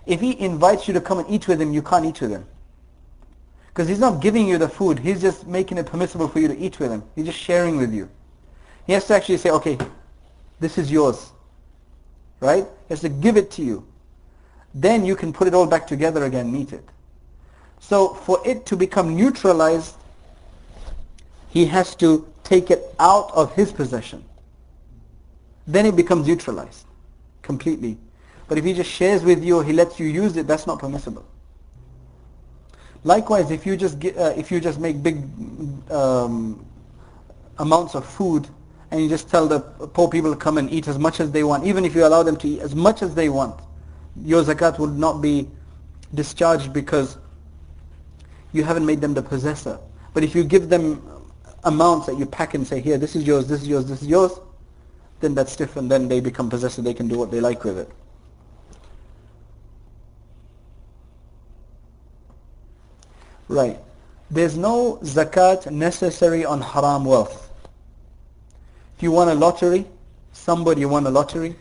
If 0.06 0.20
he 0.20 0.40
invites 0.40 0.88
you 0.88 0.94
to 0.96 1.02
come 1.02 1.20
and 1.20 1.30
eat 1.30 1.48
with 1.48 1.62
him, 1.62 1.72
you 1.72 1.82
can't 1.82 2.06
eat 2.06 2.20
with 2.22 2.32
him. 2.32 2.46
Because 3.68 3.88
he's 3.88 4.00
not 4.00 4.22
giving 4.22 4.48
you 4.48 4.58
the 4.58 4.68
food, 4.68 5.00
he's 5.00 5.22
just 5.22 5.48
making 5.48 5.78
it 5.78 5.86
permissible 5.86 6.28
for 6.28 6.40
you 6.40 6.48
to 6.48 6.58
eat 6.58 6.80
with 6.80 6.92
him. 6.92 7.04
He's 7.16 7.26
just 7.26 7.40
sharing 7.40 7.78
with 7.78 7.94
you. 7.94 8.10
He 8.88 8.94
has 8.94 9.06
to 9.08 9.14
actually 9.14 9.38
say, 9.38 9.52
okay, 9.52 9.78
this 10.60 10.78
is 10.78 10.92
yours. 10.92 11.32
Right? 12.40 12.66
He 12.88 12.94
has 12.94 13.02
to 13.02 13.10
give 13.10 13.38
it 13.38 13.52
to 13.52 13.64
you. 13.64 13.88
Then 14.74 15.06
you 15.06 15.16
can 15.16 15.32
put 15.32 15.48
it 15.48 15.54
all 15.54 15.68
back 15.68 15.86
together 15.86 16.26
again 16.26 16.48
and 16.48 16.58
eat 16.58 16.74
it. 16.74 16.88
So 17.80 18.14
for 18.14 18.40
it 18.46 18.66
to 18.68 18.76
become 18.76 19.16
neutralized, 19.16 19.96
he 21.50 21.66
has 21.66 21.96
to 21.96 22.31
take 22.52 22.70
it 22.70 22.94
out 23.00 23.32
of 23.34 23.56
his 23.56 23.72
possession. 23.72 24.22
Then 25.66 25.86
it 25.86 25.96
becomes 25.96 26.28
neutralized 26.28 26.86
completely. 27.42 27.98
But 28.50 28.58
if 28.58 28.66
he 28.66 28.74
just 28.74 28.92
shares 28.92 29.24
with 29.24 29.42
you 29.42 29.56
or 29.60 29.64
he 29.64 29.72
lets 29.72 30.02
you 30.02 30.06
use 30.08 30.36
it, 30.36 30.48
that's 30.48 30.68
not 30.68 30.78
permissible. 30.78 31.26
Likewise, 33.06 33.52
if 33.52 33.66
you 33.66 33.78
just 33.78 34.00
get, 34.00 34.18
uh, 34.18 34.34
if 34.36 34.52
you 34.52 34.60
just 34.60 34.80
make 34.82 35.02
big 35.02 35.24
um, 35.90 36.66
amounts 37.58 37.96
of 37.96 38.06
food 38.06 38.50
and 38.92 39.02
you 39.02 39.08
just 39.08 39.30
tell 39.30 39.48
the 39.48 39.62
poor 39.62 40.10
people 40.10 40.32
to 40.32 40.38
come 40.38 40.58
and 40.58 40.70
eat 40.70 40.90
as 40.90 41.00
much 41.00 41.22
as 41.22 41.32
they 41.32 41.46
want, 41.46 41.66
even 41.66 41.86
if 41.86 41.96
you 41.96 42.06
allow 42.06 42.22
them 42.22 42.36
to 42.36 42.50
eat 42.50 42.60
as 42.60 42.76
much 42.76 43.02
as 43.02 43.16
they 43.16 43.30
want, 43.30 43.58
your 44.26 44.44
zakat 44.44 44.78
would 44.78 44.98
not 44.98 45.22
be 45.22 45.48
discharged 46.14 46.74
because 46.74 47.18
you 48.52 48.66
haven't 48.66 48.86
made 48.86 49.00
them 49.00 49.14
the 49.14 49.24
possessor. 49.24 49.80
But 50.14 50.26
if 50.26 50.36
you 50.36 50.44
give 50.44 50.68
them 50.68 51.02
amounts 51.64 52.08
that 52.08 52.18
you 52.18 52.26
pack 52.26 52.54
and 52.54 52.66
say, 52.66 52.80
here, 52.82 52.98
this 52.98 53.16
is 53.16 53.24
yours, 53.24 53.48
this 53.48 53.62
is 53.62 53.68
yours, 53.68 53.86
this 53.86 54.02
is 54.02 54.08
yours, 54.08 54.40
then 55.20 55.36
that's 55.36 55.56
different. 55.56 55.90
Then 55.90 56.08
they 56.08 56.20
become 56.20 56.50
possessive. 56.50 56.84
They 56.84 56.94
can 56.94 57.08
do 57.08 57.18
what 57.18 57.32
they 57.32 57.40
like 57.40 57.64
with 57.64 57.78
it. 57.78 57.90
Right. 63.48 63.80
There's 64.30 64.58
no 64.58 64.98
zakat 65.04 65.70
necessary 65.72 66.46
on 66.46 66.62
haram 66.62 67.06
wealth. 67.06 67.50
If 68.96 69.04
you 69.04 69.12
won 69.12 69.28
a 69.30 69.36
lottery, 69.36 69.86
somebody 70.32 70.86
won 70.86 71.06
a 71.06 71.10
lottery, 71.10 71.56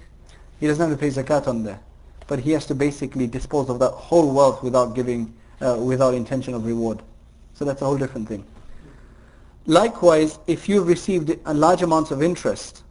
he 0.61 0.67
doesn't 0.67 0.89
have 0.89 0.99
to 0.99 1.01
pay 1.01 1.11
zakat 1.11 1.49
on 1.49 1.65
there. 1.65 1.81
But 2.29 2.39
he 2.39 2.53
has 2.53 2.65
to 2.67 2.75
basically 2.75 3.27
dispose 3.27 3.69
of 3.69 3.81
that 3.81 3.91
whole 3.91 4.33
wealth 4.33 4.63
without 4.63 4.95
giving, 4.95 5.35
uh, 5.61 5.79
without 5.81 6.15
intention 6.15 6.55
of 6.55 6.65
reward. 6.65 7.03
So 7.55 7.65
that's 7.65 7.83
a 7.83 7.85
whole 7.85 7.99
different 7.99 8.29
thing. 8.29 8.45
Likewise, 9.67 10.39
if 10.47 10.69
you've 10.69 10.87
received 10.87 11.37
a 11.45 11.55
large 11.55 11.83
amounts 11.83 12.11
of 12.11 12.23
interest 12.23 12.83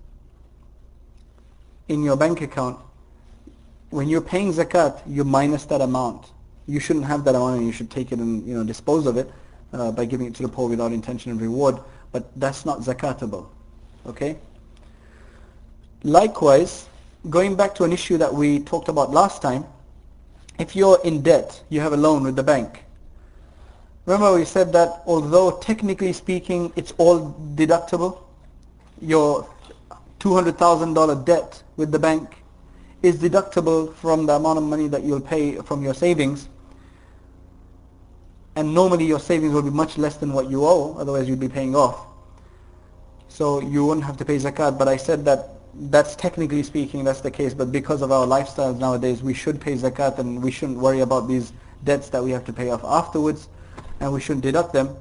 in 1.88 2.04
your 2.04 2.16
bank 2.16 2.42
account, 2.42 2.80
when 3.90 4.08
you're 4.08 4.22
paying 4.22 4.54
zakat, 4.54 5.02
you 5.08 5.24
minus 5.24 5.66
that 5.66 5.82
amount. 5.82 6.28
You 6.68 6.80
shouldn't 6.80 7.06
have 7.06 7.24
that 7.26 7.34
amount 7.34 7.58
and 7.58 7.66
you 7.66 7.72
should 7.74 7.90
take 7.90 8.12
it 8.12 8.20
and 8.20 8.46
you 8.48 8.54
know 8.54 8.64
dispose 8.64 9.08
of 9.08 9.18
it 9.18 9.32
uh, 9.74 9.92
by 9.92 10.06
giving 10.06 10.28
it 10.28 10.36
to 10.36 10.44
the 10.44 10.50
poor 10.50 10.70
without 10.70 10.92
intention 10.92 11.32
of 11.32 11.42
reward. 11.42 11.80
But 12.12 12.30
that's 12.40 12.66
not 12.66 12.80
zakatable 12.82 13.48
okay? 14.06 14.38
Likewise 16.04 16.88
going 17.30 17.56
back 17.56 17.76
to 17.76 17.84
an 17.84 17.92
issue 17.92 18.18
that 18.18 18.34
we 18.34 18.60
talked 18.60 18.88
about 18.88 19.12
last 19.12 19.42
time 19.42 19.66
if 20.58 20.76
you're 20.76 21.00
in 21.04 21.22
debt 21.22 21.62
you 21.70 21.82
have 21.82 21.92
a 21.92 21.98
loan 21.98 22.24
with 22.24 22.36
the 22.36 22.44
bank 22.44 22.86
remember 24.06 24.36
we 24.36 24.46
said 24.46 24.72
that 24.74 25.02
although 25.06 25.52
technically 25.60 26.14
speaking 26.14 26.72
it's 26.76 26.94
all 26.98 27.34
deductible 27.56 28.24
your 29.02 29.48
$200,000 30.20 31.26
debt 31.26 31.64
with 31.78 31.92
the 31.92 32.00
bank 32.00 32.44
is 33.02 33.18
deductible 33.18 33.94
from 33.96 34.26
the 34.26 34.34
amount 34.34 34.58
of 34.58 34.64
money 34.64 34.88
that 34.88 35.04
you'll 35.04 35.22
pay 35.22 35.56
from 35.58 35.82
your 35.82 35.94
savings 35.94 36.50
and 38.56 38.74
normally 38.74 39.06
your 39.06 39.20
savings 39.20 39.54
will 39.54 39.62
be 39.62 39.70
much 39.70 39.98
less 39.98 40.18
than 40.18 40.34
what 40.34 40.50
you 40.50 40.66
owe, 40.66 40.96
otherwise 40.98 41.30
you'd 41.30 41.40
be 41.40 41.48
paying 41.48 41.76
off. 41.76 42.06
So 43.30 43.62
you 43.62 43.86
wouldn't 43.86 44.06
have 44.06 44.18
to 44.18 44.26
pay 44.26 44.36
zakat, 44.36 44.78
but 44.78 44.90
I 44.90 44.98
said 44.98 45.24
that 45.26 45.52
that's 45.92 46.16
technically 46.16 46.64
speaking 46.64 47.06
that's 47.06 47.22
the 47.22 47.32
case, 47.32 47.54
but 47.54 47.72
because 47.72 48.02
of 48.02 48.12
our 48.12 48.28
lifestyles 48.28 48.78
nowadays, 48.78 49.24
we 49.24 49.34
should 49.34 49.62
pay 49.62 49.76
zakat 49.76 50.18
and 50.18 50.44
we 50.44 50.52
shouldn't 50.52 50.80
worry 50.80 51.00
about 51.00 51.28
these 51.28 51.54
debts 51.86 52.10
that 52.10 52.22
we 52.22 52.32
have 52.32 52.44
to 52.46 52.54
pay 52.54 52.70
off 52.70 52.84
afterwards, 52.84 53.48
and 54.00 54.14
we 54.14 54.20
shouldn't 54.20 54.44
deduct 54.44 54.74
them. 54.74 54.96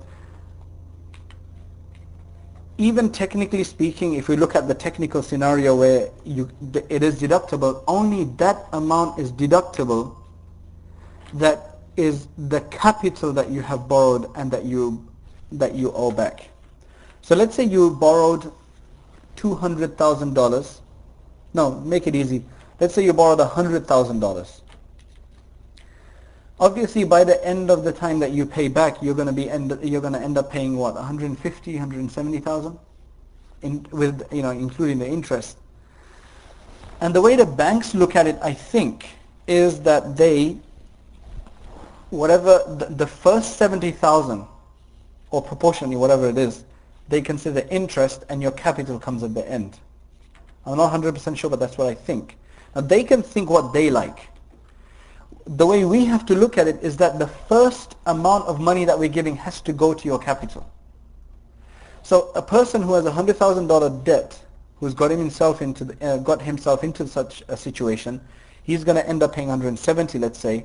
Even 2.78 3.10
technically 3.10 3.64
speaking, 3.64 4.14
if 4.14 4.28
we 4.28 4.36
look 4.36 4.54
at 4.54 4.68
the 4.68 4.74
technical 4.74 5.22
scenario 5.22 5.74
where 5.74 6.10
you, 6.24 6.48
it 6.88 7.02
is 7.02 7.20
deductible, 7.20 7.82
only 7.88 8.24
that 8.36 8.66
amount 8.72 9.18
is 9.18 9.32
deductible 9.32 10.14
that 11.34 11.78
is 11.96 12.28
the 12.36 12.60
capital 12.70 13.32
that 13.32 13.50
you 13.50 13.60
have 13.60 13.88
borrowed 13.88 14.30
and 14.36 14.50
that 14.50 14.64
you 14.64 15.04
that 15.50 15.74
you 15.74 15.90
owe 15.92 16.10
back. 16.10 16.48
So 17.22 17.34
let's 17.34 17.54
say 17.54 17.64
you 17.64 17.90
borrowed 17.90 18.52
$200,000. 19.36 20.80
No, 21.54 21.80
make 21.80 22.06
it 22.06 22.14
easy. 22.14 22.44
Let's 22.80 22.94
say 22.94 23.04
you 23.04 23.12
borrowed 23.12 23.38
$100,000. 23.38 24.60
Obviously, 26.60 27.04
by 27.04 27.22
the 27.22 27.44
end 27.46 27.70
of 27.70 27.84
the 27.84 27.92
time 27.92 28.18
that 28.18 28.32
you 28.32 28.44
pay 28.44 28.66
back, 28.66 29.00
you're 29.00 29.14
going 29.14 29.28
to 29.28 29.32
be 29.32 29.48
end, 29.48 29.78
you're 29.82 30.00
going 30.00 30.12
to 30.12 30.20
end 30.20 30.36
up 30.36 30.50
paying 30.50 30.76
what 30.76 30.94
150, 30.94 31.72
170,000, 31.72 32.78
in 33.62 33.86
with 33.92 34.26
you 34.32 34.42
know 34.42 34.50
including 34.50 34.98
the 34.98 35.06
interest. 35.06 35.58
And 37.00 37.14
the 37.14 37.20
way 37.20 37.36
the 37.36 37.46
banks 37.46 37.94
look 37.94 38.16
at 38.16 38.26
it, 38.26 38.36
I 38.42 38.52
think, 38.52 39.08
is 39.46 39.80
that 39.82 40.16
they 40.16 40.56
whatever 42.10 42.62
the, 42.66 42.86
the 42.86 43.06
first 43.06 43.56
70,000 43.56 44.44
or 45.30 45.42
proportionally 45.42 45.96
whatever 45.96 46.28
it 46.28 46.38
is, 46.38 46.64
they 47.08 47.20
consider 47.20 47.66
interest 47.70 48.24
and 48.28 48.42
your 48.42 48.52
capital 48.52 48.98
comes 48.98 49.22
at 49.22 49.34
the 49.34 49.48
end. 49.48 49.78
I'm 50.66 50.76
not 50.76 50.92
100% 50.92 51.36
sure, 51.36 51.50
but 51.50 51.60
that's 51.60 51.78
what 51.78 51.86
I 51.86 51.94
think. 51.94 52.36
Now 52.74 52.80
they 52.82 53.04
can 53.04 53.22
think 53.22 53.48
what 53.50 53.72
they 53.72 53.90
like. 53.90 54.28
The 55.48 55.66
way 55.66 55.86
we 55.86 56.04
have 56.04 56.26
to 56.26 56.34
look 56.34 56.58
at 56.58 56.68
it 56.68 56.82
is 56.82 56.98
that 56.98 57.18
the 57.18 57.26
first 57.26 57.96
amount 58.04 58.46
of 58.46 58.60
money 58.60 58.84
that 58.84 58.98
we're 58.98 59.08
giving 59.08 59.34
has 59.36 59.62
to 59.62 59.72
go 59.72 59.94
to 59.94 60.04
your 60.04 60.18
capital. 60.18 60.70
So 62.02 62.30
a 62.34 62.42
person 62.42 62.82
who 62.82 62.92
has 62.92 63.06
a 63.06 63.10
$100,000 63.10 64.04
debt, 64.04 64.38
who's 64.76 64.92
got 64.92 65.10
himself 65.10 65.62
into 65.62 65.86
the, 65.86 66.06
uh, 66.06 66.16
got 66.18 66.42
himself 66.42 66.84
into 66.84 67.06
such 67.06 67.42
a 67.48 67.56
situation, 67.56 68.20
he's 68.62 68.84
going 68.84 68.96
to 68.96 69.08
end 69.08 69.22
up 69.22 69.34
paying 69.34 69.48
170, 69.48 70.18
let's 70.18 70.38
say. 70.38 70.64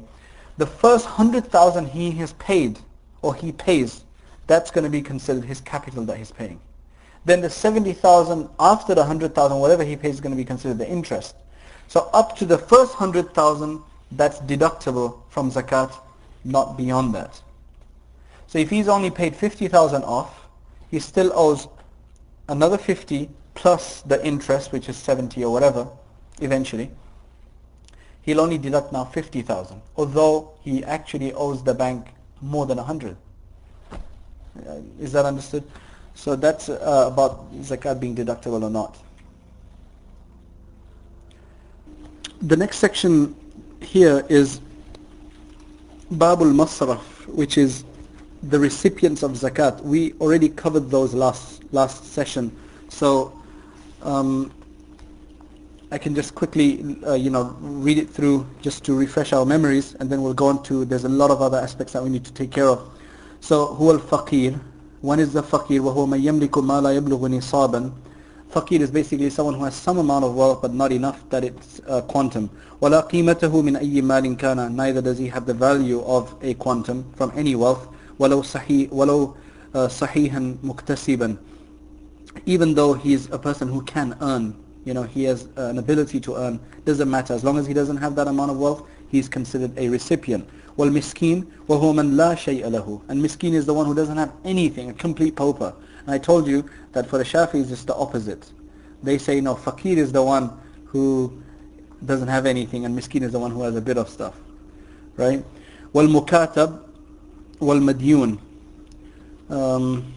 The 0.58 0.68
first 0.68 1.06
100,000 1.06 1.88
he 1.88 2.12
has 2.12 2.34
paid 2.34 2.78
or 3.22 3.34
he 3.34 3.54
pays 3.54 4.04
that's 4.48 4.70
going 4.70 4.84
to 4.84 4.90
be 4.90 5.02
considered 5.02 5.46
his 5.46 5.62
capital 5.62 6.04
that 6.06 6.18
he's 6.18 6.32
paying. 6.32 6.60
Then 7.24 7.40
the 7.40 7.50
70,000 7.50 8.50
after 8.60 8.94
the 8.94 9.02
100,000, 9.02 9.58
whatever 9.58 9.86
he 9.86 9.96
pays 9.96 10.16
is 10.16 10.22
going 10.22 10.34
to 10.34 10.38
be 10.38 10.44
considered 10.44 10.78
the 10.78 10.90
interest. 10.90 11.36
So 11.88 12.10
up 12.14 12.36
to 12.38 12.46
the 12.46 12.58
first 12.58 13.00
100,000, 13.00 13.82
that's 14.18 14.40
deductible 14.40 15.20
from 15.30 15.52
zakat, 15.52 15.94
not 16.44 16.78
beyond 16.78 17.14
that. 17.16 17.42
So 18.48 18.60
if 18.60 18.70
he's 18.70 18.88
only 18.88 19.10
paid 19.10 19.36
50,000 19.36 20.04
off, 20.04 20.48
he 20.92 21.00
still 21.00 21.32
owes 21.34 21.68
another 22.50 22.78
50 22.78 23.30
plus 23.56 24.02
the 24.02 24.24
interest, 24.26 24.72
which 24.72 24.90
is 24.90 24.98
70 24.98 25.44
or 25.44 25.52
whatever, 25.52 25.88
eventually. 26.42 26.92
He'll 28.22 28.42
only 28.42 28.58
deduct 28.58 28.94
now 28.94 29.06
50,000, 29.06 29.82
although 29.98 30.52
he 30.62 30.84
actually 30.84 31.34
owes 31.34 31.64
the 31.64 31.74
bank 31.74 32.08
more 32.42 32.66
than 32.66 32.78
100. 32.78 33.18
Uh, 33.92 33.98
is 35.00 35.12
that 35.12 35.26
understood? 35.26 35.64
So 36.16 36.36
that's 36.36 36.70
uh, 36.70 37.10
about 37.12 37.52
zakat 37.62 38.00
being 38.00 38.16
deductible 38.16 38.64
or 38.64 38.70
not. 38.70 38.98
The 42.42 42.56
next 42.58 42.78
section 42.78 43.36
here 43.83 44.25
is 44.29 44.61
Babul 46.13 46.53
Masraf, 46.53 47.27
which 47.29 47.59
is 47.59 47.85
the 48.43 48.59
recipients 48.59 49.23
of 49.23 49.33
zakat. 49.33 49.81
We 49.83 50.13
already 50.15 50.49
covered 50.49 50.91
those 50.91 51.15
last 51.15 51.63
last 51.73 52.05
session, 52.13 52.55
so 52.89 53.33
um, 54.03 54.53
I 55.91 55.99
can 55.99 56.15
just 56.15 56.35
quickly, 56.35 56.97
uh, 57.07 57.15
you 57.15 57.31
know, 57.31 57.57
read 57.61 57.99
it 57.99 58.09
through 58.09 58.47
just 58.61 58.85
to 58.85 58.95
refresh 58.95 59.33
our 59.33 59.47
memories, 59.47 59.95
and 59.95 60.11
then 60.11 60.23
we'll 60.23 60.35
go 60.35 60.47
on 60.47 60.63
to. 60.65 60.85
There's 60.85 61.05
a 61.05 61.09
lot 61.09 61.31
of 61.31 61.43
other 61.43 61.59
aspects 61.59 61.93
that 61.95 62.03
we 62.03 62.11
need 62.11 62.25
to 62.25 62.33
take 62.33 62.51
care 62.51 62.69
of. 62.69 62.89
So 63.41 63.67
هو 63.67 63.99
الفقير 63.99 64.59
one 65.01 65.21
is 65.21 65.33
the 65.33 65.43
faqir 65.43 65.81
وهو 65.81 66.07
من 66.07 66.21
يملك 66.25 66.59
ما 66.59 66.81
لا 66.81 66.91
يبلغ 66.91 67.29
نصابا 67.29 67.93
Faqir 68.53 68.81
is 68.81 68.91
basically 68.91 69.29
someone 69.29 69.55
who 69.55 69.65
has 69.65 69.75
some 69.75 69.99
amount 69.99 70.25
of 70.25 70.35
wealth 70.35 70.63
but 70.63 70.73
not 70.73 70.91
enough 70.91 71.29
that 71.29 71.45
it's 71.45 71.81
uh, 71.87 72.01
quantum. 72.03 72.49
ولا 72.81 73.01
قيمته 73.09 73.63
من 73.63 73.77
أي 73.77 74.03
مال 74.03 74.37
كان 74.37 74.75
Neither 74.75 75.03
does 75.03 75.19
he 75.19 75.29
have 75.29 75.45
the 75.45 75.55
value 75.55 76.01
of 76.05 76.35
a 76.43 76.55
quantum 76.55 77.05
from 77.15 77.33
any 77.37 77.55
wealth. 77.55 77.89
ولو 78.19 78.43
صحيح 78.43 78.93
ولو 78.93 79.35
uh, 79.75 79.87
صحيحا 79.87 80.57
مكتسبا 80.63 81.37
Even 82.47 82.75
though 82.75 82.95
he's 82.95 83.29
a 83.31 83.39
person 83.39 83.69
who 83.69 83.83
can 83.83 84.17
earn, 84.23 84.55
you 84.85 84.95
know, 84.95 85.03
he 85.03 85.25
has 85.25 85.49
uh, 85.59 85.65
an 85.65 85.79
ability 85.79 86.21
to 86.21 86.37
earn, 86.37 86.61
doesn't 86.85 87.11
matter. 87.11 87.35
As 87.35 87.45
long 87.45 87.59
as 87.59 87.67
he 87.67 87.75
doesn't 87.75 87.97
have 87.97 88.15
that 88.15 88.29
amount 88.29 88.51
of 88.51 88.59
wealth, 88.59 88.87
he's 89.09 89.29
considered 89.29 89.77
a 89.77 89.89
recipient. 89.89 90.49
والمسكين 90.79 91.45
وهو 91.69 91.93
من 91.93 92.17
لا 92.17 92.35
شيء 92.35 92.69
له 92.69 93.01
and 93.09 93.21
miskin 93.21 93.53
is 93.53 93.67
the 93.67 93.75
one 93.75 93.85
who 93.85 93.95
doesn't 93.95 94.17
have 94.17 94.33
anything 94.45 94.91
a 94.91 94.93
complete 94.93 95.35
pauper 95.35 95.75
and 95.92 95.92
I 96.08 96.18
told 96.18 96.48
you 96.48 96.70
that 96.92 97.08
for 97.08 97.18
the 97.18 97.24
Shafi'is 97.24 97.72
it's 97.72 97.84
the 97.84 97.96
opposite. 97.96 98.52
They 99.02 99.18
say 99.18 99.42
no, 99.42 99.56
fakir 99.56 99.98
is 99.98 100.12
the 100.12 100.24
one 100.24 100.52
who 100.86 101.42
doesn't 102.06 102.28
have 102.28 102.46
anything 102.46 102.86
and 102.86 102.98
miskin 102.98 103.24
is 103.24 103.32
the 103.32 103.40
one 103.40 103.52
who 103.52 103.62
has 103.64 103.76
a 103.76 103.82
bit 103.82 103.98
of 103.98 104.10
stuff. 104.10 104.36
Right? 105.18 105.44
Wal 105.94 106.08
mukatab 106.08 106.82
wal 107.60 107.80
madyun. 107.80 108.40
Um, 109.50 110.14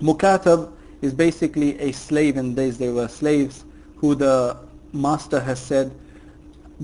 mukatab 0.00 0.72
is 1.02 1.14
basically 1.14 1.78
a 1.78 1.92
slave 1.92 2.36
in 2.36 2.54
days 2.54 2.78
they 2.78 2.90
were 2.90 3.08
slaves 3.08 3.64
who 3.96 4.14
the 4.14 4.56
master 4.92 5.40
has 5.40 5.60
said 5.60 5.92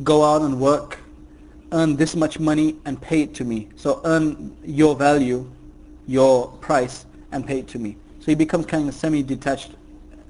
go 0.02 0.24
out 0.24 0.42
and 0.42 0.60
work 0.60 0.98
earn 1.72 1.96
this 1.96 2.14
much 2.14 2.38
money 2.38 2.76
and 2.84 3.00
pay 3.00 3.22
it 3.22 3.34
to 3.34 3.44
me 3.44 3.68
so 3.76 4.00
earn 4.04 4.56
your 4.64 4.94
value 4.94 5.48
your 6.06 6.48
price 6.58 7.06
and 7.31 7.45
pay 7.45 7.59
it 7.59 7.67
to 7.69 7.79
me. 7.79 7.95
So 8.19 8.27
he 8.27 8.35
becomes 8.35 8.65
kind 8.65 8.87
of 8.87 8.95
semi-detached, 8.95 9.71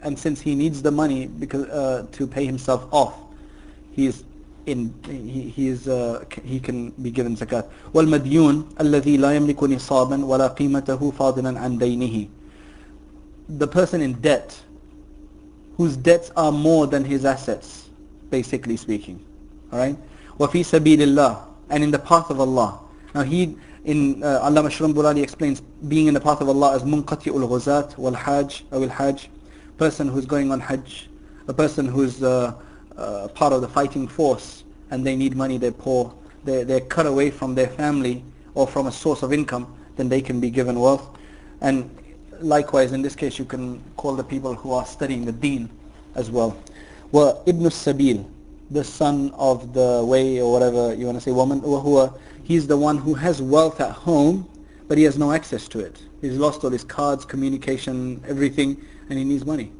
and 0.01 0.18
since 0.18 0.41
he 0.41 0.55
needs 0.55 0.82
the 0.82 0.91
money 0.91 1.28
because 1.28 1.68
uh, 1.70 2.05
to 2.11 2.28
pay 2.28 2.45
himself 2.45 2.88
off, 2.91 3.15
he's 3.91 4.24
in 4.65 4.93
he 5.05 5.49
he 5.49 5.68
is 5.70 5.88
uh, 5.88 6.26
he 6.43 6.59
can 6.59 6.91
be 7.01 7.11
given 7.11 7.36
zakat. 7.36 7.70
والمديون 7.93 8.78
الذي 8.80 9.18
لا 9.18 9.36
يملك 9.36 9.63
نصابا 9.63 10.26
ولا 10.26 10.47
قيمته 10.47 11.11
فاضلا 11.11 11.59
عن 11.59 11.78
دينه. 11.80 12.28
The 13.49 13.68
person 13.68 14.01
in 14.01 14.13
debt, 14.13 14.59
whose 15.78 15.95
debts 15.95 16.32
are 16.36 16.51
more 16.51 16.86
than 16.86 17.05
his 17.05 17.24
assets, 17.24 17.88
basically 18.30 18.76
speaking. 18.76 19.24
All 19.72 19.80
right. 19.80 19.95
وَفِي 20.38 20.61
سَبِيلِ 20.61 20.97
اللَّهِ 20.99 21.47
and 21.70 21.84
in 21.84 21.91
the 21.91 21.99
path 21.99 22.30
of 22.30 22.39
Allah. 22.39 22.80
Now 23.13 23.24
he, 23.24 23.57
in 23.85 24.22
uh, 24.22 24.41
Allama 24.49 24.68
Shurunbulali 24.70 25.22
explains, 25.22 25.61
being 25.61 26.07
in 26.07 26.14
the 26.14 26.20
path 26.20 26.41
of 26.41 26.49
Allah 26.49 26.76
as 26.76 26.83
munqati 26.83 27.28
ul 27.33 27.49
ghuzat 27.49 27.97
wal 27.99 28.12
hajj 28.12 28.64
or 28.70 28.87
hajj, 28.87 29.28
person 29.76 30.09
who's 30.09 30.26
going 30.26 30.53
on 30.53 30.61
hajj, 30.61 31.09
a 31.49 31.53
person 31.53 31.87
who's 31.87 32.22
uh, 32.22 32.55
uh, 32.97 33.28
part 33.28 33.53
of 33.53 33.61
the 33.61 33.68
fighting 33.68 34.07
force 34.07 34.62
and 34.91 35.05
they 35.05 35.16
need 35.16 35.35
money, 35.35 35.59
they're 35.59 35.72
poor, 35.72 36.14
they're, 36.45 36.64
they're 36.64 36.80
cut 36.80 37.07
away 37.07 37.30
from 37.30 37.55
their 37.55 37.68
family 37.68 38.22
or 38.55 38.66
from 38.66 38.87
a 38.87 38.93
source 38.93 39.22
of 39.22 39.33
income, 39.33 39.74
then 39.97 40.09
they 40.09 40.20
can 40.20 40.39
be 40.39 40.51
given 40.51 40.78
wealth. 40.78 41.18
And 41.61 41.91
likewise, 42.41 42.93
in 42.93 43.03
this 43.03 43.16
case, 43.16 43.39
you 43.39 43.45
can 43.45 43.83
call 43.97 44.14
the 44.14 44.24
people 44.24 44.55
who 44.55 44.72
are 44.72 44.85
studying 44.85 45.24
the 45.24 45.33
deen 45.33 45.70
as 46.14 46.30
well. 46.30 46.57
Well, 47.11 47.43
Ibn 47.47 47.64
Sabil, 47.64 48.28
the 48.70 48.85
son 48.85 49.33
of 49.35 49.72
the 49.74 50.03
way 50.05 50.41
or 50.41 50.53
whatever 50.53 50.95
you 50.95 51.07
want 51.07 51.18
to 51.18 51.20
say 51.20 51.30
woman 51.30 51.61
who 51.61 52.11
he's 52.51 52.68
the 52.68 52.78
one 52.78 52.97
who 52.97 53.13
has 53.13 53.41
wealth 53.41 53.80
at 53.82 53.91
home 53.91 54.47
but 54.88 54.97
he 54.97 55.03
has 55.03 55.18
no 55.18 55.32
access 55.32 55.68
to 55.68 55.80
it 55.80 56.01
he's 56.22 56.38
lost 56.38 56.63
all 56.63 56.70
his 56.70 56.84
cards 56.84 57.26
communication 57.26 58.22
everything 58.28 58.78
and 59.09 59.18
he 59.20 59.26
needs 59.26 59.45
money 59.45 59.72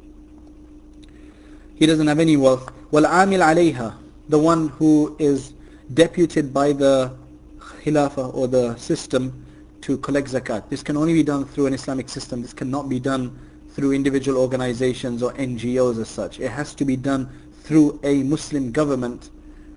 he 1.74 1.86
doesn't 1.86 2.06
have 2.06 2.18
any 2.18 2.36
wealth 2.36 2.72
والعامل 2.92 3.42
عليها 3.42 3.94
the 4.28 4.38
one 4.38 4.68
who 4.68 5.16
is 5.18 5.52
deputed 5.94 6.52
by 6.52 6.72
the 6.72 7.12
khilafah 7.58 8.34
or 8.34 8.46
the 8.46 8.76
system 8.76 9.44
to 9.80 9.96
collect 9.98 10.28
zakat 10.28 10.68
this 10.68 10.82
can 10.82 10.96
only 10.96 11.14
be 11.14 11.22
done 11.22 11.44
through 11.44 11.66
an 11.66 11.74
Islamic 11.74 12.08
system 12.08 12.42
this 12.42 12.52
cannot 12.52 12.88
be 12.88 13.00
done 13.00 13.38
through 13.70 13.92
individual 13.92 14.38
organizations 14.38 15.22
or 15.22 15.32
NGOs 15.34 16.00
as 16.00 16.08
such 16.08 16.40
it 16.40 16.50
has 16.50 16.74
to 16.74 16.84
be 16.84 16.96
done 16.96 17.28
through 17.68 18.00
a 18.02 18.22
Muslim 18.22 18.72
government, 18.72 19.28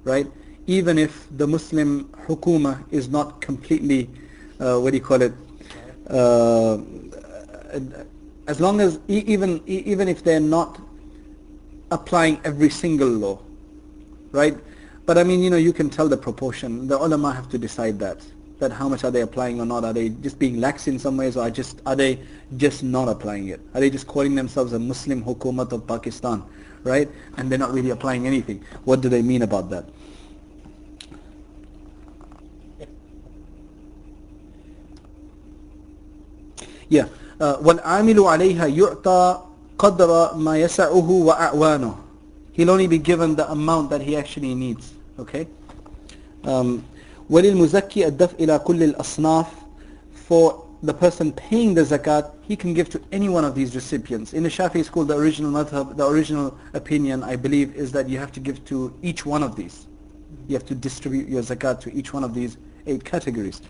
right? 0.06 0.26
Even 0.67 0.99
if 0.99 1.27
the 1.37 1.47
Muslim 1.47 2.05
hukuma 2.27 2.85
is 2.91 3.09
not 3.09 3.41
completely 3.41 4.11
uh, 4.61 4.79
what 4.79 4.91
do 4.91 4.97
you 4.97 5.03
call 5.03 5.23
it? 5.23 5.33
Uh, 6.09 6.79
as 8.47 8.61
long 8.61 8.81
as 8.81 8.99
even 9.09 9.61
even 9.67 10.09
if 10.09 10.23
they're 10.23 10.41
not 10.41 10.81
applying 11.91 12.41
every 12.45 12.71
single 12.71 13.09
law, 13.09 13.39
right? 14.31 14.57
But 15.05 15.19
I 15.19 15.25
mean, 15.25 15.41
you 15.43 15.51
know, 15.51 15.57
you 15.57 15.73
can 15.73 15.91
tell 15.91 16.09
the 16.09 16.17
proportion. 16.17 16.89
The 16.89 16.97
ulama 16.97 17.33
have 17.33 17.49
to 17.51 17.59
decide 17.59 17.99
that. 18.01 18.19
That 18.59 18.73
how 18.73 18.89
much 18.89 19.05
are 19.05 19.11
they 19.11 19.21
applying 19.21 19.61
or 19.61 19.67
not? 19.67 19.85
Are 19.85 19.93
they 19.93 20.09
just 20.09 20.39
being 20.39 20.61
lax 20.61 20.89
in 20.89 20.99
some 20.99 21.17
ways, 21.17 21.37
or 21.37 21.43
are 21.43 21.51
just 21.51 21.83
are 21.85 21.97
they 21.97 22.21
just 22.57 22.83
not 22.83 23.09
applying 23.09 23.49
it? 23.49 23.61
Are 23.75 23.81
they 23.81 23.91
just 23.91 24.07
calling 24.07 24.35
themselves 24.35 24.73
a 24.73 24.79
Muslim 24.79 25.23
Hukumat 25.23 25.73
of 25.73 25.87
Pakistan, 25.87 26.43
right? 26.83 27.09
And 27.37 27.51
they're 27.51 27.59
not 27.59 27.75
really 27.75 27.91
applying 27.91 28.27
anything. 28.27 28.65
What 28.85 29.03
do 29.03 29.09
they 29.11 29.21
mean 29.23 29.43
about 29.43 29.69
that? 29.71 29.85
Yeah. 36.90 37.08
Uh, 37.40 37.58
وَالْعَامِلُ 37.58 38.16
عَلَيْهَا 38.16 38.76
يُعْطَى 38.76 39.42
قَدْرَ 39.78 40.36
مَا 40.36 40.60
يَسَعُهُ 40.62 41.08
وَأَعْوَانُهُ 41.08 41.98
He'll 42.54 42.70
only 42.70 42.88
be 42.88 42.98
given 42.98 43.36
the 43.36 43.50
amount 43.50 43.90
that 43.90 44.02
he 44.02 44.16
actually 44.16 44.54
needs. 44.54 44.94
Okay? 45.18 45.48
Um, 46.44 46.84
وَلِلْمُزَكِّي 47.30 48.12
الدَّفْء 48.12 48.38
إِلَى 48.38 48.64
كُلِّ 48.64 48.94
الْأَصْنَافِ 48.94 49.48
For 50.14 50.68
the 50.84 50.94
person 50.94 51.32
paying 51.32 51.74
the 51.74 51.82
zakat, 51.82 52.32
he 52.42 52.56
can 52.56 52.74
give 52.74 52.90
to 52.90 53.02
any 53.12 53.30
one 53.30 53.46
of 53.46 53.56
these 53.56 53.76
recipients. 53.76 54.34
In 54.34 54.44
the 54.44 54.50
Shafi 54.50 54.84
school, 54.84 55.06
the 55.06 55.16
original 55.16 55.52
madhab, 55.52 55.96
the 55.96 56.08
original 56.08 56.58
opinion, 56.74 57.24
I 57.24 57.36
believe, 57.36 57.76
is 57.76 57.92
that 57.92 58.10
you 58.10 58.18
have 58.18 58.32
to 58.34 58.40
give 58.40 58.64
to 58.66 58.94
each 59.02 59.26
one 59.26 59.44
of 59.44 59.56
these. 59.56 59.86
You 60.48 60.56
have 60.56 60.66
to 60.66 60.76
distribute 60.76 61.30
your 61.30 61.42
zakat 61.42 61.82
to 61.82 61.94
each 61.94 62.14
one 62.14 62.24
of 62.24 62.34
these 62.34 62.58
eight 62.88 63.04
categories. 63.06 63.62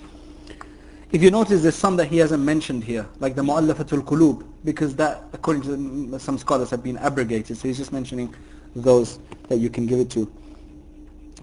If 1.12 1.22
you 1.22 1.30
notice, 1.30 1.62
there's 1.62 1.76
some 1.76 1.98
that 1.98 2.08
he 2.08 2.18
hasn't 2.20 2.42
mentioned 2.42 2.86
here, 2.86 3.06
like 3.20 3.36
the 3.36 3.42
Mu'allafatul 3.42 4.04
Qulub, 4.06 4.46
because 4.64 4.96
that, 4.96 5.24
according 5.34 5.64
to 5.64 6.20
some 6.20 6.38
scholars, 6.38 6.70
have 6.70 6.84
been 6.84 6.98
abrogated. 6.98 7.58
So 7.58 7.68
he's 7.68 7.78
just 7.78 7.92
mentioning 7.92 8.34
those 8.76 9.20
that 9.50 9.58
you 9.58 9.70
can 9.70 9.86
give 9.86 10.00
it 10.00 10.10
to. 10.12 10.32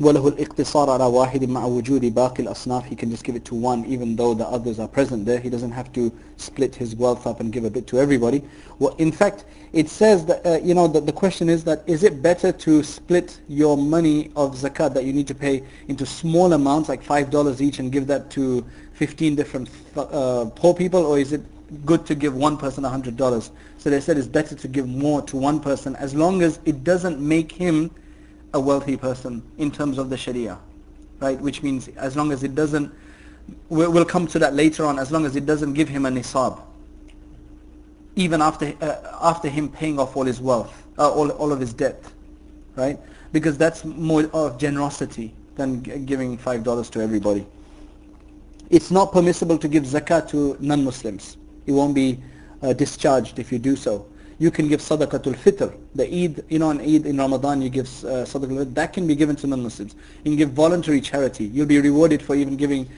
وله 0.00 0.28
الاقتصار 0.28 0.90
على 0.90 1.04
واحد 1.04 1.44
مع 1.44 1.64
وجود 1.64 2.14
باقي 2.14 2.42
الأصناف 2.42 2.88
he 2.88 2.94
can 2.94 3.10
just 3.10 3.24
give 3.24 3.34
it 3.34 3.44
to 3.44 3.54
one 3.54 3.84
even 3.84 4.14
though 4.14 4.32
the 4.32 4.46
others 4.46 4.78
are 4.78 4.86
present 4.86 5.26
there 5.26 5.40
he 5.40 5.50
doesn't 5.50 5.72
have 5.72 5.92
to 5.92 6.12
split 6.36 6.72
his 6.74 6.94
wealth 6.94 7.26
up 7.26 7.40
and 7.40 7.52
give 7.52 7.64
a 7.64 7.70
bit 7.70 7.84
to 7.88 7.98
everybody 7.98 8.44
well 8.78 8.94
in 8.98 9.10
fact 9.10 9.44
it 9.72 9.88
says 9.88 10.24
that 10.24 10.46
uh, 10.46 10.58
you 10.62 10.72
know 10.72 10.86
that 10.86 11.04
the 11.04 11.12
question 11.12 11.48
is 11.48 11.64
that 11.64 11.82
is 11.88 12.04
it 12.04 12.22
better 12.22 12.52
to 12.52 12.82
split 12.84 13.40
your 13.48 13.76
money 13.76 14.30
of 14.36 14.54
zakat 14.54 14.94
that 14.94 15.04
you 15.04 15.12
need 15.12 15.26
to 15.26 15.34
pay 15.34 15.64
into 15.88 16.06
small 16.06 16.52
amounts 16.52 16.88
like 16.88 17.02
five 17.02 17.28
dollars 17.28 17.60
each 17.60 17.80
and 17.80 17.90
give 17.90 18.06
that 18.06 18.30
to 18.30 18.64
15 18.93 19.35
different 19.35 19.69
uh, 19.95 20.45
poor 20.55 20.73
people 20.73 21.05
or 21.05 21.19
is 21.19 21.33
it 21.33 21.41
good 21.85 22.05
to 22.05 22.15
give 22.15 22.35
one 22.35 22.57
person 22.57 22.85
a 22.85 22.89
hundred 22.89 23.17
dollars 23.17 23.51
so 23.77 23.89
they 23.89 23.99
said 23.99 24.17
it's 24.17 24.27
better 24.27 24.55
to 24.55 24.67
give 24.67 24.87
more 24.87 25.21
to 25.23 25.35
one 25.35 25.59
person 25.59 25.95
as 25.97 26.13
long 26.15 26.41
as 26.41 26.59
it 26.65 26.83
doesn't 26.83 27.19
make 27.19 27.51
him 27.51 27.91
a 28.53 28.59
wealthy 28.59 28.95
person 28.95 29.41
in 29.57 29.71
terms 29.71 29.97
of 29.97 30.09
the 30.09 30.17
Sharia, 30.17 30.57
right? 31.19 31.39
Which 31.39 31.63
means 31.63 31.87
as 31.89 32.15
long 32.15 32.31
as 32.31 32.43
it 32.43 32.55
doesn't, 32.55 32.93
we'll 33.69 34.05
come 34.05 34.27
to 34.27 34.39
that 34.39 34.53
later 34.53 34.85
on, 34.85 34.99
as 34.99 35.11
long 35.11 35.25
as 35.25 35.35
it 35.35 35.45
doesn't 35.45 35.73
give 35.73 35.89
him 35.89 36.05
a 36.05 36.09
nisab, 36.09 36.61
even 38.15 38.41
after 38.41 38.73
uh, 38.81 39.17
after 39.21 39.49
him 39.49 39.69
paying 39.69 39.99
off 39.99 40.15
all 40.15 40.23
his 40.23 40.39
wealth, 40.39 40.85
uh, 40.99 41.11
all 41.11 41.31
all 41.31 41.51
of 41.51 41.59
his 41.59 41.73
debt, 41.73 42.03
right? 42.75 42.99
Because 43.31 43.57
that's 43.57 43.83
more 43.83 44.29
of 44.33 44.59
generosity 44.59 45.33
than 45.55 45.81
giving 45.81 46.37
five 46.37 46.63
dollars 46.63 46.89
to 46.91 47.01
everybody. 47.01 47.45
It's 48.73 48.89
not 48.89 49.11
permissible 49.11 49.57
to 49.59 49.67
give 49.67 49.83
zakat 49.83 50.29
to 50.29 50.57
non-Muslims. 50.59 51.37
You 51.67 51.75
won't 51.75 51.93
be 51.93 52.19
uh, 52.61 52.73
discharged 52.73 53.37
if 53.37 53.51
you 53.51 53.59
do 53.59 53.75
so 53.75 54.07
you 54.39 54.51
can 54.51 54.67
give 54.67 54.81
sadaqatul 54.81 55.35
fitr. 55.35 55.73
The 55.95 56.03
Eid, 56.03 56.43
you 56.49 56.59
know, 56.59 56.69
on 56.69 56.81
Eid 56.81 57.05
in 57.05 57.17
Ramadan 57.17 57.61
you 57.61 57.69
give 57.69 57.85
uh, 57.85 58.25
sadaqatul 58.25 58.65
fitr. 58.65 58.73
That 58.73 58.93
can 58.93 59.07
be 59.07 59.15
given 59.15 59.35
to 59.37 59.47
non-Muslims. 59.47 59.95
You 60.23 60.31
can 60.31 60.35
give 60.35 60.49
voluntary 60.51 61.01
charity. 61.01 61.45
You'll 61.45 61.65
be 61.65 61.79
rewarded 61.79 62.21
for 62.21 62.35
even 62.35 62.57
giving 62.57 62.89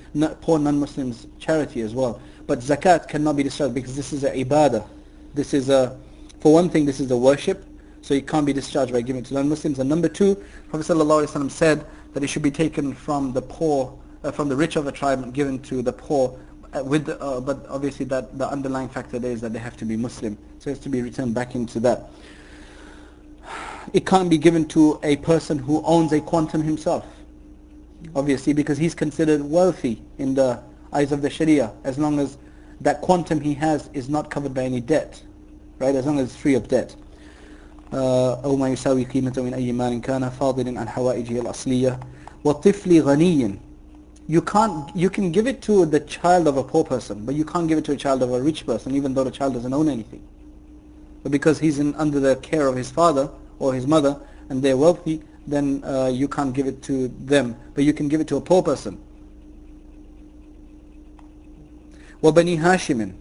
poor 0.42 0.60
non-Muslims 0.60 1.28
charity 1.40 1.82
as 1.82 1.94
well. 1.94 2.22
But 2.48 2.60
zakat 2.60 3.08
cannot 3.08 3.36
be 3.36 3.44
discharged 3.44 3.74
because 3.74 3.96
this 3.96 4.14
is 4.14 4.24
a 4.24 4.32
ibadah. 4.32 4.88
This 5.34 5.54
is 5.54 5.70
a, 5.70 5.98
for 6.40 6.54
one 6.54 6.70
thing, 6.70 6.86
this 6.86 7.00
is 7.00 7.12
a 7.12 7.18
worship. 7.18 7.66
So 8.02 8.14
it 8.14 8.28
can't 8.28 8.46
be 8.46 8.54
discharged 8.54 8.94
by 8.94 9.02
giving 9.02 9.24
to 9.24 9.34
non-Muslims. 9.34 9.80
And 9.80 9.90
number 9.90 10.08
two, 10.08 10.36
Prophet 10.70 10.88
ﷺ 10.88 11.52
said 11.52 11.86
that 12.14 12.24
it 12.24 12.28
should 12.28 12.44
be 12.44 12.52
taken 12.52 12.94
from 12.94 13.34
the 13.34 13.42
poor, 13.42 13.98
from 14.33 14.49
the 14.49 14.57
rich 14.57 14.77
of 14.77 14.87
a 14.87 14.93
tribe 14.93 15.23
and 15.23 15.33
given 15.33 15.59
to 15.61 15.83
the 15.83 15.93
poor 15.93 16.39
uh, 16.73 16.83
with 16.85 17.09
uh, 17.09 17.41
but 17.41 17.67
obviously 17.69 18.05
that 18.05 18.37
the 18.39 18.49
underlying 18.49 18.89
factor 18.89 19.19
there 19.19 19.33
is 19.33 19.41
that 19.41 19.53
they 19.53 19.59
have 19.59 19.77
to 19.77 19.85
be 19.85 19.97
Muslim 19.97 20.37
so 20.59 20.71
it 20.71 20.75
has 20.75 20.79
to 20.79 20.89
be 20.89 21.03
returned 21.03 21.35
back 21.35 21.55
into 21.55 21.81
that 21.81 22.11
it 23.93 24.07
can't 24.07 24.31
be 24.31 24.39
given 24.39 24.67
to 24.67 25.01
a 25.03 25.17
person 25.17 25.59
who 25.59 25.83
owns 25.85 26.13
a 26.13 26.21
quantum 26.21 26.63
himself 26.63 27.07
obviously 28.15 28.53
because 28.53 28.79
he's 28.79 28.95
considered 28.95 29.41
wealthy 29.43 30.03
in 30.19 30.35
the 30.35 30.63
eyes 30.93 31.13
of 31.13 31.23
the 31.23 31.31
Sharia 31.31 31.73
as 31.85 31.99
long 31.99 32.19
as 32.21 32.39
that 32.81 33.01
quantum 33.01 33.41
he 33.41 33.55
has 33.55 33.91
is 33.93 34.09
not 34.09 34.31
covered 34.31 34.55
by 34.55 34.63
any 34.63 34.81
debt 34.81 35.23
right 35.79 35.95
as 35.95 36.07
long 36.07 36.19
as 36.19 36.29
it's 36.29 36.37
free 36.37 36.55
of 36.55 36.69
debt 36.69 36.95
أو 37.93 38.57
ما 38.57 38.69
يساوي 38.69 39.05
قيمته 39.05 39.43
من 39.43 39.55
أي 39.55 39.73
مال 39.73 40.01
كان 40.01 40.29
فاضل 40.31 40.79
عن 40.79 40.89
حوائجه 40.89 41.41
الأصلية 41.41 42.01
والطفل 42.45 43.01
غني 43.01 43.59
you 44.27 44.41
can't 44.41 44.95
you 44.95 45.11
can 45.11 45.33
give 45.33 45.47
it 45.47 45.61
to 45.63 45.85
the 45.85 46.01
child 46.01 46.47
of 46.47 46.57
a 46.57 46.63
poor 46.63 46.85
person 46.85 47.25
but 47.25 47.35
you 47.35 47.45
can't 47.45 47.69
give 47.69 47.79
it 47.79 47.85
to 47.85 47.93
a 47.93 47.97
child 47.97 48.23
of 48.23 48.33
a 48.33 48.41
rich 48.41 48.65
person 48.65 48.95
even 48.95 49.13
though 49.15 49.25
the 49.25 49.31
child 49.31 49.55
doesn't 49.55 49.73
own 49.73 49.89
anything 49.89 50.23
but 51.23 51.33
because 51.33 51.59
he's 51.59 51.79
in 51.79 51.95
under 51.97 52.21
the 52.21 52.37
care 52.37 52.67
of 52.67 52.77
his 52.77 52.91
father 52.91 53.29
or 53.59 53.75
his 53.75 53.87
mother 53.87 54.21
and 54.49 54.63
they're 54.63 54.77
wealthy 54.77 55.23
then 55.47 55.83
uh, 55.85 56.07
you 56.13 56.29
can't 56.29 56.55
give 56.55 56.67
it 56.67 56.83
to 56.83 57.09
them 57.25 57.57
but 57.75 57.85
you 57.85 57.93
can 57.93 58.09
give 58.09 58.21
it 58.21 58.29
to 58.29 58.37
a 58.37 58.41
poor 58.41 58.63
person 58.63 58.99
وبني 62.23 62.59
هاشم 62.59 63.13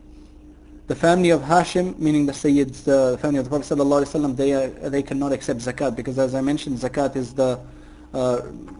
the 0.89 0.95
family 0.95 1.29
of 1.29 1.41
Hashim, 1.41 1.99
meaning 1.99 2.25
the 2.25 2.31
Sayyids, 2.31 2.83
the 2.83 3.15
family 3.21 3.37
of 3.37 3.45
the 3.45 3.49
Prophet 3.49 3.75
ﷺ, 3.77 4.35
they, 4.35 4.53
are, 4.53 4.89
they 4.89 5.03
cannot 5.03 5.31
accept 5.31 5.59
zakat 5.59 5.95
because 5.95 6.17
as 6.17 6.33
I 6.33 6.41
mentioned, 6.41 6.79
zakat 6.79 7.15
is 7.15 7.31
the 7.31 7.43
uh, 7.43 7.59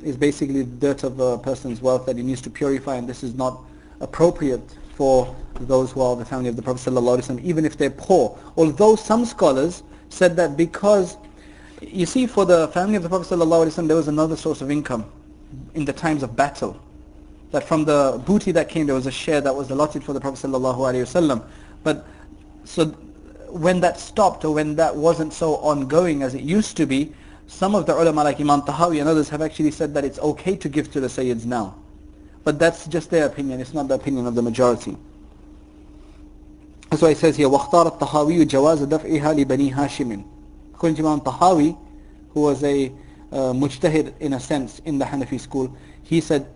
is 0.04 0.18
basically 0.18 0.64
the 0.64 0.78
dirt 0.88 1.04
of 1.04 1.20
a 1.20 1.38
person's 1.38 1.82
wealth 1.82 2.06
that 2.06 2.18
he 2.18 2.24
needs 2.24 2.42
to 2.42 2.50
purify 2.50 2.96
and 2.96 3.08
this 3.08 3.24
is 3.24 3.36
not 3.36 3.60
appropriate 4.02 4.76
for 4.94 5.34
those 5.62 5.92
who 5.92 6.02
are 6.02 6.16
the 6.16 6.26
family 6.26 6.50
of 6.50 6.56
the 6.56 6.62
Prophet 6.62 6.92
ﷺ, 6.92 7.42
even 7.42 7.64
if 7.64 7.78
they're 7.78 7.90
poor. 7.90 8.38
Although 8.58 8.96
some 8.96 9.24
scholars 9.26 9.84
said 10.10 10.36
that 10.36 10.58
because, 10.58 11.18
you 11.82 12.06
see 12.06 12.26
for 12.28 12.46
the 12.46 12.68
family 12.70 12.96
of 12.96 13.04
the 13.04 13.10
Prophet 13.10 13.34
ﷺ 13.34 13.88
there 13.88 13.96
was 13.96 14.08
another 14.08 14.36
source 14.36 14.62
of 14.62 14.70
income 14.70 15.06
in 15.74 15.86
the 15.86 15.94
times 15.94 16.24
of 16.24 16.36
battle. 16.36 16.80
That 17.52 17.64
from 17.64 17.86
the 17.86 18.22
booty 18.26 18.52
that 18.52 18.70
came 18.70 18.88
there 18.88 18.96
was 18.96 19.08
a 19.08 19.12
share 19.12 19.42
that 19.42 19.56
was 19.56 19.72
allotted 19.72 20.04
for 20.04 20.14
the 20.14 20.20
Prophet 20.20 20.46
ﷺ. 20.48 21.44
But 21.84 22.06
so 22.66 22.88
when 23.48 23.80
that 23.80 24.00
stopped 24.00 24.46
or 24.46 24.54
when 24.54 24.76
that 24.76 24.96
wasn't 24.96 25.34
so 25.34 25.56
ongoing 25.58 26.24
as 26.24 26.36
it 26.36 26.42
used 26.42 26.78
to 26.78 26.86
be, 26.86 27.14
some 27.48 27.74
of 27.76 27.86
the 27.86 27.94
ulama 27.94 28.24
like 28.24 28.40
Imam 28.40 28.62
Tahawi 28.62 29.00
and 29.00 29.10
others 29.10 29.30
have 29.30 29.42
actually 29.42 29.72
said 29.72 29.94
that 29.96 30.06
it's 30.06 30.20
okay 30.20 30.56
to 30.56 30.70
give 30.70 30.92
to 30.92 31.00
the 31.00 31.08
Sayyids 31.08 31.46
now. 31.46 31.76
But 32.44 32.60
that's 32.60 32.88
just 32.88 33.10
their 33.10 33.26
opinion, 33.26 33.60
it's 33.60 33.74
not 33.74 33.88
the 33.88 33.96
opinion 33.96 34.28
of 34.28 34.36
the 34.36 34.42
majority. 34.42 34.96
That's 36.90 37.02
why 37.02 37.10
it 37.10 37.18
says 37.18 37.38
here, 37.38 37.48
وَاخْتَارَ 37.48 38.00
الطَّحَاوِيُّ 38.00 38.46
جَوَازَ 38.46 38.88
دَفْعِهَا 38.88 39.46
لِبَنِي 39.46 39.74
هَاشِمٍ 39.74 40.26
According 40.74 40.96
to 40.98 41.08
Imam 41.08 41.22
Tahawi, 41.22 41.78
who 42.34 42.42
was 42.42 42.64
a 42.64 42.92
uh, 43.32 43.54
mujtahid 43.54 44.14
in 44.20 44.34
a 44.34 44.40
sense 44.40 44.80
in 44.86 44.98
the 44.98 45.06
Hanafi 45.06 45.40
school, 45.40 45.76
he 46.04 46.22
said 46.22 46.48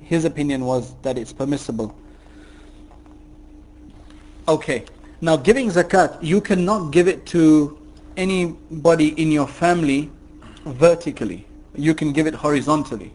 his 0.00 0.24
opinion 0.24 0.64
was 0.64 0.94
that 1.02 1.16
it's 1.16 1.32
permissible. 1.32 1.96
Okay, 4.48 4.84
now 5.20 5.36
giving 5.36 5.68
zakat, 5.68 6.18
you 6.22 6.40
cannot 6.40 6.90
give 6.90 7.06
it 7.06 7.24
to 7.26 7.78
anybody 8.17 9.09
in 9.21 9.31
your 9.31 9.47
family 9.47 10.11
vertically. 10.65 11.45
You 11.75 11.93
can 11.93 12.11
give 12.11 12.27
it 12.27 12.33
horizontally. 12.33 13.13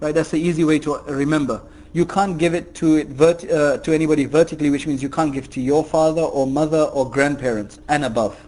Right? 0.00 0.14
That's 0.14 0.30
the 0.30 0.40
easy 0.40 0.64
way 0.64 0.78
to 0.80 0.98
remember. 1.06 1.62
You 1.92 2.04
can't 2.04 2.36
give 2.36 2.54
it 2.54 2.74
to 2.76 2.96
it 2.96 3.08
vert 3.08 3.48
uh, 3.50 3.78
to 3.78 3.92
anybody 3.92 4.24
vertically, 4.26 4.70
which 4.70 4.86
means 4.86 5.02
you 5.02 5.08
can't 5.08 5.32
give 5.32 5.48
to 5.50 5.60
your 5.60 5.84
father 5.84 6.22
or 6.22 6.46
mother 6.46 6.82
or 6.82 7.08
grandparents 7.08 7.80
and 7.88 8.04
above. 8.04 8.38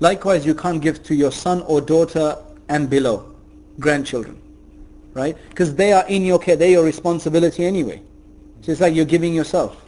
Likewise, 0.00 0.44
you 0.44 0.54
can't 0.54 0.82
give 0.82 1.02
to 1.04 1.14
your 1.14 1.30
son 1.30 1.62
or 1.62 1.80
daughter 1.80 2.36
and 2.68 2.90
below, 2.90 3.32
grandchildren, 3.78 4.40
right? 5.12 5.36
Because 5.50 5.74
they 5.76 5.92
are 5.92 6.04
in 6.08 6.24
your 6.24 6.38
care, 6.38 6.56
they're 6.56 6.70
your 6.70 6.84
responsibility 6.84 7.64
anyway. 7.64 8.02
So 8.62 8.72
it's 8.72 8.80
like 8.80 8.94
you're 8.94 9.04
giving 9.04 9.34
yourself. 9.34 9.80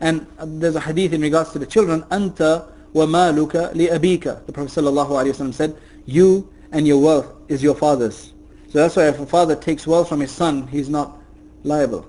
And 0.00 0.26
uh, 0.38 0.46
there's 0.48 0.74
a 0.74 0.80
hadith 0.80 1.12
in 1.12 1.20
regards 1.20 1.52
to 1.52 1.60
the 1.60 1.66
children, 1.66 2.02
anta 2.10 2.71
وَمَالُكَ 2.93 3.73
لِأَبِيكَ 3.73 4.45
The 4.45 4.51
Prophet 4.51 4.71
ﷺ 4.71 5.53
said, 5.53 5.77
you 6.05 6.51
and 6.71 6.87
your 6.87 7.01
wealth 7.01 7.33
is 7.47 7.61
your 7.61 7.75
father's. 7.75 8.33
So 8.69 8.79
that's 8.79 8.95
why 8.95 9.07
if 9.07 9.19
a 9.19 9.25
father 9.25 9.55
takes 9.55 9.85
wealth 9.85 10.09
from 10.09 10.19
his 10.19 10.31
son, 10.31 10.67
he's 10.67 10.89
not 10.89 11.17
liable. 11.63 12.05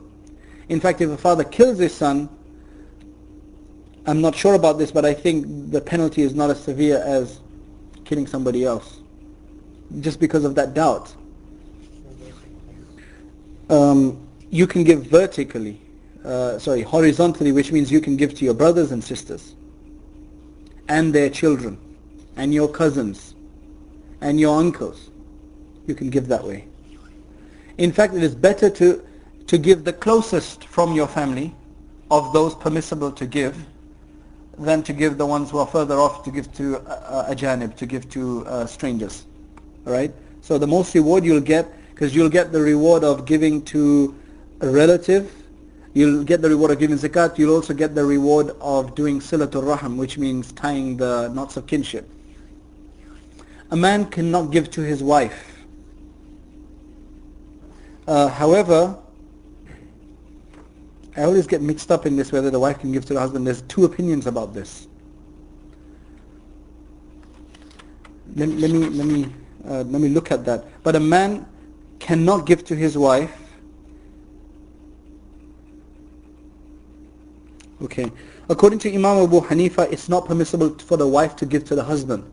In 0.68 0.80
fact, 0.80 1.00
if 1.00 1.10
a 1.10 1.16
father 1.16 1.44
kills 1.44 1.78
his 1.78 1.94
son, 1.94 2.28
I'm 4.06 4.20
not 4.20 4.34
sure 4.34 4.54
about 4.54 4.78
this, 4.78 4.90
but 4.90 5.04
I 5.04 5.12
think 5.14 5.70
the 5.70 5.80
penalty 5.80 6.22
is 6.22 6.34
not 6.34 6.50
as 6.50 6.62
severe 6.62 7.02
as 7.04 7.40
killing 8.04 8.26
somebody 8.26 8.64
else, 8.64 9.00
just 10.00 10.18
because 10.18 10.44
of 10.44 10.54
that 10.54 10.74
doubt. 10.74 11.14
Um, 13.68 14.26
you 14.50 14.66
can 14.66 14.82
give 14.82 15.04
vertically, 15.06 15.78
uh, 16.24 16.58
sorry, 16.58 16.82
horizontally, 16.82 17.52
which 17.52 17.70
means 17.70 17.92
you 17.92 18.00
can 18.00 18.16
give 18.16 18.34
to 18.36 18.44
your 18.44 18.54
brothers 18.54 18.92
and 18.92 19.04
sisters, 19.04 19.54
and 20.87 21.13
their 21.13 21.29
children, 21.29 21.77
and 22.35 22.53
your 22.53 22.67
cousins, 22.67 23.35
and 24.21 24.39
your 24.39 24.57
uncles. 24.59 25.09
You 25.87 25.95
can 25.95 26.09
give 26.09 26.27
that 26.27 26.43
way. 26.43 26.65
In 27.77 27.91
fact, 27.91 28.13
it 28.13 28.23
is 28.23 28.35
better 28.35 28.69
to, 28.69 29.05
to 29.47 29.57
give 29.57 29.83
the 29.83 29.93
closest 29.93 30.65
from 30.65 30.93
your 30.93 31.07
family 31.07 31.53
of 32.11 32.31
those 32.33 32.55
permissible 32.55 33.11
to 33.11 33.25
give 33.25 33.57
than 34.57 34.83
to 34.83 34.93
give 34.93 35.17
the 35.17 35.25
ones 35.25 35.49
who 35.49 35.57
are 35.57 35.65
further 35.65 35.99
off 35.99 36.23
to 36.23 36.31
give 36.31 36.53
to 36.53 36.77
uh, 36.77 37.25
a 37.27 37.35
janib, 37.35 37.75
to 37.75 37.85
give 37.85 38.09
to 38.11 38.45
uh, 38.45 38.65
strangers. 38.65 39.25
All 39.87 39.93
right? 39.93 40.13
So 40.41 40.57
the 40.57 40.67
most 40.67 40.93
reward 40.93 41.25
you'll 41.25 41.41
get, 41.41 41.67
because 41.89 42.15
you'll 42.15 42.29
get 42.29 42.51
the 42.51 42.61
reward 42.61 43.03
of 43.03 43.25
giving 43.25 43.63
to 43.65 44.15
a 44.61 44.69
relative, 44.69 45.42
you'll 45.93 46.23
get 46.23 46.41
the 46.41 46.49
reward 46.49 46.71
of 46.71 46.79
giving 46.79 46.97
zakat, 46.97 47.37
you'll 47.37 47.55
also 47.55 47.73
get 47.73 47.95
the 47.95 48.03
reward 48.03 48.51
of 48.61 48.95
doing 48.95 49.19
silatul 49.19 49.67
rahim, 49.67 49.97
which 49.97 50.17
means 50.17 50.51
tying 50.51 50.97
the 50.97 51.29
knots 51.29 51.57
of 51.57 51.67
kinship. 51.67 52.09
A 53.71 53.75
man 53.75 54.05
cannot 54.05 54.51
give 54.51 54.69
to 54.71 54.81
his 54.81 55.01
wife 55.01 55.53
uh, 58.07 58.27
however, 58.27 58.97
I 61.15 61.23
always 61.23 61.47
get 61.47 61.61
mixed 61.61 61.91
up 61.91 62.05
in 62.05 62.15
this 62.15 62.31
whether 62.31 62.49
the 62.49 62.59
wife 62.59 62.79
can 62.79 62.91
give 62.91 63.05
to 63.05 63.13
the 63.13 63.19
husband. 63.19 63.47
There's 63.47 63.61
two 63.63 63.85
opinions 63.85 64.27
about 64.27 64.53
this. 64.53 64.87
Let, 68.35 68.49
let 68.49 68.71
me 68.71 68.89
let 68.89 69.05
me 69.05 69.33
uh, 69.65 69.83
let 69.83 70.01
me 70.01 70.09
look 70.09 70.31
at 70.31 70.43
that. 70.45 70.65
But 70.83 70.95
a 70.95 70.99
man 70.99 71.45
cannot 71.99 72.45
give 72.45 72.65
to 72.65 72.75
his 72.75 72.97
wife. 72.97 73.31
Okay, 77.83 78.09
according 78.47 78.79
to 78.79 78.89
Imam 78.93 79.23
Abu 79.23 79.41
Hanifa, 79.41 79.91
it's 79.91 80.07
not 80.07 80.25
permissible 80.25 80.69
for 80.79 80.95
the 80.95 81.07
wife 81.07 81.35
to 81.35 81.45
give 81.45 81.65
to 81.65 81.75
the 81.75 81.83
husband, 81.83 82.23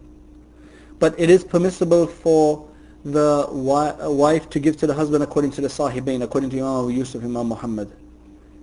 but 1.01 1.19
it 1.19 1.29
is 1.29 1.43
permissible 1.43 2.07
for 2.07 2.69
the 3.05 3.49
uh, 3.49 4.11
wife 4.11 4.49
to 4.51 4.61
give 4.61 4.77
to 4.77 4.87
the 4.87 4.95
husband 4.95 5.25
according 5.25 5.51
to 5.53 5.61
the 5.61 5.67
sahibain, 5.67 6.23
according 6.23 6.51
to 6.51 6.59
Imam 6.59 6.85
Abu 6.85 6.91
Yusuf, 6.91 7.25
Imam 7.25 7.49
Muhammad. 7.49 7.91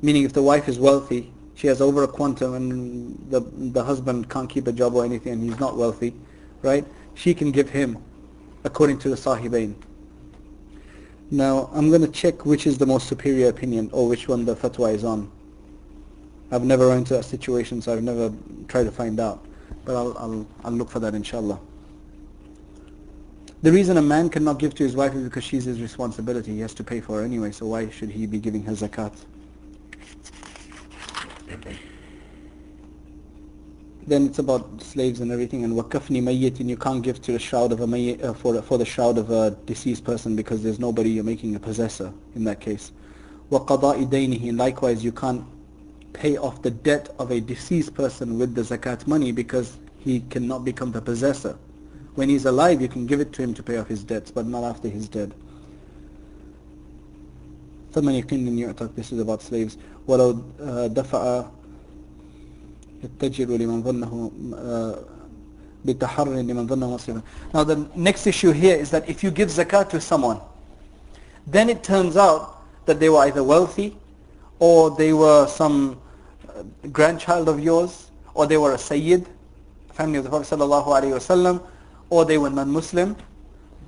Meaning 0.01 0.23
if 0.23 0.31
the 0.31 0.41
wife 0.41 0.69
is 0.69 0.79
wealthy, 0.79 1.33
she 1.55 1.67
has 1.67 1.81
over 1.81 2.03
a 2.03 2.07
quantum 2.07 2.53
and 2.53 3.31
the, 3.31 3.41
the 3.41 3.83
husband 3.83 4.29
can't 4.29 4.49
keep 4.49 4.67
a 4.67 4.71
job 4.71 4.93
or 4.95 5.03
anything 5.03 5.33
and 5.33 5.43
he's 5.43 5.59
not 5.59 5.75
wealthy, 5.75 6.13
right? 6.61 6.85
She 7.15 7.33
can 7.33 7.51
give 7.51 7.69
him 7.69 7.97
according 8.63 8.99
to 8.99 9.09
the 9.09 9.15
sahibain. 9.15 9.75
Now, 11.31 11.69
I'm 11.73 11.89
going 11.89 12.01
to 12.01 12.07
check 12.07 12.45
which 12.45 12.65
is 12.65 12.77
the 12.77 12.85
most 12.85 13.07
superior 13.07 13.49
opinion 13.49 13.89
or 13.91 14.07
which 14.07 14.27
one 14.29 14.45
the 14.45 14.55
fatwa 14.55 14.93
is 14.93 15.03
on. 15.03 15.31
I've 16.50 16.64
never 16.64 16.88
run 16.88 16.98
into 16.98 17.14
that 17.14 17.24
situation, 17.24 17.80
so 17.80 17.94
I've 17.94 18.02
never 18.02 18.32
tried 18.68 18.84
to 18.84 18.90
find 18.90 19.18
out. 19.18 19.44
But 19.84 19.96
I'll, 19.96 20.16
I'll, 20.18 20.46
I'll 20.64 20.72
look 20.72 20.90
for 20.90 21.00
that 21.00 21.14
inshallah. 21.14 21.58
The 23.62 23.72
reason 23.72 23.96
a 23.96 24.02
man 24.02 24.28
cannot 24.28 24.58
give 24.58 24.74
to 24.74 24.82
his 24.82 24.96
wife 24.96 25.14
is 25.14 25.24
because 25.24 25.44
she's 25.44 25.64
his 25.64 25.80
responsibility. 25.80 26.52
He 26.52 26.60
has 26.60 26.74
to 26.74 26.84
pay 26.84 27.00
for 27.00 27.18
her 27.18 27.24
anyway, 27.24 27.52
so 27.52 27.66
why 27.66 27.88
should 27.90 28.10
he 28.10 28.26
be 28.26 28.38
giving 28.38 28.62
her 28.64 28.72
zakat? 28.72 29.12
Then 34.04 34.26
it's 34.26 34.40
about 34.40 34.82
slaves 34.82 35.20
and 35.20 35.30
everything, 35.30 35.62
and 35.62 35.74
wakafni 35.74 36.20
mayyit, 36.20 36.58
and 36.58 36.68
you 36.68 36.76
can't 36.76 37.02
give 37.02 37.22
to 37.22 37.32
the 37.32 37.38
shroud 37.38 37.70
of 37.70 37.80
a 37.80 37.86
mayyit, 37.86 38.22
uh, 38.24 38.34
for, 38.34 38.60
for 38.62 38.78
the 38.78 38.84
shroud 38.84 39.16
of 39.16 39.30
a 39.30 39.52
deceased 39.64 40.02
person 40.02 40.34
because 40.34 40.62
there's 40.62 40.80
nobody 40.80 41.10
you're 41.10 41.24
making 41.24 41.54
a 41.54 41.60
possessor 41.60 42.12
in 42.34 42.42
that 42.44 42.60
case. 42.60 42.90
وَقَضَاءِ 43.52 44.10
دَيْنِهِ 44.10 44.58
Likewise, 44.58 45.04
you 45.04 45.12
can't 45.12 45.44
pay 46.16 46.36
off 46.36 46.62
the 46.62 46.70
debt 46.70 47.08
of 47.18 47.30
a 47.30 47.40
deceased 47.40 47.94
person 47.94 48.38
with 48.38 48.54
the 48.54 48.62
zakat 48.62 49.06
money 49.06 49.32
because 49.32 49.78
he 49.98 50.20
cannot 50.30 50.64
become 50.64 50.92
the 50.92 51.00
possessor. 51.00 51.56
When 52.14 52.28
he's 52.28 52.44
alive, 52.44 52.82
you 52.82 52.88
can 52.88 53.06
give 53.06 53.20
it 53.20 53.32
to 53.34 53.42
him 53.42 53.54
to 53.54 53.62
pay 53.62 53.78
off 53.78 53.88
his 53.88 54.04
debts, 54.04 54.30
but 54.30 54.46
not 54.46 54.64
after 54.64 54.88
he's 54.88 55.08
dead. 55.08 55.32
ثمن 57.94 58.24
يقين 58.24 58.58
يعتق 58.58 58.94
This 58.94 59.12
is 59.12 59.20
about 59.20 59.42
slaves. 59.42 59.76
ولو 60.06 60.32
دفع 60.86 61.44
التجر 63.04 63.46
لمن 63.46 63.82
ظنه 63.82 64.30
بتحر 65.84 66.28
لمن 66.28 66.66
ظنه 66.66 66.94
مصيبا. 66.94 67.22
Now 67.54 67.64
the 67.64 67.86
next 67.94 68.26
issue 68.26 68.52
here 68.52 68.76
is 68.76 68.90
that 68.90 69.08
if 69.08 69.22
you 69.22 69.30
give 69.30 69.48
zakat 69.48 69.90
to 69.90 70.00
someone, 70.00 70.40
then 71.46 71.68
it 71.68 71.82
turns 71.82 72.16
out 72.16 72.62
that 72.86 73.00
they 73.00 73.08
were 73.08 73.18
either 73.18 73.42
wealthy 73.42 73.96
or 74.58 74.90
they 74.90 75.12
were 75.12 75.46
some 75.46 75.92
uh, 75.92 76.05
grandchild 76.91 77.49
of 77.49 77.59
yours 77.59 78.11
or 78.33 78.45
they 78.47 78.57
were 78.57 78.73
a 78.73 78.77
sayyid, 78.77 79.25
family 79.93 80.17
of 80.17 80.23
the 80.23 80.29
Prophet 80.29 80.57
wasallam 80.57 81.61
or 82.09 82.25
they 82.25 82.37
were 82.37 82.49
non-Muslim. 82.49 83.15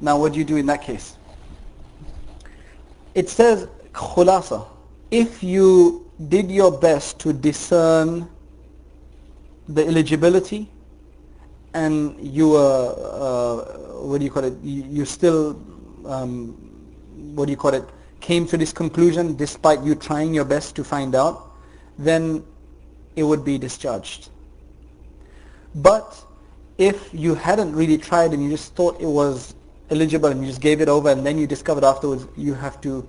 Now 0.02 0.18
what 0.20 0.34
do 0.34 0.40
you 0.40 0.46
do 0.46 0.58
in 0.58 0.66
that 0.68 0.82
case? 0.82 1.18
It 3.16 3.30
says, 3.30 3.68
khulasa, 3.94 4.66
if 5.12 5.44
you 5.44 6.10
did 6.28 6.52
your 6.52 6.72
best 6.72 7.20
to 7.20 7.34
discern 7.34 8.28
the 9.68 9.86
eligibility 9.86 10.70
and 11.74 12.20
you 12.20 12.50
were, 12.50 12.96
uh, 12.98 14.02
what 14.04 14.18
do 14.20 14.24
you 14.24 14.32
call 14.32 14.44
it, 14.44 14.54
you, 14.64 14.84
you 14.84 15.06
still, 15.06 15.62
um, 16.06 16.54
what 17.36 17.46
do 17.46 17.52
you 17.52 17.58
call 17.58 17.74
it, 17.74 17.84
came 18.20 18.46
to 18.48 18.58
this 18.58 18.74
conclusion 18.74 19.36
despite 19.36 19.82
you 19.82 19.96
trying 19.96 20.34
your 20.34 20.46
best 20.46 20.76
to 20.76 20.84
find 20.84 21.16
out, 21.16 21.52
then 21.98 22.44
it 23.20 23.24
would 23.24 23.44
be 23.44 23.58
discharged. 23.58 24.30
But 25.76 26.24
if 26.78 27.14
you 27.14 27.36
hadn't 27.36 27.76
really 27.76 27.98
tried 27.98 28.34
and 28.34 28.42
you 28.44 28.50
just 28.50 28.74
thought 28.76 29.00
it 29.00 29.06
was 29.06 29.54
eligible 29.90 30.30
and 30.30 30.42
you 30.42 30.48
just 30.48 30.62
gave 30.62 30.82
it 30.82 30.88
over 30.88 31.10
and 31.10 31.26
then 31.26 31.38
you 31.38 31.46
discovered 31.46 31.84
afterwards 31.84 32.26
you 32.38 32.54
have 32.54 32.80
to, 32.82 33.08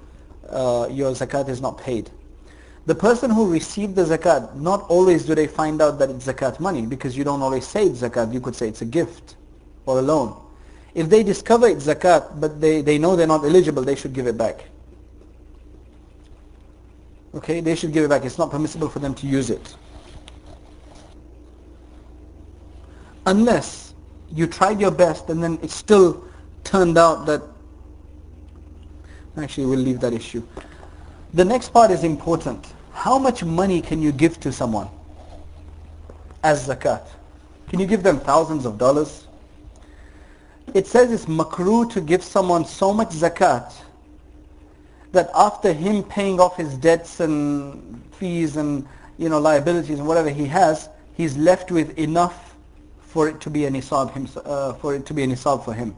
uh, 0.48 0.88
your 0.90 1.12
zakat 1.12 1.48
is 1.48 1.60
not 1.60 1.78
paid. 1.78 2.10
The 2.86 2.94
person 2.94 3.30
who 3.30 3.50
received 3.50 3.94
the 3.94 4.04
zakat, 4.04 4.56
not 4.56 4.82
always 4.90 5.24
do 5.24 5.34
they 5.34 5.46
find 5.46 5.80
out 5.80 5.98
that 6.00 6.10
it's 6.10 6.26
zakat 6.26 6.58
money 6.58 6.84
because 6.84 7.16
you 7.16 7.24
don't 7.24 7.40
always 7.40 7.66
say 7.66 7.86
it's 7.86 8.00
zakat, 8.00 8.32
you 8.32 8.40
could 8.40 8.56
say 8.56 8.68
it's 8.68 8.82
a 8.82 8.86
gift 8.86 9.36
or 9.86 10.00
a 10.00 10.02
loan. 10.02 10.36
If 10.94 11.08
they 11.08 11.22
discover 11.22 11.68
it's 11.68 11.86
zakat 11.86 12.40
but 12.40 12.60
they, 12.60 12.82
they 12.82 12.98
know 12.98 13.14
they're 13.14 13.26
not 13.26 13.44
eligible, 13.44 13.82
they 13.82 13.94
should 13.94 14.12
give 14.12 14.26
it 14.26 14.36
back. 14.36 14.64
Okay, 17.32 17.60
they 17.60 17.76
should 17.76 17.92
give 17.92 18.04
it 18.04 18.08
back. 18.08 18.24
It's 18.24 18.38
not 18.38 18.50
permissible 18.50 18.88
for 18.88 18.98
them 18.98 19.14
to 19.14 19.26
use 19.26 19.50
it. 19.50 19.76
Unless 23.26 23.94
you 24.32 24.46
tried 24.46 24.80
your 24.80 24.90
best 24.90 25.28
and 25.28 25.42
then 25.42 25.58
it 25.62 25.70
still 25.70 26.24
turned 26.64 26.96
out 26.98 27.26
that 27.26 27.42
actually 29.36 29.66
we'll 29.66 29.78
leave 29.78 30.00
that 30.00 30.12
issue. 30.12 30.42
The 31.34 31.44
next 31.44 31.70
part 31.70 31.90
is 31.90 32.04
important. 32.04 32.66
How 32.92 33.18
much 33.18 33.44
money 33.44 33.80
can 33.80 34.02
you 34.02 34.12
give 34.12 34.40
to 34.40 34.52
someone 34.52 34.88
as 36.42 36.68
zakat? 36.68 37.06
Can 37.68 37.78
you 37.78 37.86
give 37.86 38.02
them 38.02 38.18
thousands 38.20 38.66
of 38.66 38.78
dollars? 38.78 39.26
It 40.74 40.86
says 40.86 41.12
it's 41.12 41.26
makruh 41.26 41.90
to 41.92 42.00
give 42.00 42.22
someone 42.22 42.64
so 42.64 42.92
much 42.92 43.08
zakat 43.10 43.72
that 45.12 45.30
after 45.34 45.72
him 45.72 46.02
paying 46.04 46.40
off 46.40 46.56
his 46.56 46.76
debts 46.76 47.20
and 47.20 48.02
fees 48.12 48.56
and 48.56 48.86
you 49.18 49.28
know 49.28 49.38
liabilities 49.38 49.98
and 49.98 50.06
whatever 50.06 50.30
he 50.30 50.46
has 50.46 50.88
he's 51.16 51.36
left 51.36 51.70
with 51.70 51.98
enough 51.98 52.49
for 53.10 53.28
it 53.28 53.40
to 53.40 53.50
be 53.50 53.64
a 53.64 53.70
nisab 53.70 54.46
uh, 54.46 54.72
for 54.74 54.94
it 54.94 55.04
to 55.04 55.12
be 55.12 55.24
a 55.24 55.26
nisab 55.26 55.64
for 55.64 55.74
him. 55.74 55.96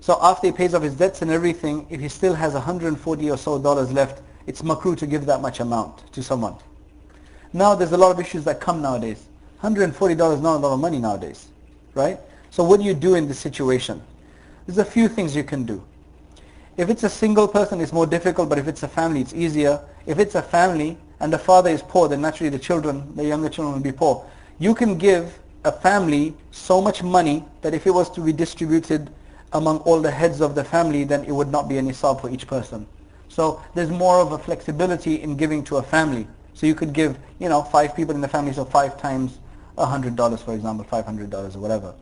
So 0.00 0.18
after 0.22 0.46
he 0.46 0.52
pays 0.52 0.72
off 0.72 0.82
his 0.82 0.94
debts 0.94 1.20
and 1.20 1.30
everything, 1.30 1.86
if 1.90 2.00
he 2.00 2.08
still 2.08 2.32
has 2.32 2.54
140 2.54 3.30
or 3.30 3.36
so 3.36 3.58
dollars 3.58 3.92
left, 3.92 4.22
it's 4.46 4.62
makruh 4.62 4.96
to 4.96 5.06
give 5.06 5.26
that 5.26 5.42
much 5.42 5.60
amount 5.60 6.10
to 6.14 6.22
someone. 6.22 6.54
Now 7.52 7.74
there's 7.74 7.92
a 7.92 7.98
lot 7.98 8.12
of 8.12 8.18
issues 8.18 8.44
that 8.44 8.60
come 8.60 8.80
nowadays. 8.80 9.26
$140 9.62 10.34
is 10.34 10.40
not 10.40 10.56
a 10.56 10.60
lot 10.60 10.72
of 10.72 10.80
money 10.80 10.98
nowadays, 10.98 11.48
right? 11.92 12.18
So 12.48 12.64
what 12.64 12.80
do 12.80 12.86
you 12.86 12.94
do 12.94 13.14
in 13.14 13.28
this 13.28 13.38
situation? 13.38 14.00
There's 14.66 14.78
a 14.78 14.84
few 14.84 15.06
things 15.06 15.36
you 15.36 15.44
can 15.44 15.64
do. 15.64 15.84
If 16.78 16.88
it's 16.88 17.02
a 17.02 17.10
single 17.10 17.46
person, 17.46 17.78
it's 17.82 17.92
more 17.92 18.06
difficult, 18.06 18.48
but 18.48 18.58
if 18.58 18.68
it's 18.68 18.82
a 18.84 18.88
family, 18.88 19.20
it's 19.20 19.34
easier. 19.34 19.82
If 20.06 20.18
it's 20.18 20.34
a 20.34 20.40
family 20.42 20.96
and 21.20 21.30
the 21.30 21.38
father 21.38 21.68
is 21.68 21.82
poor, 21.82 22.08
then 22.08 22.22
naturally 22.22 22.48
the 22.48 22.58
children, 22.58 23.14
the 23.16 23.24
younger 23.26 23.50
children 23.50 23.74
will 23.74 23.82
be 23.82 23.92
poor. 23.92 24.24
You 24.58 24.74
can 24.74 24.96
give 24.96 25.38
a 25.64 25.72
family 25.72 26.34
so 26.50 26.80
much 26.80 27.02
money 27.02 27.44
that 27.62 27.74
if 27.74 27.86
it 27.86 27.90
was 27.90 28.10
to 28.10 28.20
be 28.20 28.32
distributed 28.32 29.10
among 29.52 29.78
all 29.78 30.00
the 30.00 30.10
heads 30.10 30.40
of 30.40 30.54
the 30.54 30.64
family, 30.64 31.04
then 31.04 31.24
it 31.24 31.32
would 31.32 31.48
not 31.48 31.68
be 31.68 31.78
a 31.78 31.82
nisab 31.82 32.20
for 32.20 32.30
each 32.30 32.46
person. 32.46 32.86
So 33.28 33.62
there's 33.74 33.90
more 33.90 34.20
of 34.20 34.32
a 34.32 34.38
flexibility 34.38 35.22
in 35.22 35.36
giving 35.36 35.62
to 35.64 35.76
a 35.76 35.82
family. 35.82 36.26
So 36.54 36.66
you 36.66 36.74
could 36.74 36.92
give, 36.92 37.18
you 37.38 37.48
know, 37.48 37.62
five 37.62 37.94
people 37.94 38.14
in 38.14 38.20
the 38.20 38.28
family, 38.28 38.52
so 38.52 38.64
five 38.64 39.00
times 39.00 39.38
$100, 39.76 40.38
for 40.40 40.54
example, 40.54 40.84
$500 40.84 41.56
or 41.56 41.58
whatever, 41.58 41.94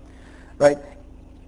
right? 0.59 0.79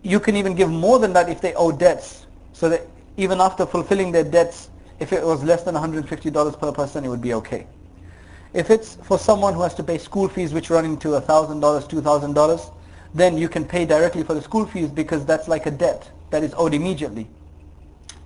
You 0.03 0.21
can 0.21 0.37
even 0.37 0.55
give 0.55 0.71
more 0.71 0.99
than 0.99 1.13
that 1.15 1.29
if 1.29 1.41
they 1.41 1.55
owe 1.55 1.73
debts. 1.73 2.27
So 2.53 2.69
that 2.69 2.87
even 3.17 3.41
after 3.41 3.67
fulfilling 3.67 4.13
their 4.13 4.25
debts, 4.25 4.71
if 4.99 5.13
it 5.13 5.25
was 5.25 5.43
less 5.43 5.63
than 5.63 5.75
$150 5.75 6.59
per 6.59 6.73
person, 6.73 7.05
it 7.05 7.09
would 7.09 7.23
be 7.23 7.35
okay. 7.35 7.67
If 8.53 8.71
it's 8.71 8.97
for 8.97 9.19
someone 9.19 9.55
who 9.55 9.63
has 9.63 9.75
to 9.75 9.83
pay 9.83 9.99
school 9.99 10.29
fees 10.29 10.53
which 10.53 10.71
run 10.71 10.85
into 10.85 11.09
$1,000, 11.09 11.61
$2,000, 11.61 12.73
then 13.15 13.39
you 13.39 13.49
can 13.49 13.65
pay 13.65 13.85
directly 13.85 14.23
for 14.23 14.35
the 14.35 14.43
school 14.43 14.67
fees 14.67 14.89
because 14.89 15.25
that's 15.25 15.49
like 15.49 15.67
a 15.67 15.71
debt 15.71 16.11
that 16.31 16.43
is 16.43 16.53
owed 16.57 16.75
immediately. 16.75 17.29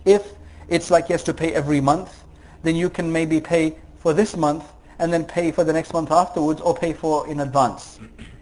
If 0.05 0.33
it's 0.69 0.91
like 0.91 1.07
he 1.07 1.13
has 1.13 1.23
to 1.25 1.35
pay 1.35 1.53
every 1.53 1.81
month, 1.81 2.25
then 2.63 2.77
you 2.77 2.89
can 2.89 3.11
maybe 3.11 3.41
pay 3.41 3.77
for 3.99 4.13
this 4.15 4.37
month 4.37 4.65
and 4.99 5.13
then 5.13 5.25
pay 5.25 5.51
for 5.51 5.65
the 5.65 5.73
next 5.73 5.93
month 5.93 6.11
afterwards 6.11 6.61
or 6.61 6.75
pay 6.75 6.93
for 6.93 7.27
in 7.29 7.41
advance 7.41 7.99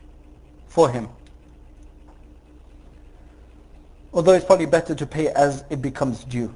for 0.66 0.88
him. 0.88 1.08
Although 4.12 4.32
it's 4.32 4.44
probably 4.44 4.66
better 4.66 4.94
to 4.94 5.06
pay 5.06 5.28
as 5.28 5.64
it 5.70 5.80
becomes 5.80 6.24
due. 6.24 6.52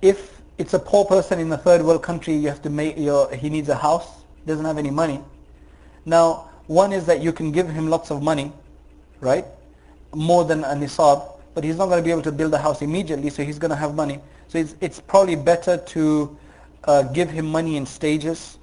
If 0.00 0.33
it's 0.58 0.74
a 0.74 0.78
poor 0.78 1.04
person 1.04 1.40
in 1.40 1.50
a 1.52 1.58
third 1.58 1.82
world 1.82 2.02
country, 2.02 2.34
you 2.34 2.48
have 2.48 2.62
to 2.62 2.70
make 2.70 2.96
your, 2.96 3.32
he 3.34 3.50
needs 3.50 3.68
a 3.68 3.74
house, 3.74 4.22
doesn't 4.46 4.64
have 4.64 4.78
any 4.78 4.90
money. 4.90 5.20
Now, 6.04 6.50
one 6.66 6.92
is 6.92 7.06
that 7.06 7.20
you 7.20 7.32
can 7.32 7.50
give 7.50 7.68
him 7.68 7.88
lots 7.88 8.10
of 8.10 8.22
money, 8.22 8.52
right? 9.20 9.44
More 10.14 10.44
than 10.44 10.64
a 10.64 10.74
nisab, 10.74 11.32
but 11.54 11.64
he's 11.64 11.76
not 11.76 11.86
going 11.86 11.98
to 11.98 12.04
be 12.04 12.10
able 12.10 12.22
to 12.22 12.32
build 12.32 12.54
a 12.54 12.58
house 12.58 12.82
immediately, 12.82 13.30
so 13.30 13.42
he's 13.42 13.58
going 13.58 13.70
to 13.70 13.76
have 13.76 13.94
money. 13.94 14.20
So 14.48 14.58
it's, 14.58 14.76
it's 14.80 15.00
probably 15.00 15.36
better 15.36 15.76
to 15.76 16.36
uh, 16.84 17.02
give 17.02 17.30
him 17.30 17.46
money 17.46 17.76
in 17.76 17.84
stages. 17.84 18.58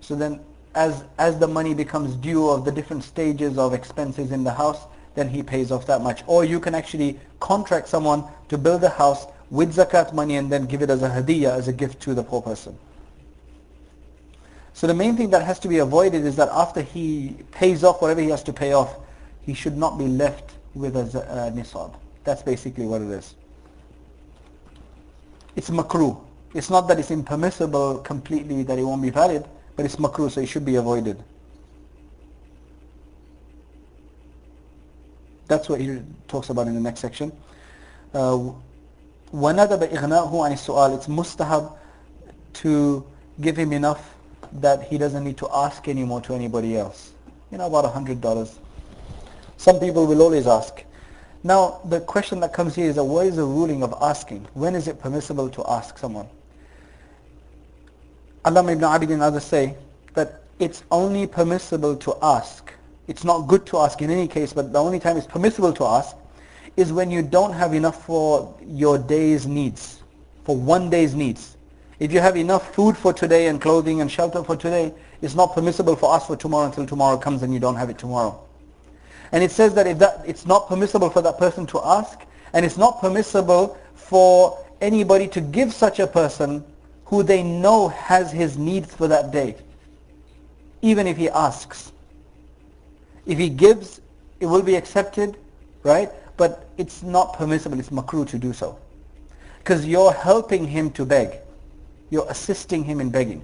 So 0.00 0.14
then 0.14 0.40
as, 0.74 1.04
as 1.18 1.38
the 1.38 1.48
money 1.48 1.74
becomes 1.74 2.14
due 2.14 2.48
of 2.48 2.64
the 2.64 2.72
different 2.72 3.04
stages 3.04 3.58
of 3.58 3.74
expenses 3.74 4.32
in 4.32 4.44
the 4.44 4.52
house, 4.52 4.86
then 5.14 5.28
he 5.28 5.42
pays 5.42 5.72
off 5.72 5.86
that 5.86 6.00
much. 6.00 6.22
Or 6.26 6.44
you 6.44 6.60
can 6.60 6.74
actually 6.74 7.18
contract 7.40 7.88
someone 7.88 8.24
to 8.48 8.56
build 8.56 8.82
a 8.84 8.88
house 8.88 9.26
with 9.50 9.74
zakat 9.74 10.12
money 10.12 10.36
and 10.36 10.50
then 10.52 10.66
give 10.66 10.82
it 10.82 10.90
as 10.90 11.02
a 11.02 11.08
hadiyah, 11.08 11.50
as 11.50 11.68
a 11.68 11.72
gift 11.72 12.00
to 12.02 12.14
the 12.14 12.22
poor 12.22 12.42
person. 12.42 12.76
So 14.74 14.86
the 14.86 14.94
main 14.94 15.16
thing 15.16 15.30
that 15.30 15.42
has 15.42 15.58
to 15.60 15.68
be 15.68 15.78
avoided 15.78 16.24
is 16.24 16.36
that 16.36 16.48
after 16.50 16.82
he 16.82 17.36
pays 17.50 17.82
off 17.82 18.00
whatever 18.00 18.20
he 18.20 18.28
has 18.28 18.42
to 18.44 18.52
pay 18.52 18.72
off, 18.72 18.94
he 19.42 19.54
should 19.54 19.76
not 19.76 19.98
be 19.98 20.06
left 20.06 20.52
with 20.74 20.96
a 20.96 21.00
uh, 21.00 21.50
nisab. 21.50 21.94
That's 22.24 22.42
basically 22.42 22.86
what 22.86 23.00
it 23.00 23.08
is. 23.08 23.34
It's 25.56 25.70
makruh. 25.70 26.20
It's 26.54 26.70
not 26.70 26.86
that 26.88 26.98
it's 26.98 27.10
impermissible 27.10 27.98
completely, 27.98 28.62
that 28.62 28.78
it 28.78 28.84
won't 28.84 29.02
be 29.02 29.10
valid, 29.10 29.44
but 29.74 29.84
it's 29.84 29.96
makruh, 29.96 30.30
so 30.30 30.40
it 30.40 30.46
should 30.46 30.64
be 30.64 30.76
avoided. 30.76 31.22
That's 35.48 35.68
what 35.68 35.80
he 35.80 36.00
talks 36.28 36.50
about 36.50 36.68
in 36.68 36.74
the 36.74 36.80
next 36.80 37.00
section. 37.00 37.32
Uh, 38.14 38.50
وندب 39.33 39.83
إغناؤه 39.83 40.43
عن 40.45 40.51
السؤال 40.53 40.93
it's 40.99 41.07
mustahab 41.07 41.71
to 42.53 43.03
give 43.41 43.57
him 43.57 43.73
enough 43.73 44.15
that 44.61 44.83
he 44.83 44.97
doesn't 44.97 45.23
need 45.23 45.37
to 45.37 45.47
ask 45.53 45.87
anymore 45.87 46.21
to 46.21 46.33
anybody 46.33 46.77
else 46.77 47.11
you 47.51 47.57
know 47.57 47.65
about 47.65 47.85
a 47.85 47.89
hundred 47.89 48.21
dollars 48.21 48.59
some 49.57 49.79
people 49.79 50.05
will 50.05 50.21
always 50.21 50.45
ask 50.45 50.83
now 51.43 51.79
the 51.85 51.99
question 52.01 52.39
that 52.39 52.53
comes 52.53 52.75
here 52.75 52.87
is 52.87 52.95
that 52.95 53.03
what 53.03 53.25
is 53.25 53.35
the 53.37 53.43
ruling 53.43 53.81
of 53.81 53.93
asking 54.01 54.45
when 54.53 54.75
is 54.75 54.87
it 54.87 54.99
permissible 54.99 55.49
to 55.49 55.63
ask 55.67 55.97
someone 55.97 56.27
Allama 58.45 58.73
ibn 58.73 58.83
Abidin 58.83 59.13
and 59.13 59.23
others 59.23 59.43
say 59.45 59.75
that 60.13 60.41
it's 60.59 60.83
only 60.91 61.25
permissible 61.25 61.95
to 61.95 62.15
ask 62.21 62.71
it's 63.07 63.23
not 63.23 63.47
good 63.47 63.65
to 63.65 63.77
ask 63.79 64.01
in 64.01 64.11
any 64.11 64.27
case 64.27 64.53
but 64.53 64.71
the 64.71 64.79
only 64.79 64.99
time 64.99 65.17
it's 65.17 65.27
permissible 65.27 65.73
to 65.73 65.83
ask 65.85 66.15
is 66.78 66.92
when 66.92 67.10
you 67.10 67.22
don't 67.22 67.52
have 67.52 67.74
enough 67.74 68.04
for 68.04 68.54
your 68.64 68.98
day's 68.98 69.48
needs, 69.48 70.00
for 70.44 70.56
one 70.56 70.88
day's 70.88 71.12
needs. 71.12 71.56
If 71.98 72.12
you 72.12 72.20
have 72.20 72.36
enough 72.36 72.72
food 72.72 72.96
for 72.96 73.12
today 73.12 73.48
and 73.48 73.60
clothing 73.60 74.00
and 74.00 74.08
shelter 74.08 74.44
for 74.44 74.54
today, 74.54 74.94
it's 75.20 75.34
not 75.34 75.54
permissible 75.54 75.96
for 75.96 76.14
us 76.14 76.28
for 76.28 76.36
tomorrow 76.36 76.66
until 76.66 76.86
tomorrow 76.86 77.16
comes 77.16 77.42
and 77.42 77.52
you 77.52 77.58
don't 77.58 77.74
have 77.74 77.90
it 77.90 77.98
tomorrow. 77.98 78.40
And 79.32 79.42
it 79.42 79.50
says 79.50 79.74
that 79.74 79.88
if 79.88 79.98
that 79.98 80.22
it's 80.24 80.46
not 80.46 80.68
permissible 80.68 81.10
for 81.10 81.20
that 81.20 81.36
person 81.36 81.66
to 81.66 81.80
ask, 81.82 82.20
and 82.52 82.64
it's 82.64 82.78
not 82.78 83.00
permissible 83.00 83.76
for 83.96 84.64
anybody 84.80 85.26
to 85.26 85.40
give 85.40 85.74
such 85.74 85.98
a 85.98 86.06
person 86.06 86.64
who 87.06 87.24
they 87.24 87.42
know 87.42 87.88
has 87.88 88.30
his 88.30 88.56
needs 88.56 88.94
for 88.94 89.08
that 89.08 89.32
day, 89.32 89.56
even 90.82 91.08
if 91.08 91.16
he 91.16 91.28
asks. 91.28 91.90
If 93.26 93.36
he 93.36 93.48
gives, 93.48 94.00
it 94.38 94.46
will 94.46 94.62
be 94.62 94.76
accepted, 94.76 95.36
right? 95.82 96.12
But 96.38 96.70
it's 96.78 97.02
not 97.02 97.34
permissible, 97.34 97.78
it's 97.78 97.90
makruh 97.90 98.26
to 98.28 98.38
do 98.38 98.54
so. 98.54 98.78
Because 99.58 99.84
you're 99.84 100.12
helping 100.12 100.66
him 100.66 100.90
to 100.92 101.04
beg. 101.04 101.40
You're 102.08 102.30
assisting 102.30 102.84
him 102.84 103.00
in 103.00 103.10
begging. 103.10 103.42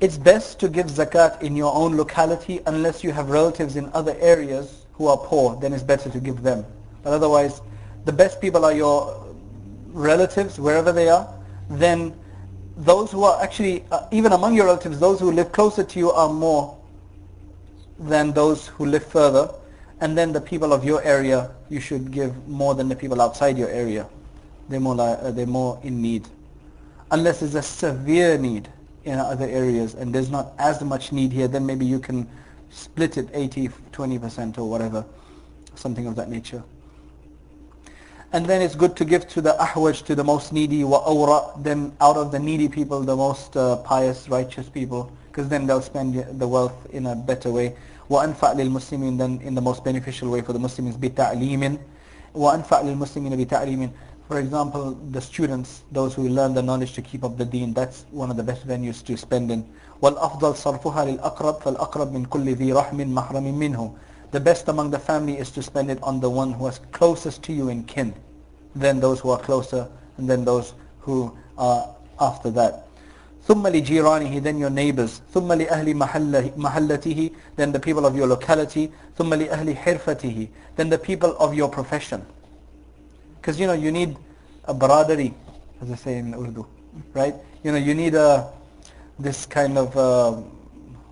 It's 0.00 0.16
best 0.16 0.60
to 0.60 0.68
give 0.68 0.86
zakat 0.86 1.42
in 1.42 1.56
your 1.56 1.74
own 1.74 1.96
locality 1.96 2.60
unless 2.66 3.02
you 3.02 3.10
have 3.12 3.30
relatives 3.30 3.76
in 3.76 3.90
other 3.92 4.16
areas 4.20 4.86
who 4.92 5.08
are 5.08 5.16
poor, 5.16 5.56
then 5.56 5.72
it's 5.72 5.82
better 5.82 6.08
to 6.08 6.20
give 6.20 6.42
them. 6.42 6.64
But 7.02 7.12
otherwise, 7.12 7.60
the 8.04 8.12
best 8.12 8.40
people 8.40 8.64
are 8.64 8.72
your 8.72 9.26
relatives, 9.88 10.58
wherever 10.58 10.92
they 10.92 11.08
are. 11.08 11.28
Then 11.68 12.14
those 12.76 13.10
who 13.10 13.24
are 13.24 13.42
actually, 13.42 13.84
uh, 13.90 14.06
even 14.12 14.32
among 14.32 14.54
your 14.54 14.66
relatives, 14.66 15.00
those 15.00 15.18
who 15.18 15.32
live 15.32 15.50
closer 15.50 15.82
to 15.82 15.98
you 15.98 16.12
are 16.12 16.32
more 16.32 16.77
than 17.98 18.32
those 18.32 18.66
who 18.66 18.86
live 18.86 19.04
further. 19.04 19.52
And 20.00 20.16
then 20.16 20.32
the 20.32 20.40
people 20.40 20.72
of 20.72 20.84
your 20.84 21.02
area, 21.02 21.50
you 21.68 21.80
should 21.80 22.10
give 22.10 22.46
more 22.46 22.74
than 22.74 22.88
the 22.88 22.96
people 22.96 23.20
outside 23.20 23.58
your 23.58 23.68
area. 23.68 24.06
They're 24.68 24.80
more, 24.80 25.00
uh, 25.00 25.30
they're 25.32 25.46
more 25.46 25.80
in 25.82 26.00
need. 26.00 26.28
Unless 27.10 27.40
there's 27.40 27.54
a 27.54 27.62
severe 27.62 28.38
need 28.38 28.68
in 29.04 29.18
other 29.18 29.46
areas 29.46 29.94
and 29.94 30.14
there's 30.14 30.30
not 30.30 30.52
as 30.58 30.82
much 30.82 31.10
need 31.10 31.32
here, 31.32 31.48
then 31.48 31.66
maybe 31.66 31.86
you 31.86 31.98
can 31.98 32.28
split 32.70 33.16
it 33.16 33.28
80, 33.32 33.68
20% 33.92 34.58
or 34.58 34.68
whatever, 34.68 35.04
something 35.74 36.06
of 36.06 36.14
that 36.16 36.28
nature. 36.28 36.62
And 38.32 38.44
then 38.44 38.60
it's 38.60 38.74
good 38.74 38.94
to 38.96 39.06
give 39.06 39.26
to 39.28 39.40
the 39.40 39.54
ahwaj, 39.54 40.04
to 40.04 40.14
the 40.14 40.22
most 40.22 40.52
needy, 40.52 40.84
wa 40.84 40.98
awra, 40.98 41.62
then 41.62 41.96
out 42.00 42.18
of 42.18 42.30
the 42.30 42.38
needy 42.38 42.68
people, 42.68 43.00
the 43.00 43.16
most 43.16 43.56
uh, 43.56 43.76
pious, 43.76 44.28
righteous 44.28 44.68
people 44.68 45.10
because 45.31 45.49
then 45.49 45.65
they'll 45.65 45.81
spend 45.81 46.15
the 46.39 46.47
wealth 46.47 46.87
in 46.91 47.07
a 47.07 47.15
better 47.15 47.51
way. 47.51 47.75
وأنفع 48.09 48.53
للمسلمين 48.53 49.17
then 49.17 49.39
in 49.43 49.55
the 49.55 49.61
most 49.61 49.83
beneficial 49.83 50.29
way 50.29 50.41
for 50.41 50.53
the 50.53 50.59
Muslims 50.59 50.95
بتعليم 50.97 51.77
وأنفع 52.35 52.81
للمسلمين 52.81 53.45
بتعليم 53.45 53.89
For 54.29 54.39
example, 54.39 54.91
the 55.11 55.19
students, 55.19 55.83
those 55.91 56.13
who 56.15 56.29
learn 56.29 56.53
the 56.53 56.61
knowledge 56.61 56.93
to 56.93 57.01
keep 57.01 57.25
up 57.25 57.37
the 57.37 57.43
deen, 57.43 57.73
that's 57.73 58.05
one 58.11 58.31
of 58.31 58.37
the 58.37 58.43
best 58.43 58.65
venues 58.65 59.03
to 59.05 59.17
spend 59.17 59.51
in. 59.51 59.65
والأفضل 60.01 60.55
صرفها 60.55 61.05
للأقرب 61.05 61.61
فالأقرب 61.61 62.13
من 62.13 62.25
كل 62.25 62.55
ذي 62.55 62.73
رحم 62.73 63.13
محرم 63.13 63.43
منه. 63.59 63.93
The 64.31 64.39
best 64.39 64.69
among 64.69 64.91
the 64.91 64.99
family 64.99 65.37
is 65.37 65.51
to 65.51 65.61
spend 65.61 65.91
it 65.91 66.01
on 66.01 66.19
the 66.19 66.29
one 66.29 66.53
who 66.53 66.67
is 66.67 66.79
closest 66.93 67.43
to 67.43 67.53
you 67.53 67.69
in 67.69 67.83
kin, 67.83 68.13
than 68.75 68.99
those 68.99 69.19
who 69.19 69.29
are 69.29 69.39
closer, 69.39 69.87
and 70.17 70.29
then 70.29 70.45
those 70.45 70.73
who 71.01 71.37
are 71.57 71.93
after 72.19 72.49
that. 72.51 72.86
ثم 73.47 73.67
لجيرانه 73.67 74.39
then 74.39 74.57
your 74.57 74.69
neighbors 74.69 75.21
ثم 75.33 75.51
لأهل 75.53 75.95
محلته 76.57 77.31
then 77.57 77.71
the 77.71 77.79
people 77.79 78.05
of 78.05 78.15
your 78.15 78.27
locality 78.27 78.89
ثم 79.17 79.33
لأهل 79.33 79.77
حرفته 79.77 80.47
then 80.77 80.89
the 80.89 80.97
people 80.97 81.35
of 81.37 81.53
your 81.53 81.67
profession 81.69 82.21
because 83.35 83.59
you 83.59 83.67
know 83.67 83.73
you 83.73 83.91
need 83.91 84.15
a 84.65 84.73
baradari 84.73 85.33
as 85.81 85.89
they 85.89 85.95
say 85.95 86.17
in 86.17 86.33
Urdu 86.33 86.65
right 87.13 87.35
you 87.63 87.71
know 87.71 87.77
you 87.77 87.93
need 87.93 88.15
a 88.15 88.49
this 89.19 89.45
kind 89.45 89.77
of 89.77 89.95
uh, 89.97 90.31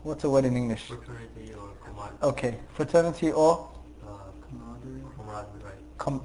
what's 0.04 0.22
the 0.22 0.30
word 0.30 0.46
in 0.46 0.56
English 0.56 0.86
fraternity 0.88 1.54
or 1.60 1.68
camaraderie 1.86 2.24
okay 2.24 2.54
fraternity 2.74 3.32
or 3.34 3.68
uh, 4.08 4.32
camaraderie 4.48 5.04
camaraderie 5.18 5.64
right 5.68 5.84
com 5.98 6.22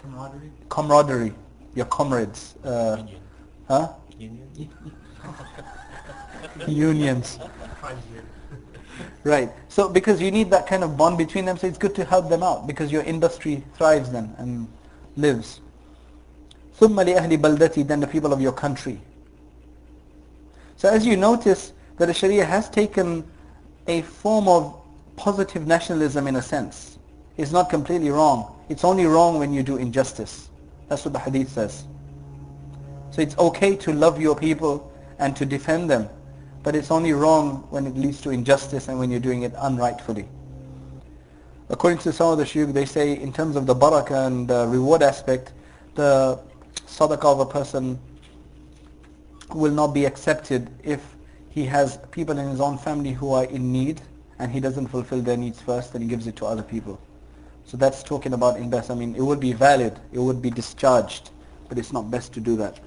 camaraderie 0.00 0.52
camaraderie 0.68 1.34
your 1.74 1.86
comrades 1.86 2.54
uh, 2.64 2.96
union 3.00 3.20
huh 3.68 3.88
union 4.18 4.48
unions. 6.68 7.38
Right. 9.24 9.50
So 9.68 9.88
because 9.88 10.20
you 10.20 10.30
need 10.30 10.50
that 10.50 10.66
kind 10.66 10.82
of 10.82 10.96
bond 10.96 11.18
between 11.18 11.44
them, 11.44 11.56
so 11.56 11.66
it's 11.66 11.78
good 11.78 11.94
to 11.94 12.04
help 12.04 12.28
them 12.28 12.42
out 12.42 12.66
because 12.66 12.90
your 12.90 13.02
industry 13.02 13.64
thrives 13.76 14.10
then 14.10 14.34
and 14.38 14.68
lives. 15.16 15.60
ثُمَّ 16.78 16.94
لِأَهْلِ 16.94 17.38
بَلْدَتِي 17.38 17.86
Then 17.86 18.00
the 18.00 18.06
people 18.06 18.32
of 18.32 18.40
your 18.40 18.52
country. 18.52 19.00
So 20.76 20.88
as 20.88 21.06
you 21.06 21.16
notice 21.16 21.72
that 21.98 22.06
the 22.06 22.14
Sharia 22.14 22.44
has 22.44 22.68
taken 22.68 23.24
a 23.86 24.02
form 24.02 24.48
of 24.48 24.80
positive 25.16 25.66
nationalism 25.66 26.26
in 26.26 26.36
a 26.36 26.42
sense. 26.42 26.98
is 27.36 27.52
not 27.52 27.70
completely 27.70 28.10
wrong. 28.10 28.56
It's 28.68 28.84
only 28.84 29.06
wrong 29.06 29.38
when 29.38 29.52
you 29.52 29.62
do 29.62 29.76
injustice. 29.76 30.48
That's 30.88 31.04
what 31.04 31.12
the 31.12 31.18
hadith 31.18 31.50
says. 31.50 31.84
So 33.10 33.22
it's 33.22 33.36
okay 33.38 33.76
to 33.76 33.92
love 33.92 34.20
your 34.20 34.36
people 34.36 34.92
and 35.19 35.35
to 35.35 35.45
defend 35.45 35.89
them, 35.89 36.09
but 36.63 36.75
it's 36.75 36.91
only 36.91 37.13
wrong 37.13 37.67
when 37.69 37.87
it 37.87 37.95
leads 37.95 38.21
to 38.21 38.29
injustice 38.29 38.87
and 38.87 38.99
when 38.99 39.09
you're 39.09 39.19
doing 39.19 39.43
it 39.43 39.53
unrightfully. 39.57 40.27
According 41.69 41.99
to 41.99 42.13
some 42.13 42.31
of 42.31 42.37
the 42.37 42.45
shuyukh, 42.45 42.73
they 42.73 42.85
say 42.85 43.13
in 43.13 43.33
terms 43.33 43.55
of 43.55 43.65
the 43.65 43.75
barakah 43.75 44.27
and 44.27 44.47
the 44.47 44.67
reward 44.67 45.03
aspect, 45.03 45.53
the 45.95 46.39
sadaqah 46.87 47.25
of 47.25 47.39
a 47.39 47.45
person 47.45 47.99
will 49.53 49.71
not 49.71 49.87
be 49.87 50.05
accepted 50.05 50.69
if 50.83 51.15
he 51.49 51.65
has 51.65 51.97
people 52.11 52.37
in 52.37 52.47
his 52.49 52.61
own 52.61 52.77
family 52.77 53.11
who 53.11 53.33
are 53.33 53.45
in 53.45 53.71
need 53.71 54.01
and 54.39 54.51
he 54.51 54.59
doesn't 54.59 54.87
fulfill 54.87 55.21
their 55.21 55.37
needs 55.37 55.59
first 55.59 55.93
and 55.93 56.03
he 56.03 56.09
gives 56.09 56.27
it 56.27 56.35
to 56.37 56.45
other 56.45 56.63
people. 56.63 56.99
So 57.65 57.75
that's 57.75 58.03
talking 58.03 58.33
about 58.33 58.57
invest. 58.57 58.91
I 58.91 58.95
mean, 58.95 59.15
it 59.15 59.21
would 59.21 59.39
be 59.39 59.51
valid, 59.53 59.99
it 60.13 60.19
would 60.19 60.41
be 60.41 60.49
discharged, 60.49 61.31
but 61.67 61.77
it's 61.77 61.91
not 61.91 62.09
best 62.09 62.33
to 62.33 62.39
do 62.39 62.55
that. 62.57 62.79